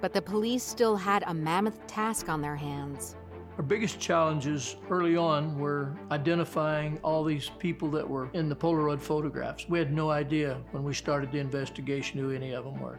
But 0.00 0.12
the 0.12 0.20
police 0.20 0.64
still 0.64 0.96
had 0.96 1.22
a 1.26 1.34
mammoth 1.34 1.86
task 1.86 2.28
on 2.28 2.42
their 2.42 2.56
hands. 2.56 3.14
Our 3.56 3.62
biggest 3.62 4.00
challenges 4.00 4.74
early 4.90 5.16
on 5.16 5.56
were 5.60 5.94
identifying 6.10 6.98
all 7.04 7.22
these 7.22 7.50
people 7.60 7.88
that 7.92 8.08
were 8.08 8.28
in 8.32 8.48
the 8.48 8.56
Polaroid 8.56 9.00
photographs. 9.00 9.68
We 9.68 9.78
had 9.78 9.92
no 9.92 10.10
idea 10.10 10.60
when 10.72 10.82
we 10.82 10.92
started 10.92 11.30
the 11.30 11.38
investigation 11.38 12.18
who 12.18 12.32
any 12.32 12.52
of 12.52 12.64
them 12.64 12.80
were. 12.80 12.98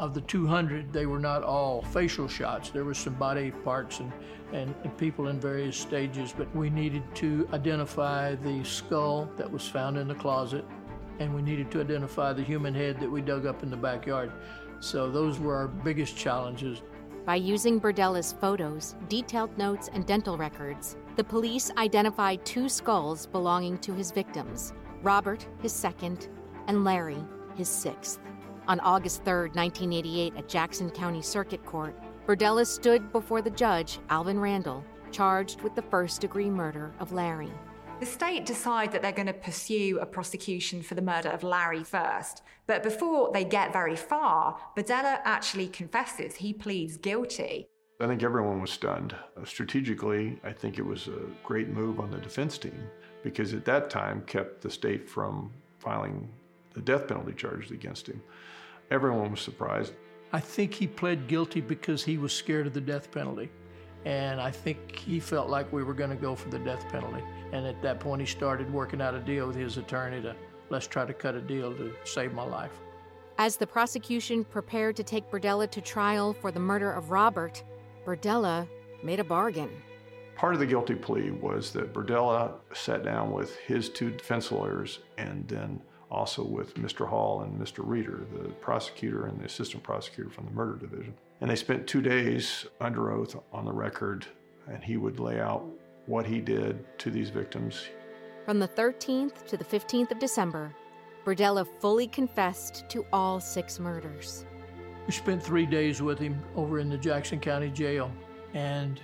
Of 0.00 0.14
the 0.14 0.22
200, 0.22 0.94
they 0.94 1.04
were 1.04 1.18
not 1.18 1.42
all 1.42 1.82
facial 1.82 2.26
shots. 2.26 2.70
There 2.70 2.86
were 2.86 2.94
some 2.94 3.12
body 3.12 3.50
parts 3.50 4.00
and, 4.00 4.10
and, 4.50 4.74
and 4.82 4.96
people 4.96 5.28
in 5.28 5.38
various 5.38 5.76
stages, 5.76 6.32
but 6.34 6.48
we 6.56 6.70
needed 6.70 7.02
to 7.16 7.46
identify 7.52 8.34
the 8.36 8.64
skull 8.64 9.30
that 9.36 9.52
was 9.52 9.68
found 9.68 9.98
in 9.98 10.08
the 10.08 10.14
closet, 10.14 10.64
and 11.18 11.34
we 11.34 11.42
needed 11.42 11.70
to 11.72 11.82
identify 11.82 12.32
the 12.32 12.42
human 12.42 12.72
head 12.72 12.98
that 12.98 13.10
we 13.10 13.20
dug 13.20 13.44
up 13.44 13.62
in 13.62 13.68
the 13.68 13.76
backyard. 13.76 14.32
So 14.80 15.10
those 15.10 15.38
were 15.38 15.54
our 15.54 15.68
biggest 15.68 16.16
challenges. 16.16 16.80
By 17.26 17.34
using 17.34 17.78
Berdella's 17.78 18.32
photos, 18.32 18.94
detailed 19.10 19.56
notes, 19.58 19.90
and 19.92 20.06
dental 20.06 20.38
records, 20.38 20.96
the 21.16 21.24
police 21.24 21.70
identified 21.76 22.46
two 22.46 22.70
skulls 22.70 23.26
belonging 23.26 23.76
to 23.80 23.92
his 23.92 24.12
victims 24.12 24.72
Robert, 25.02 25.46
his 25.60 25.74
second, 25.74 26.28
and 26.68 26.84
Larry, 26.84 27.22
his 27.54 27.68
sixth. 27.68 28.18
On 28.68 28.78
August 28.80 29.24
3, 29.24 29.50
1988, 29.50 30.34
at 30.36 30.48
Jackson 30.48 30.90
County 30.90 31.22
Circuit 31.22 31.64
Court, 31.64 31.94
Berdella 32.26 32.66
stood 32.66 33.10
before 33.12 33.42
the 33.42 33.50
judge, 33.50 33.98
Alvin 34.10 34.38
Randall, 34.38 34.84
charged 35.10 35.60
with 35.62 35.74
the 35.74 35.82
first 35.82 36.20
degree 36.20 36.50
murder 36.50 36.92
of 37.00 37.12
Larry. 37.12 37.52
The 37.98 38.06
state 38.06 38.46
decide 38.46 38.92
that 38.92 39.02
they're 39.02 39.12
going 39.12 39.26
to 39.26 39.34
pursue 39.34 39.98
a 40.00 40.06
prosecution 40.06 40.82
for 40.82 40.94
the 40.94 41.02
murder 41.02 41.28
of 41.28 41.42
Larry 41.42 41.84
first. 41.84 42.42
But 42.66 42.82
before 42.82 43.30
they 43.32 43.44
get 43.44 43.72
very 43.72 43.96
far, 43.96 44.58
Berdella 44.76 45.20
actually 45.24 45.68
confesses 45.68 46.36
he 46.36 46.52
pleads 46.52 46.96
guilty. 46.96 47.66
I 48.00 48.06
think 48.06 48.22
everyone 48.22 48.62
was 48.62 48.70
stunned. 48.70 49.14
Uh, 49.36 49.44
strategically, 49.44 50.40
I 50.42 50.52
think 50.52 50.78
it 50.78 50.86
was 50.86 51.08
a 51.08 51.28
great 51.44 51.68
move 51.68 52.00
on 52.00 52.10
the 52.10 52.16
defense 52.16 52.56
team 52.56 52.88
because 53.22 53.52
at 53.52 53.66
that 53.66 53.90
time 53.90 54.22
kept 54.26 54.62
the 54.62 54.70
state 54.70 55.06
from 55.06 55.52
filing 55.78 56.26
the 56.72 56.80
death 56.80 57.08
penalty 57.08 57.34
charges 57.34 57.70
against 57.70 58.06
him. 58.06 58.22
Everyone 58.90 59.30
was 59.30 59.40
surprised. 59.40 59.94
I 60.32 60.40
think 60.40 60.74
he 60.74 60.86
pled 60.86 61.26
guilty 61.26 61.60
because 61.60 62.04
he 62.04 62.18
was 62.18 62.32
scared 62.32 62.66
of 62.66 62.74
the 62.74 62.80
death 62.80 63.10
penalty. 63.10 63.50
And 64.04 64.40
I 64.40 64.50
think 64.50 64.96
he 64.96 65.20
felt 65.20 65.48
like 65.48 65.72
we 65.72 65.82
were 65.82 65.94
going 65.94 66.10
to 66.10 66.16
go 66.16 66.34
for 66.34 66.48
the 66.48 66.58
death 66.58 66.88
penalty. 66.88 67.22
And 67.52 67.66
at 67.66 67.82
that 67.82 68.00
point, 68.00 68.20
he 68.20 68.26
started 68.26 68.72
working 68.72 69.02
out 69.02 69.14
a 69.14 69.20
deal 69.20 69.46
with 69.46 69.56
his 69.56 69.76
attorney 69.76 70.22
to 70.22 70.34
let's 70.70 70.86
try 70.86 71.04
to 71.04 71.12
cut 71.12 71.34
a 71.34 71.40
deal 71.40 71.74
to 71.74 71.92
save 72.04 72.32
my 72.32 72.44
life. 72.44 72.72
As 73.38 73.56
the 73.56 73.66
prosecution 73.66 74.44
prepared 74.44 74.96
to 74.96 75.02
take 75.02 75.30
Berdella 75.30 75.70
to 75.70 75.80
trial 75.80 76.32
for 76.32 76.50
the 76.50 76.60
murder 76.60 76.92
of 76.92 77.10
Robert, 77.10 77.62
Berdella 78.04 78.68
made 79.02 79.20
a 79.20 79.24
bargain. 79.24 79.70
Part 80.36 80.54
of 80.54 80.60
the 80.60 80.66
guilty 80.66 80.94
plea 80.94 81.30
was 81.30 81.70
that 81.72 81.92
Berdella 81.92 82.54
sat 82.72 83.02
down 83.02 83.32
with 83.32 83.56
his 83.56 83.88
two 83.88 84.10
defense 84.10 84.50
lawyers 84.52 85.00
and 85.18 85.46
then 85.48 85.80
also 86.10 86.42
with 86.42 86.74
Mr. 86.74 87.08
Hall 87.08 87.42
and 87.42 87.60
Mr. 87.60 87.82
Reeder, 87.86 88.20
the 88.32 88.48
prosecutor 88.48 89.26
and 89.26 89.38
the 89.40 89.44
assistant 89.44 89.82
prosecutor 89.82 90.30
from 90.30 90.46
the 90.46 90.50
murder 90.50 90.76
division. 90.76 91.14
And 91.40 91.50
they 91.50 91.56
spent 91.56 91.86
two 91.86 92.02
days 92.02 92.66
under 92.80 93.12
oath 93.12 93.36
on 93.52 93.64
the 93.64 93.72
record, 93.72 94.26
and 94.68 94.82
he 94.82 94.96
would 94.96 95.20
lay 95.20 95.40
out 95.40 95.64
what 96.06 96.26
he 96.26 96.40
did 96.40 96.84
to 96.98 97.10
these 97.10 97.30
victims. 97.30 97.84
From 98.44 98.58
the 98.58 98.68
13th 98.68 99.46
to 99.46 99.56
the 99.56 99.64
15th 99.64 100.10
of 100.10 100.18
December, 100.18 100.74
Berdella 101.24 101.66
fully 101.80 102.06
confessed 102.06 102.88
to 102.88 103.06
all 103.12 103.38
six 103.40 103.78
murders. 103.78 104.46
We 105.06 105.12
spent 105.12 105.42
three 105.42 105.66
days 105.66 106.02
with 106.02 106.18
him 106.18 106.42
over 106.56 106.78
in 106.78 106.88
the 106.88 106.98
Jackson 106.98 107.38
County 107.38 107.70
Jail, 107.70 108.10
and 108.54 109.00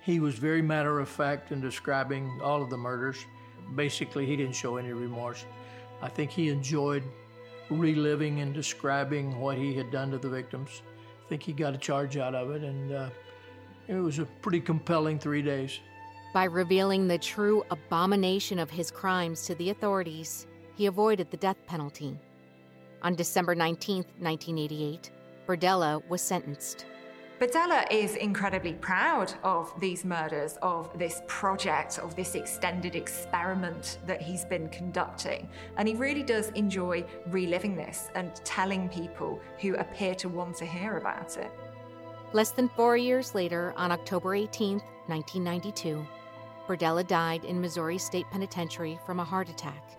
he 0.00 0.20
was 0.20 0.34
very 0.34 0.62
matter 0.62 0.98
of 1.00 1.08
fact 1.08 1.52
in 1.52 1.60
describing 1.60 2.40
all 2.42 2.62
of 2.62 2.70
the 2.70 2.76
murders. 2.76 3.24
Basically, 3.74 4.26
he 4.26 4.36
didn't 4.36 4.54
show 4.54 4.76
any 4.76 4.92
remorse. 4.92 5.46
I 6.02 6.08
think 6.08 6.30
he 6.30 6.48
enjoyed 6.48 7.04
reliving 7.70 8.40
and 8.40 8.52
describing 8.52 9.38
what 9.38 9.56
he 9.56 9.72
had 9.72 9.90
done 9.90 10.10
to 10.10 10.18
the 10.18 10.28
victims. 10.28 10.82
I 11.24 11.28
think 11.28 11.42
he 11.42 11.52
got 11.52 11.74
a 11.74 11.78
charge 11.78 12.16
out 12.16 12.34
of 12.34 12.50
it, 12.50 12.62
and 12.62 12.92
uh, 12.92 13.08
it 13.88 13.94
was 13.94 14.18
a 14.18 14.26
pretty 14.42 14.60
compelling 14.60 15.18
three 15.18 15.42
days. 15.42 15.78
By 16.34 16.44
revealing 16.44 17.06
the 17.06 17.18
true 17.18 17.62
abomination 17.70 18.58
of 18.58 18.70
his 18.70 18.90
crimes 18.90 19.46
to 19.46 19.54
the 19.54 19.70
authorities, 19.70 20.46
he 20.74 20.86
avoided 20.86 21.30
the 21.30 21.36
death 21.36 21.58
penalty. 21.66 22.18
On 23.02 23.14
December 23.14 23.54
19, 23.54 23.96
1988, 24.18 25.10
Berdella 25.46 26.06
was 26.08 26.20
sentenced. 26.20 26.86
Berdella 27.42 27.84
is 27.90 28.14
incredibly 28.14 28.74
proud 28.74 29.34
of 29.42 29.72
these 29.80 30.04
murders, 30.04 30.58
of 30.62 30.96
this 30.96 31.22
project, 31.26 31.98
of 31.98 32.14
this 32.14 32.36
extended 32.36 32.94
experiment 32.94 33.98
that 34.06 34.22
he's 34.22 34.44
been 34.44 34.68
conducting. 34.68 35.48
And 35.76 35.88
he 35.88 35.96
really 35.96 36.22
does 36.22 36.50
enjoy 36.50 37.04
reliving 37.26 37.74
this 37.74 38.10
and 38.14 38.32
telling 38.44 38.88
people 38.88 39.40
who 39.58 39.74
appear 39.74 40.14
to 40.14 40.28
want 40.28 40.54
to 40.58 40.64
hear 40.64 40.98
about 40.98 41.36
it. 41.36 41.50
Less 42.32 42.52
than 42.52 42.68
four 42.68 42.96
years 42.96 43.34
later, 43.34 43.74
on 43.76 43.90
October 43.90 44.36
18, 44.36 44.78
1992, 45.08 46.06
Berdella 46.68 47.04
died 47.04 47.44
in 47.44 47.60
Missouri 47.60 47.98
State 47.98 48.26
Penitentiary 48.30 49.00
from 49.04 49.18
a 49.18 49.24
heart 49.24 49.48
attack. 49.48 49.98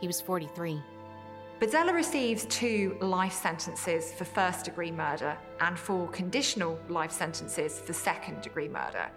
He 0.00 0.06
was 0.06 0.20
43. 0.20 0.80
Berdella 1.60 1.92
receives 1.92 2.46
two 2.46 2.96
life 3.02 3.34
sentences 3.34 4.14
for 4.14 4.24
first 4.24 4.64
degree 4.64 4.90
murder 4.90 5.36
and 5.60 5.78
four 5.78 6.08
conditional 6.08 6.78
life 6.88 7.12
sentences 7.12 7.78
for 7.78 7.92
second 7.92 8.40
degree 8.40 8.66
murder. 8.66 9.10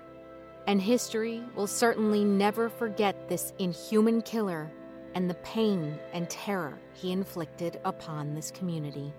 And 0.68 0.82
history 0.82 1.41
will 1.56 1.68
certainly 1.68 2.26
never 2.26 2.68
forget 2.68 3.30
this 3.30 3.54
inhuman 3.60 4.22
killer 4.24 4.70
and 5.16 5.30
the 5.30 5.36
pain 5.36 5.98
and 6.12 6.30
terror 6.30 6.78
he 6.91 7.14
inflicted 7.14 7.80
upon 7.86 8.36
this 8.36 8.52
community. 8.52 9.14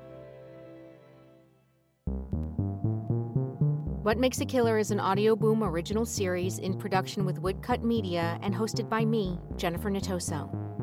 What 4.03 4.19
Makes 4.19 4.43
a 4.43 4.45
Killer 4.45 4.77
is 4.77 4.91
an 4.91 5.01
Audio 5.01 5.35
Boom 5.35 5.65
original 5.65 6.05
series 6.05 6.59
in 6.59 6.77
production 6.77 7.25
with 7.25 7.41
Woodcut 7.41 7.83
Media 7.83 8.39
and 8.43 8.55
hosted 8.55 8.91
by 8.91 9.03
me, 9.07 9.39
Jennifer 9.57 9.91
Natoso. 9.91 10.74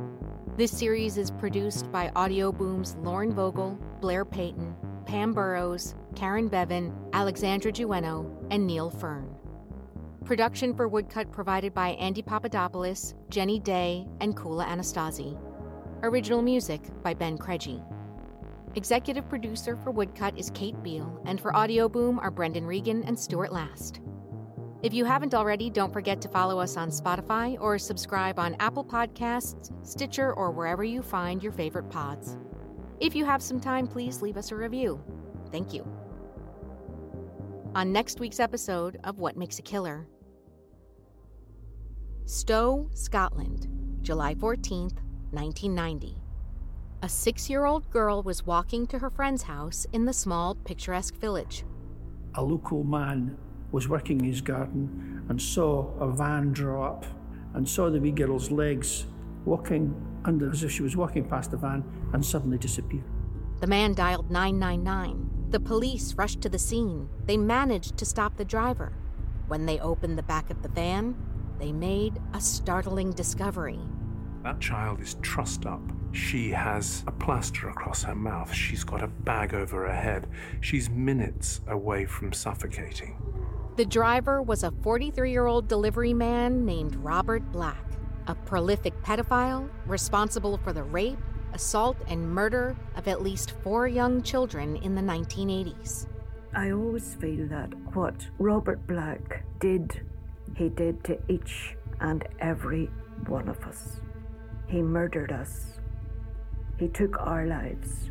This 0.61 0.77
series 0.77 1.17
is 1.17 1.31
produced 1.31 1.91
by 1.91 2.11
Audio 2.15 2.51
Boom's 2.51 2.95
Lauren 2.97 3.33
Vogel, 3.33 3.79
Blair 3.99 4.23
Payton, 4.23 4.75
Pam 5.07 5.33
Burrows, 5.33 5.95
Karen 6.15 6.49
Bevan, 6.49 6.93
Alexandra 7.13 7.71
Jueno, 7.71 8.31
and 8.51 8.67
Neil 8.67 8.91
Fern. 8.91 9.35
Production 10.23 10.75
for 10.75 10.87
Woodcut 10.87 11.31
provided 11.31 11.73
by 11.73 11.93
Andy 11.93 12.21
Papadopoulos, 12.21 13.15
Jenny 13.31 13.57
Day, 13.57 14.05
and 14.19 14.37
Kula 14.37 14.67
Anastasi. 14.67 15.35
Original 16.03 16.43
music 16.43 16.81
by 17.01 17.15
Ben 17.15 17.39
Krejci. 17.39 17.83
Executive 18.75 19.27
producer 19.27 19.75
for 19.75 19.89
Woodcut 19.89 20.37
is 20.37 20.51
Kate 20.53 20.83
Beal, 20.83 21.19
and 21.25 21.41
for 21.41 21.55
Audio 21.55 21.89
Boom 21.89 22.19
are 22.19 22.29
Brendan 22.29 22.67
Regan 22.67 23.03
and 23.05 23.17
Stuart 23.17 23.51
Last. 23.51 23.99
If 24.83 24.95
you 24.95 25.05
haven't 25.05 25.35
already, 25.35 25.69
don't 25.69 25.93
forget 25.93 26.21
to 26.21 26.27
follow 26.27 26.59
us 26.59 26.75
on 26.75 26.89
Spotify 26.89 27.55
or 27.61 27.77
subscribe 27.77 28.39
on 28.39 28.55
Apple 28.59 28.83
Podcasts, 28.83 29.71
Stitcher, 29.85 30.33
or 30.33 30.49
wherever 30.49 30.83
you 30.83 31.03
find 31.03 31.43
your 31.43 31.51
favorite 31.51 31.87
pods. 31.91 32.35
If 32.99 33.15
you 33.15 33.23
have 33.23 33.43
some 33.43 33.59
time, 33.59 33.85
please 33.85 34.23
leave 34.23 34.37
us 34.37 34.51
a 34.51 34.55
review. 34.55 34.99
Thank 35.51 35.71
you. 35.71 35.85
On 37.75 37.91
next 37.91 38.19
week's 38.19 38.39
episode 38.39 38.99
of 39.03 39.19
What 39.19 39.37
Makes 39.37 39.59
a 39.59 39.61
Killer 39.61 40.07
Stow, 42.25 42.89
Scotland, 42.95 43.67
July 44.01 44.33
14th, 44.33 44.97
1990. 45.29 46.17
A 47.03 47.09
six 47.09 47.51
year 47.51 47.65
old 47.65 47.87
girl 47.91 48.23
was 48.23 48.47
walking 48.47 48.87
to 48.87 48.97
her 48.97 49.11
friend's 49.11 49.43
house 49.43 49.85
in 49.93 50.05
the 50.05 50.13
small, 50.13 50.55
picturesque 50.55 51.17
village. 51.17 51.65
A 52.35 52.43
local 52.43 52.83
man 52.83 53.37
was 53.71 53.87
working 53.87 54.19
his 54.19 54.41
garden 54.41 55.25
and 55.29 55.41
saw 55.41 55.93
a 55.99 56.11
van 56.11 56.51
draw 56.51 56.87
up 56.87 57.05
and 57.53 57.67
saw 57.67 57.89
the 57.89 57.99
wee 57.99 58.11
girl's 58.11 58.51
legs 58.51 59.05
walking 59.45 59.95
under 60.25 60.51
as 60.51 60.63
if 60.63 60.71
she 60.71 60.83
was 60.83 60.95
walking 60.95 61.27
past 61.27 61.51
the 61.51 61.57
van 61.57 61.83
and 62.13 62.25
suddenly 62.25 62.57
disappear. 62.57 63.03
The 63.59 63.67
man 63.67 63.93
dialed 63.93 64.31
999. 64.31 65.47
The 65.49 65.59
police 65.59 66.13
rushed 66.15 66.41
to 66.41 66.49
the 66.49 66.59
scene. 66.59 67.09
They 67.25 67.37
managed 67.37 67.97
to 67.97 68.05
stop 68.05 68.37
the 68.37 68.45
driver. 68.45 68.93
When 69.47 69.65
they 69.65 69.79
opened 69.79 70.17
the 70.17 70.23
back 70.23 70.49
of 70.49 70.61
the 70.61 70.69
van, 70.69 71.15
they 71.59 71.71
made 71.71 72.19
a 72.33 72.41
startling 72.41 73.11
discovery. 73.11 73.79
That 74.43 74.59
child 74.59 74.99
is 74.99 75.15
trussed 75.21 75.65
up. 75.65 75.81
She 76.13 76.49
has 76.49 77.03
a 77.05 77.11
plaster 77.11 77.69
across 77.69 78.03
her 78.03 78.15
mouth. 78.15 78.51
She's 78.51 78.83
got 78.83 79.03
a 79.03 79.07
bag 79.07 79.53
over 79.53 79.85
her 79.87 79.93
head. 79.93 80.27
She's 80.61 80.89
minutes 80.89 81.61
away 81.67 82.05
from 82.05 82.33
suffocating. 82.33 83.17
The 83.81 83.87
driver 83.87 84.43
was 84.43 84.63
a 84.63 84.69
43 84.69 85.31
year 85.31 85.47
old 85.47 85.67
delivery 85.67 86.13
man 86.13 86.67
named 86.67 86.95
Robert 86.97 87.51
Black, 87.51 87.83
a 88.27 88.35
prolific 88.35 88.93
pedophile 89.01 89.67
responsible 89.87 90.59
for 90.59 90.71
the 90.71 90.83
rape, 90.83 91.17
assault, 91.51 91.97
and 92.07 92.29
murder 92.29 92.77
of 92.95 93.07
at 93.07 93.23
least 93.23 93.55
four 93.63 93.87
young 93.87 94.21
children 94.21 94.75
in 94.75 94.93
the 94.93 95.01
1980s. 95.01 96.05
I 96.55 96.69
always 96.69 97.15
feel 97.15 97.47
that 97.47 97.73
what 97.95 98.27
Robert 98.37 98.85
Black 98.85 99.45
did, 99.59 100.05
he 100.55 100.69
did 100.69 101.03
to 101.05 101.17
each 101.27 101.75
and 102.01 102.23
every 102.37 102.85
one 103.25 103.49
of 103.49 103.63
us. 103.63 103.99
He 104.67 104.83
murdered 104.83 105.31
us. 105.31 105.79
He 106.77 106.87
took 106.87 107.19
our 107.19 107.47
lives. 107.47 108.10